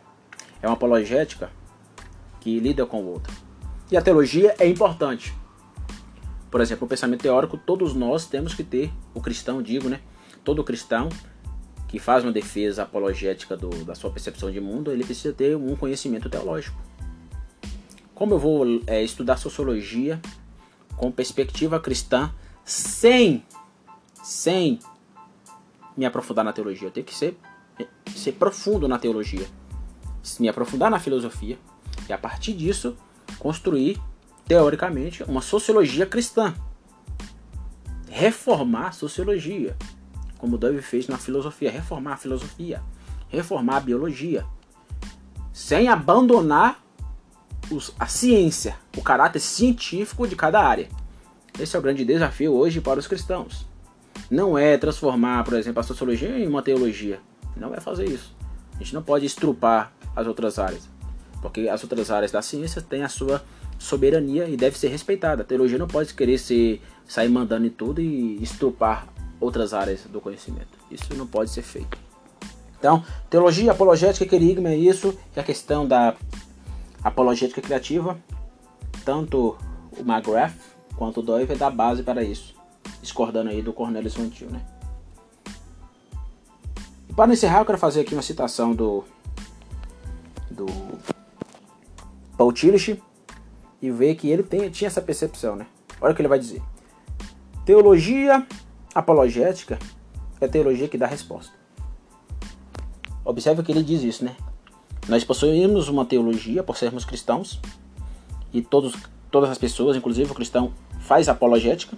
É 0.61 0.67
uma 0.67 0.73
apologética 0.73 1.51
que 2.39 2.59
lida 2.59 2.85
com 2.85 3.01
o 3.01 3.07
outro. 3.07 3.33
E 3.91 3.97
a 3.97 4.01
teologia 4.01 4.55
é 4.57 4.67
importante. 4.67 5.35
Por 6.49 6.61
exemplo, 6.61 6.85
o 6.85 6.89
pensamento 6.89 7.21
teórico, 7.21 7.57
todos 7.57 7.93
nós 7.93 8.25
temos 8.25 8.53
que 8.53 8.63
ter, 8.63 8.91
o 9.13 9.21
cristão, 9.21 9.61
digo, 9.61 9.89
né? 9.89 9.99
Todo 10.45 10.63
cristão 10.63 11.09
que 11.87 11.99
faz 11.99 12.23
uma 12.23 12.31
defesa 12.31 12.83
apologética 12.83 13.57
do, 13.57 13.69
da 13.83 13.95
sua 13.95 14.11
percepção 14.11 14.51
de 14.51 14.61
mundo, 14.61 14.91
ele 14.91 15.03
precisa 15.03 15.33
ter 15.33 15.57
um 15.57 15.75
conhecimento 15.75 16.29
teológico. 16.29 16.79
Como 18.13 18.33
eu 18.33 18.39
vou 18.39 18.65
é, 18.87 19.03
estudar 19.03 19.37
sociologia 19.37 20.21
com 20.95 21.11
perspectiva 21.11 21.79
cristã 21.79 22.31
sem, 22.63 23.43
sem 24.23 24.79
me 25.97 26.05
aprofundar 26.05 26.45
na 26.45 26.53
teologia? 26.53 26.87
Eu 26.87 26.91
tenho 26.91 27.05
que 27.05 27.13
ser, 27.13 27.37
ser 28.15 28.33
profundo 28.33 28.87
na 28.87 28.97
teologia, 28.97 29.47
me 30.39 30.47
aprofundar 30.47 30.89
na 30.89 30.99
filosofia 30.99 31.57
e 32.07 32.13
a 32.13 32.17
partir 32.17 32.53
disso 32.53 32.95
construir 33.39 33.99
teoricamente 34.47 35.23
uma 35.23 35.41
sociologia 35.41 36.05
cristã. 36.05 36.53
Reformar 38.09 38.87
a 38.87 38.91
sociologia 38.91 39.75
como 40.45 40.59
Dove 40.59 40.79
fez 40.79 41.07
na 41.07 41.17
filosofia, 41.17 41.71
reformar 41.71 42.13
a 42.13 42.17
filosofia, 42.17 42.79
reformar 43.29 43.77
a 43.77 43.79
biologia, 43.79 44.45
sem 45.51 45.87
abandonar 45.87 46.83
os, 47.71 47.91
a 47.99 48.05
ciência, 48.05 48.75
o 48.95 49.01
caráter 49.01 49.39
científico 49.39 50.27
de 50.27 50.35
cada 50.35 50.61
área. 50.61 50.87
Esse 51.59 51.75
é 51.75 51.79
o 51.79 51.81
grande 51.81 52.05
desafio 52.05 52.53
hoje 52.53 52.79
para 52.79 52.99
os 52.99 53.07
cristãos. 53.07 53.65
Não 54.29 54.55
é 54.55 54.77
transformar, 54.77 55.43
por 55.43 55.55
exemplo, 55.55 55.79
a 55.79 55.83
sociologia 55.83 56.37
em 56.37 56.47
uma 56.47 56.61
teologia. 56.61 57.19
Não 57.57 57.73
é 57.73 57.79
fazer 57.79 58.07
isso. 58.07 58.35
A 58.75 58.77
gente 58.77 58.93
não 58.93 59.01
pode 59.01 59.25
estrupar 59.25 59.91
as 60.15 60.27
outras 60.27 60.59
áreas, 60.59 60.87
porque 61.41 61.67
as 61.67 61.81
outras 61.81 62.11
áreas 62.11 62.31
da 62.31 62.43
ciência 62.43 62.83
têm 62.83 63.01
a 63.01 63.09
sua 63.09 63.43
soberania 63.79 64.47
e 64.47 64.55
deve 64.55 64.77
ser 64.77 64.89
respeitada. 64.89 65.41
A 65.41 65.45
teologia 65.45 65.79
não 65.79 65.87
pode 65.87 66.13
querer 66.13 66.37
ser, 66.37 66.83
sair 67.07 67.29
mandando 67.29 67.65
em 67.65 67.71
tudo 67.71 67.99
e 67.99 68.43
estrupar 68.43 69.07
outras 69.39 69.73
áreas 69.73 70.01
do 70.01 70.21
conhecimento. 70.21 70.77
Isso 70.89 71.13
não 71.15 71.27
pode 71.27 71.49
ser 71.49 71.61
feito. 71.61 71.97
Então, 72.77 73.03
teologia, 73.29 73.71
apologética, 73.71 74.25
querigma 74.25 74.69
é 74.69 74.75
isso, 74.75 75.17
e 75.35 75.39
a 75.39 75.43
questão 75.43 75.87
da 75.87 76.15
apologética 77.03 77.61
criativa, 77.61 78.17
tanto 79.03 79.57
o 79.97 80.01
McGrath 80.01 80.53
quanto 80.95 81.19
o 81.19 81.23
Doiver 81.23 81.57
dá 81.57 81.69
base 81.69 82.03
para 82.03 82.23
isso, 82.23 82.55
discordando 83.01 83.49
aí 83.49 83.61
do 83.61 83.73
Cornelius 83.73 84.15
Vantil, 84.15 84.49
né? 84.49 84.61
E 87.09 87.13
para 87.13 87.31
encerrar, 87.31 87.59
eu 87.59 87.65
quero 87.65 87.77
fazer 87.77 88.01
aqui 88.01 88.13
uma 88.13 88.21
citação 88.21 88.73
do 88.73 89.03
do 90.49 90.67
Paul 92.37 92.53
Tillich 92.53 93.01
e 93.81 93.91
ver 93.91 94.15
que 94.15 94.29
ele 94.29 94.43
tem, 94.43 94.69
tinha 94.69 94.87
essa 94.87 95.01
percepção, 95.01 95.55
né? 95.55 95.67
Olha 95.99 96.13
o 96.13 96.15
que 96.15 96.21
ele 96.21 96.29
vai 96.29 96.39
dizer. 96.39 96.61
Teologia 97.65 98.45
apologética 98.95 99.77
é 100.39 100.45
a 100.45 100.49
teologia 100.49 100.87
que 100.87 100.97
dá 100.97 101.05
resposta. 101.05 101.53
Observe 103.25 103.61
que 103.61 103.71
ele 103.73 103.83
diz 103.83 104.01
isso, 104.01 104.23
né? 104.23 104.37
Nós 105.09 105.25
possuímos 105.25 105.89
uma 105.89 106.05
teologia 106.05 106.63
por 106.63 106.77
sermos 106.77 107.03
cristãos 107.03 107.59
e 108.53 108.61
todos, 108.61 108.95
todas 109.29 109.49
as 109.49 109.57
pessoas, 109.57 109.97
inclusive 109.97 110.31
o 110.31 110.35
cristão, 110.35 110.71
faz 111.01 111.27
apologética. 111.27 111.97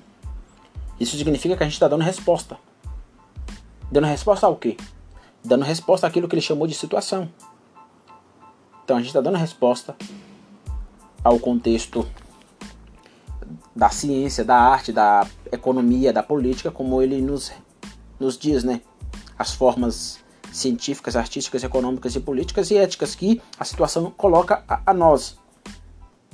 Isso 0.99 1.15
significa 1.15 1.55
que 1.55 1.63
a 1.63 1.67
gente 1.67 1.75
está 1.75 1.87
dando 1.87 2.01
resposta. 2.01 2.57
Dando 3.91 4.07
resposta 4.07 4.47
ao 4.47 4.55
quê? 4.55 4.75
Dando 5.45 5.63
resposta 5.63 6.07
àquilo 6.07 6.27
que 6.27 6.33
ele 6.33 6.41
chamou 6.41 6.65
de 6.65 6.73
situação. 6.73 7.29
Então 8.83 8.97
a 8.97 8.99
gente 8.99 9.09
está 9.09 9.21
dando 9.21 9.37
resposta 9.37 9.95
ao 11.23 11.37
contexto 11.39 12.07
da 13.77 13.89
ciência, 13.89 14.43
da 14.43 14.57
arte, 14.57 14.91
da 14.91 15.27
economia, 15.51 16.11
da 16.11 16.23
política, 16.23 16.71
como 16.71 16.99
ele 16.99 17.21
nos, 17.21 17.51
nos 18.19 18.35
diz, 18.35 18.63
né? 18.63 18.81
As 19.37 19.53
formas 19.53 20.19
científicas, 20.51 21.15
artísticas, 21.15 21.63
econômicas 21.63 22.15
e 22.15 22.19
políticas 22.19 22.71
e 22.71 22.77
éticas 22.77 23.13
que 23.13 23.39
a 23.59 23.63
situação 23.63 24.09
coloca 24.17 24.63
a, 24.67 24.81
a 24.87 24.93
nós. 24.95 25.37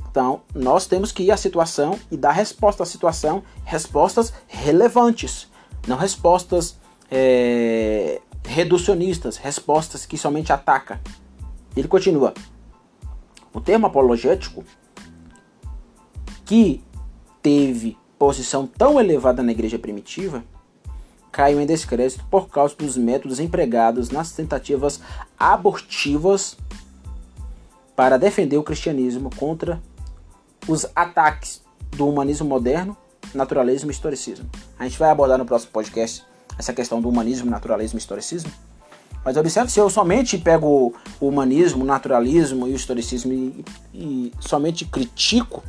Então, 0.10 0.42
nós 0.56 0.88
temos 0.88 1.12
que 1.12 1.24
ir 1.24 1.32
à 1.32 1.38
situação 1.38 2.00
e 2.10 2.16
dar 2.16 2.32
resposta 2.32 2.84
à 2.84 2.86
situação, 2.86 3.44
respostas 3.66 4.32
relevantes, 4.48 5.50
não 5.86 5.98
respostas 5.98 6.78
é, 7.12 8.22
reducionistas, 8.46 9.36
respostas 9.36 10.06
que 10.06 10.18
somente 10.18 10.54
atacam. 10.54 10.98
Ele 11.76 11.90
continua. 11.90 12.34
O 13.52 13.60
termo 13.60 13.88
apologético, 13.88 14.64
que 16.46 16.82
teve 17.44 17.98
posição 18.18 18.66
tão 18.66 19.00
elevada 19.00 19.44
na 19.44 19.52
igreja 19.52 19.78
primitiva, 19.78 20.44
caiu 21.30 21.60
em 21.60 21.66
descrédito 21.66 22.24
por 22.32 22.48
causa 22.48 22.74
dos 22.76 22.96
métodos 22.96 23.40
empregados 23.40 24.10
nas 24.10 24.32
tentativas 24.32 25.02
abortivas 25.38 26.56
para 27.96 28.18
defender 28.18 28.58
o 28.58 28.64
cristianismo 28.64 29.30
contra 29.36 29.82
os 30.68 30.86
ataques 30.96 31.62
do 31.92 32.08
humanismo 32.08 32.48
moderno, 32.48 32.96
naturalismo 33.34 33.92
e 33.92 33.94
historicismo. 33.94 34.50
A 34.80 34.86
gente 34.86 34.98
vai 34.98 35.10
abordar 35.10 35.38
no 35.38 35.46
próximo 35.46 35.72
podcast 35.72 36.24
essa 36.58 36.72
questão 36.72 37.02
do 37.02 37.10
humanismo, 37.10 37.50
naturalismo 37.50 37.98
e 37.98 38.00
historicismo. 38.00 38.52
Mas 39.26 39.38
observe 39.38 39.72
se 39.72 39.80
eu 39.80 39.90
somente 39.90 40.38
pego 40.38 40.94
o 41.20 41.28
humanismo, 41.28 41.84
o 41.84 41.88
naturalismo 41.88 42.68
e 42.68 42.74
o 42.74 42.76
historicismo 42.76 43.32
e, 43.32 43.66
e 43.94 44.32
somente 44.40 44.86
critico 44.86 45.64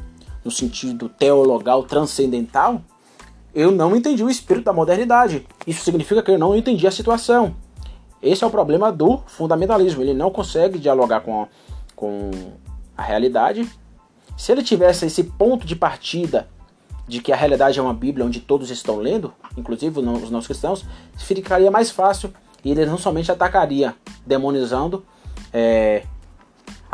no 0.44 0.50
sentido 0.50 1.08
teologal 1.08 1.82
transcendental, 1.84 2.80
eu 3.54 3.70
não 3.70 3.94
entendi 3.94 4.22
o 4.22 4.28
espírito 4.28 4.64
da 4.64 4.72
modernidade. 4.72 5.46
Isso 5.66 5.84
significa 5.84 6.22
que 6.22 6.30
eu 6.30 6.38
não 6.38 6.54
entendi 6.56 6.86
a 6.86 6.90
situação. 6.90 7.54
Esse 8.20 8.42
é 8.42 8.46
o 8.46 8.50
problema 8.50 8.90
do 8.90 9.18
fundamentalismo. 9.26 10.02
Ele 10.02 10.14
não 10.14 10.30
consegue 10.30 10.78
dialogar 10.78 11.20
com 11.20 11.42
a, 11.42 11.48
com 11.94 12.30
a 12.96 13.02
realidade. 13.02 13.68
Se 14.36 14.50
ele 14.50 14.62
tivesse 14.62 15.06
esse 15.06 15.22
ponto 15.22 15.66
de 15.66 15.76
partida 15.76 16.48
de 17.06 17.20
que 17.20 17.32
a 17.32 17.36
realidade 17.36 17.78
é 17.78 17.82
uma 17.82 17.94
Bíblia 17.94 18.24
onde 18.24 18.40
todos 18.40 18.70
estão 18.70 18.96
lendo, 18.96 19.32
inclusive 19.56 20.00
os 20.00 20.30
não 20.30 20.40
cristãos, 20.40 20.84
ficaria 21.16 21.70
mais 21.70 21.90
fácil 21.90 22.32
e 22.64 22.70
ele 22.70 22.86
não 22.86 22.96
somente 22.96 23.30
atacaria 23.30 23.94
demonizando 24.26 25.04
é, 25.52 26.04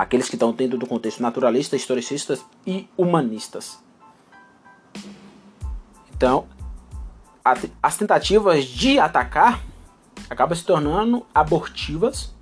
aqueles 0.00 0.30
que 0.30 0.34
estão 0.34 0.50
dentro 0.50 0.78
do 0.78 0.86
contexto 0.86 1.20
naturalista, 1.20 1.76
historicistas 1.76 2.42
e 2.66 2.88
humanistas. 2.96 3.78
Então, 6.14 6.46
as 7.82 7.98
tentativas 7.98 8.64
de 8.64 8.98
atacar 8.98 9.62
acabam 10.30 10.56
se 10.56 10.64
tornando 10.64 11.26
abortivas. 11.34 12.34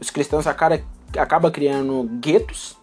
Os 0.00 0.10
cristãos 0.10 0.48
acabam, 0.48 0.82
criando 1.52 2.02
guetos, 2.20 2.76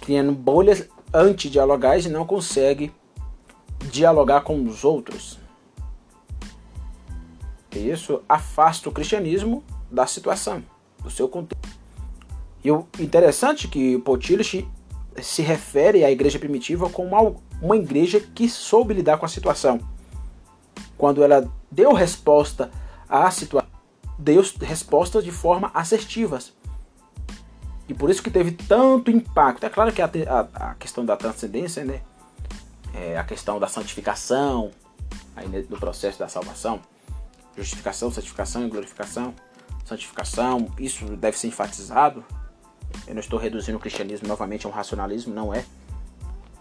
criando 0.00 0.30
bolhas 0.30 0.88
antidialogais 1.12 2.06
e 2.06 2.08
não 2.08 2.24
conseguem 2.24 2.94
dialogar 3.90 4.42
com 4.42 4.64
os 4.64 4.84
outros. 4.84 5.40
Isso 7.72 8.22
afasta 8.28 8.88
o 8.88 8.92
cristianismo 8.92 9.64
da 9.90 10.06
situação, 10.06 10.62
do 11.02 11.10
seu 11.10 11.28
contexto. 11.28 11.79
E 12.62 12.70
o 12.70 12.86
interessante 12.98 13.66
é 13.66 13.70
que 13.70 13.98
Potilich 13.98 14.68
se 15.22 15.42
refere 15.42 16.04
à 16.04 16.10
igreja 16.10 16.38
primitiva 16.38 16.88
como 16.88 17.40
uma, 17.60 17.76
igreja 17.76 18.20
que 18.20 18.48
soube 18.48 18.94
lidar 18.94 19.18
com 19.18 19.26
a 19.26 19.28
situação. 19.28 19.80
Quando 20.96 21.22
ela 21.22 21.50
deu 21.70 21.92
resposta 21.92 22.70
à 23.08 23.30
situação, 23.30 23.70
deu 24.18 24.42
respostas 24.60 25.24
de 25.24 25.30
forma 25.30 25.70
assertivas. 25.72 26.52
E 27.88 27.94
por 27.94 28.10
isso 28.10 28.22
que 28.22 28.30
teve 28.30 28.52
tanto 28.52 29.10
impacto. 29.10 29.64
É 29.64 29.70
claro 29.70 29.92
que 29.92 30.00
a, 30.00 30.10
a, 30.28 30.70
a 30.70 30.74
questão 30.74 31.04
da 31.04 31.16
transcendência, 31.16 31.84
né? 31.84 32.02
É 32.94 33.18
a 33.18 33.24
questão 33.24 33.58
da 33.58 33.66
santificação, 33.66 34.70
aí 35.34 35.48
no 35.48 35.78
processo 35.78 36.18
da 36.18 36.28
salvação, 36.28 36.80
justificação, 37.56 38.10
santificação 38.10 38.66
e 38.66 38.68
glorificação, 38.68 39.34
santificação, 39.84 40.68
isso 40.78 41.04
deve 41.16 41.38
ser 41.38 41.48
enfatizado 41.48 42.24
eu 43.06 43.14
não 43.14 43.20
estou 43.20 43.38
reduzindo 43.38 43.76
o 43.76 43.80
cristianismo 43.80 44.28
novamente 44.28 44.66
a 44.66 44.68
um 44.68 44.72
racionalismo, 44.72 45.34
não 45.34 45.54
é. 45.54 45.64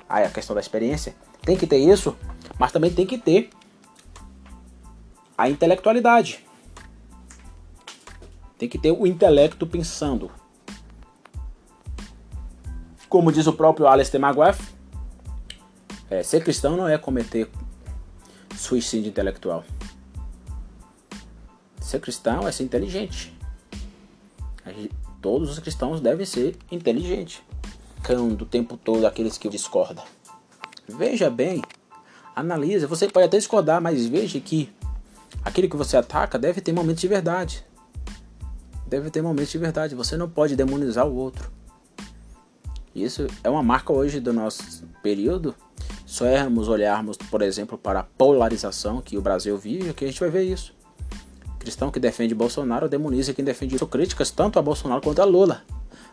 Ah, 0.07 0.21
é 0.21 0.25
a 0.25 0.31
questão 0.31 0.55
da 0.55 0.59
experiência. 0.59 1.15
Tem 1.41 1.55
que 1.55 1.67
ter 1.67 1.77
isso, 1.77 2.17
mas 2.57 2.71
também 2.71 2.91
tem 2.91 3.05
que 3.05 3.17
ter 3.17 3.49
a 5.37 5.49
intelectualidade. 5.49 6.45
Tem 8.57 8.67
que 8.67 8.77
ter 8.77 8.91
o 8.91 9.07
intelecto 9.07 9.65
pensando. 9.65 10.31
Como 13.07 13.31
diz 13.31 13.47
o 13.47 13.53
próprio 13.53 13.87
Alistair 13.87 14.23
McGrath, 14.23 14.59
é, 16.09 16.23
ser 16.23 16.43
cristão 16.43 16.75
não 16.75 16.87
é 16.87 16.97
cometer 16.97 17.49
suicídio 18.57 19.09
intelectual. 19.09 19.63
Ser 21.79 21.99
cristão 21.99 22.47
é 22.47 22.51
ser 22.51 22.63
inteligente. 22.63 23.33
Todos 25.21 25.49
os 25.49 25.59
cristãos 25.59 25.99
devem 25.99 26.25
ser 26.25 26.57
inteligentes. 26.71 27.41
Cão 28.01 28.29
do 28.29 28.45
tempo 28.45 28.77
todo 28.77 29.05
aqueles 29.05 29.37
que 29.37 29.49
discordam. 29.49 30.03
Veja 30.87 31.29
bem, 31.29 31.61
analise. 32.35 32.85
Você 32.85 33.07
pode 33.07 33.25
até 33.25 33.37
discordar, 33.37 33.81
mas 33.81 34.05
veja 34.07 34.39
que 34.39 34.71
aquele 35.43 35.67
que 35.67 35.75
você 35.75 35.97
ataca 35.97 36.39
deve 36.39 36.61
ter 36.61 36.71
momentos 36.71 37.01
de 37.01 37.07
verdade. 37.07 37.65
Deve 38.87 39.11
ter 39.11 39.21
momentos 39.21 39.51
de 39.51 39.57
verdade. 39.57 39.93
Você 39.95 40.15
não 40.17 40.29
pode 40.29 40.55
demonizar 40.55 41.05
o 41.05 41.15
outro. 41.15 41.51
Isso 42.95 43.27
é 43.43 43.49
uma 43.49 43.61
marca 43.61 43.93
hoje 43.93 44.19
do 44.19 44.33
nosso 44.33 44.83
período. 45.03 45.53
Só 46.05 46.25
erramos 46.25 46.67
olharmos, 46.67 47.17
por 47.17 47.41
exemplo, 47.41 47.77
para 47.77 47.99
a 47.99 48.03
polarização 48.03 48.99
que 49.01 49.17
o 49.17 49.21
Brasil 49.21 49.57
vive, 49.57 49.93
que 49.93 50.05
a 50.05 50.07
gente 50.07 50.19
vai 50.19 50.29
ver 50.29 50.43
isso. 50.43 50.73
Cristão 51.69 51.91
que 51.91 51.99
defende 51.99 52.33
Bolsonaro 52.33 52.89
demoniza 52.89 53.31
quem 53.31 53.45
defende 53.45 53.75
isso. 53.75 53.85
Críticas 53.85 54.31
tanto 54.31 54.57
a 54.57 54.61
Bolsonaro 54.61 55.01
quanto 55.01 55.21
a 55.21 55.23
Lula. 55.23 55.61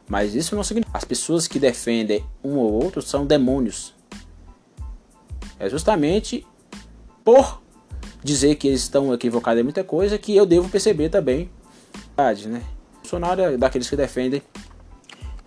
Mas 0.06 0.34
isso 0.34 0.54
não 0.54 0.62
significa. 0.62 0.94
As 0.96 1.02
pessoas 1.02 1.48
que 1.48 1.58
defendem 1.58 2.22
um 2.44 2.58
ou 2.58 2.70
outro 2.74 3.00
são 3.00 3.24
demônios. 3.24 3.94
É 5.58 5.66
justamente 5.70 6.46
por 7.24 7.62
dizer 8.22 8.56
que 8.56 8.68
eles 8.68 8.82
estão 8.82 9.14
equivocados 9.14 9.58
em 9.58 9.64
muita 9.64 9.82
coisa 9.82 10.18
que 10.18 10.36
eu 10.36 10.44
devo 10.44 10.68
perceber 10.68 11.08
também. 11.08 11.50
Né? 12.46 12.62
Bolsonaro 13.00 13.40
é 13.40 13.56
daqueles 13.56 13.88
que 13.88 13.96
defendem 13.96 14.42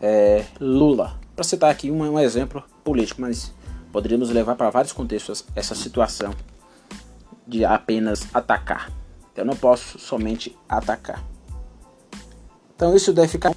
é, 0.02 0.44
Lula. 0.60 1.20
Para 1.36 1.44
citar 1.44 1.70
aqui 1.70 1.92
um, 1.92 2.02
um 2.02 2.20
exemplo 2.20 2.64
político, 2.84 3.22
mas 3.22 3.54
poderíamos 3.92 4.32
levar 4.32 4.56
para 4.56 4.72
vários 4.72 4.92
contextos 4.92 5.46
essa 5.56 5.76
situação 5.76 6.34
de 7.48 7.64
apenas 7.64 8.28
atacar. 8.34 8.99
Eu 9.36 9.46
não 9.46 9.56
posso 9.56 9.98
somente 10.00 10.58
atacar. 10.68 11.24
Então 12.76 12.96
isso 12.96 13.12
deve 13.12 13.28
ficar. 13.28 13.56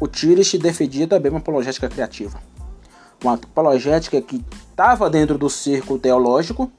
O 0.00 0.06
Tirish 0.06 0.58
defendia 0.58 1.06
também 1.06 1.30
uma 1.30 1.38
apologética 1.38 1.88
criativa. 1.88 2.40
Uma 3.22 3.34
apologética 3.34 4.20
que 4.20 4.44
estava 4.70 5.08
dentro 5.08 5.38
do 5.38 5.48
círculo 5.48 5.98
teológico, 5.98 6.70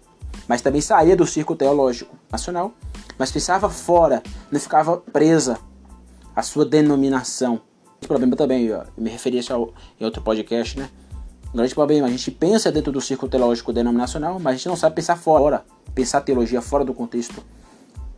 mas 0.47 0.61
também 0.61 0.81
saía 0.81 1.15
do 1.15 1.25
círculo 1.25 1.57
teológico 1.57 2.15
nacional, 2.31 2.73
mas 3.17 3.31
pensava 3.31 3.69
fora, 3.69 4.21
não 4.51 4.59
ficava 4.59 4.97
presa 4.97 5.57
à 6.35 6.41
sua 6.43 6.65
denominação. 6.65 7.61
O 8.03 8.07
problema 8.07 8.35
também, 8.35 8.65
eu 8.65 8.83
me 8.97 9.09
referi 9.09 9.39
isso 9.39 9.73
em 9.99 10.05
outro 10.05 10.21
podcast, 10.21 10.77
né? 10.77 10.89
Um 11.53 11.57
grande 11.57 11.73
problema, 11.73 12.07
a 12.07 12.11
gente 12.11 12.29
pensa 12.29 12.71
dentro 12.71 12.91
do 12.91 13.01
círculo 13.01 13.31
teológico 13.31 13.73
denominacional, 13.73 14.39
mas 14.39 14.53
a 14.53 14.57
gente 14.57 14.67
não 14.67 14.75
sabe 14.75 14.95
pensar 14.95 15.15
fora, 15.15 15.65
pensar 15.95 16.21
teologia 16.21 16.61
fora 16.61 16.85
do 16.85 16.93
contexto 16.93 17.41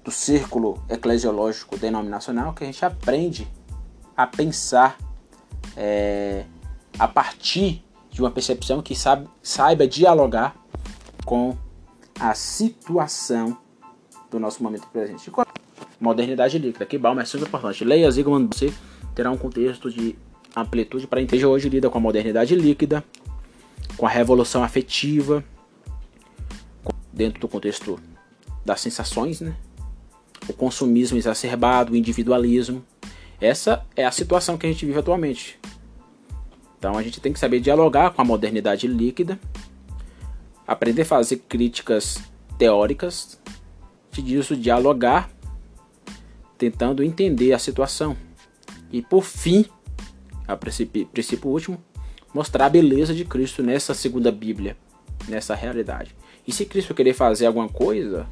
do 0.03 0.11
círculo 0.11 0.81
eclesiológico 0.89 1.77
denominacional, 1.77 2.53
que 2.53 2.63
a 2.63 2.67
gente 2.67 2.83
aprende 2.83 3.47
a 4.15 4.25
pensar 4.25 4.97
é, 5.75 6.45
a 6.97 7.07
partir 7.07 7.83
de 8.09 8.21
uma 8.21 8.31
percepção 8.31 8.81
que 8.81 8.95
sabe, 8.95 9.27
saiba 9.41 9.87
dialogar 9.87 10.55
com 11.25 11.55
a 12.19 12.33
situação 12.33 13.57
do 14.29 14.39
nosso 14.39 14.61
momento 14.61 14.87
presente. 14.87 15.31
Modernidade 15.99 16.57
líquida, 16.57 16.85
que 16.85 16.97
Balmer 16.97 17.23
é 17.23 17.25
super 17.25 17.47
importante. 17.47 17.83
Leia 17.83 18.09
Zygmunt, 18.09 18.53
você 18.53 18.73
terá 19.15 19.31
um 19.31 19.37
contexto 19.37 19.91
de 19.91 20.15
amplitude 20.55 21.07
para 21.07 21.21
entender. 21.21 21.45
Hoje 21.45 21.69
lida 21.69 21.89
com 21.89 21.97
a 21.97 22.01
modernidade 22.01 22.55
líquida, 22.55 23.03
com 23.97 24.05
a 24.05 24.09
revolução 24.09 24.63
afetiva, 24.63 25.43
dentro 27.11 27.39
do 27.41 27.47
contexto 27.47 27.99
das 28.65 28.81
sensações, 28.81 29.41
né? 29.41 29.55
O 30.51 30.53
consumismo 30.53 31.17
exacerbado, 31.17 31.93
o 31.93 31.95
individualismo. 31.95 32.83
Essa 33.39 33.85
é 33.95 34.05
a 34.05 34.11
situação 34.11 34.57
que 34.57 34.65
a 34.65 34.71
gente 34.71 34.85
vive 34.85 34.99
atualmente. 34.99 35.59
Então 36.77 36.97
a 36.97 37.03
gente 37.03 37.19
tem 37.19 37.33
que 37.33 37.39
saber 37.39 37.59
dialogar 37.59 38.11
com 38.11 38.21
a 38.21 38.25
modernidade 38.25 38.87
líquida, 38.87 39.39
aprender 40.65 41.01
a 41.01 41.05
fazer 41.05 41.37
críticas 41.47 42.19
teóricas, 42.57 43.39
de 44.11 44.21
disso 44.21 44.55
dialogar, 44.55 45.29
tentando 46.57 47.03
entender 47.03 47.53
a 47.53 47.59
situação. 47.59 48.15
E 48.91 49.01
por 49.01 49.23
fim, 49.23 49.65
a 50.47 50.55
princípio, 50.55 51.05
princípio 51.07 51.49
último, 51.49 51.81
mostrar 52.33 52.65
a 52.65 52.69
beleza 52.69 53.13
de 53.13 53.25
Cristo 53.25 53.61
nessa 53.61 53.93
segunda 53.93 54.31
Bíblia, 54.31 54.75
nessa 55.27 55.55
realidade. 55.55 56.15
E 56.47 56.51
se 56.51 56.65
Cristo 56.65 56.93
querer 56.93 57.13
fazer 57.13 57.45
alguma 57.45 57.69
coisa 57.69 58.27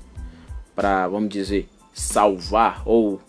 para, 0.76 1.08
vamos 1.08 1.30
dizer, 1.30 1.68
salvar 1.98 2.84
ou 2.86 3.20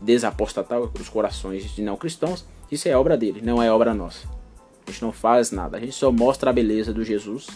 desapostatar 0.00 0.80
os 0.80 1.08
corações 1.08 1.74
de 1.74 1.82
não 1.82 1.96
cristãos, 1.96 2.46
isso 2.70 2.88
é 2.88 2.96
obra 2.96 3.16
dele, 3.16 3.42
não 3.42 3.60
é 3.60 3.70
obra 3.70 3.92
nossa. 3.92 4.28
A 4.86 4.90
gente 4.90 5.02
não 5.02 5.12
faz 5.12 5.50
nada, 5.50 5.76
a 5.76 5.80
gente 5.80 5.92
só 5.92 6.10
mostra 6.10 6.50
a 6.50 6.52
beleza 6.52 6.92
do 6.92 7.04
Jesus 7.04 7.48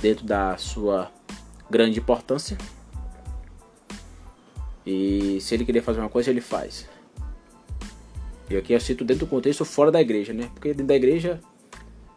dentro 0.00 0.24
da 0.24 0.56
sua 0.56 1.10
grande 1.68 1.98
importância. 1.98 2.56
E 4.86 5.38
se 5.40 5.54
ele 5.54 5.64
querer 5.64 5.82
fazer 5.82 6.00
uma 6.00 6.08
coisa, 6.08 6.30
ele 6.30 6.40
faz. 6.40 6.88
E 8.48 8.56
aqui 8.56 8.72
eu 8.72 8.80
cito 8.80 9.04
dentro 9.04 9.26
do 9.26 9.30
contexto 9.30 9.64
fora 9.64 9.90
da 9.90 10.00
igreja, 10.00 10.32
né? 10.32 10.50
Porque 10.54 10.68
dentro 10.68 10.86
da 10.86 10.94
igreja 10.94 11.40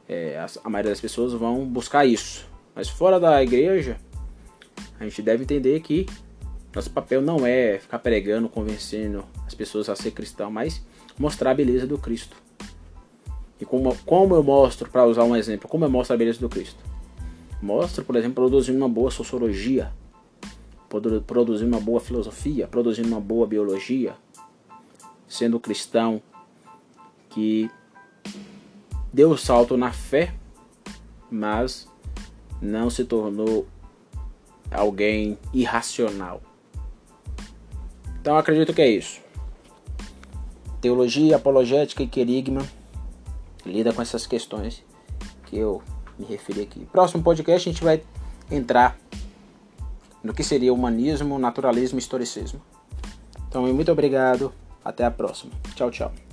é, 0.07 0.43
a, 0.63 0.69
maioria 0.69 0.91
das 0.91 1.01
pessoas 1.01 1.33
vão 1.33 1.65
buscar 1.65 2.05
isso. 2.05 2.47
Mas 2.75 2.89
fora 2.89 3.19
da 3.19 3.41
igreja, 3.41 3.97
a 4.99 5.03
gente 5.03 5.21
deve 5.21 5.43
entender 5.43 5.79
que 5.81 6.05
nosso 6.75 6.91
papel 6.91 7.21
não 7.21 7.47
é 7.47 7.79
ficar 7.79 7.99
pregando, 7.99 8.49
convencendo 8.49 9.23
as 9.47 9.53
pessoas 9.53 9.87
a 9.87 9.95
ser 9.95 10.11
cristão, 10.11 10.51
mas 10.51 10.85
mostrar 11.17 11.51
a 11.51 11.53
beleza 11.53 11.87
do 11.87 11.97
Cristo. 11.97 12.35
E 13.59 13.63
como, 13.63 13.95
como 14.05 14.35
eu 14.35 14.43
mostro, 14.43 14.89
para 14.89 15.05
usar 15.05 15.23
um 15.23 15.35
exemplo, 15.35 15.69
como 15.69 15.85
eu 15.85 15.89
mostro 15.89 16.13
a 16.13 16.17
beleza 16.17 16.39
do 16.41 16.49
Cristo? 16.49 16.83
Mostro, 17.61 18.03
por 18.03 18.17
exemplo, 18.17 18.35
produzindo 18.35 18.77
uma 18.77 18.89
boa 18.89 19.09
sociologia, 19.09 19.89
produzindo 21.25 21.71
uma 21.73 21.79
boa 21.79 22.01
filosofia, 22.01 22.67
produzindo 22.67 23.07
uma 23.07 23.21
boa 23.21 23.47
biologia, 23.47 24.13
sendo 25.27 25.61
cristão 25.61 26.21
que 27.29 27.71
deu 29.13 29.31
o 29.31 29.37
salto 29.37 29.77
na 29.77 29.93
fé, 29.93 30.33
mas 31.31 31.87
não 32.61 32.89
se 32.89 33.05
tornou 33.05 33.65
alguém 34.69 35.37
irracional. 35.53 36.41
Então 38.25 38.35
acredito 38.39 38.73
que 38.73 38.81
é 38.81 38.89
isso. 38.89 39.21
Teologia, 40.81 41.35
apologética 41.35 42.01
e 42.01 42.07
querigma 42.07 42.67
lida 43.63 43.93
com 43.93 44.01
essas 44.01 44.25
questões 44.25 44.83
que 45.45 45.55
eu 45.55 45.83
me 46.17 46.25
referi 46.25 46.61
aqui. 46.61 46.87
Próximo 46.91 47.21
podcast 47.21 47.69
a 47.69 47.71
gente 47.71 47.83
vai 47.83 48.01
entrar 48.49 48.97
no 50.23 50.33
que 50.33 50.43
seria 50.43 50.73
humanismo, 50.73 51.37
naturalismo 51.37 51.99
e 51.99 52.01
historicismo. 52.01 52.59
Então, 53.47 53.71
muito 53.71 53.91
obrigado. 53.91 54.51
Até 54.83 55.05
a 55.05 55.11
próxima. 55.11 55.51
Tchau, 55.75 55.91
tchau. 55.91 56.24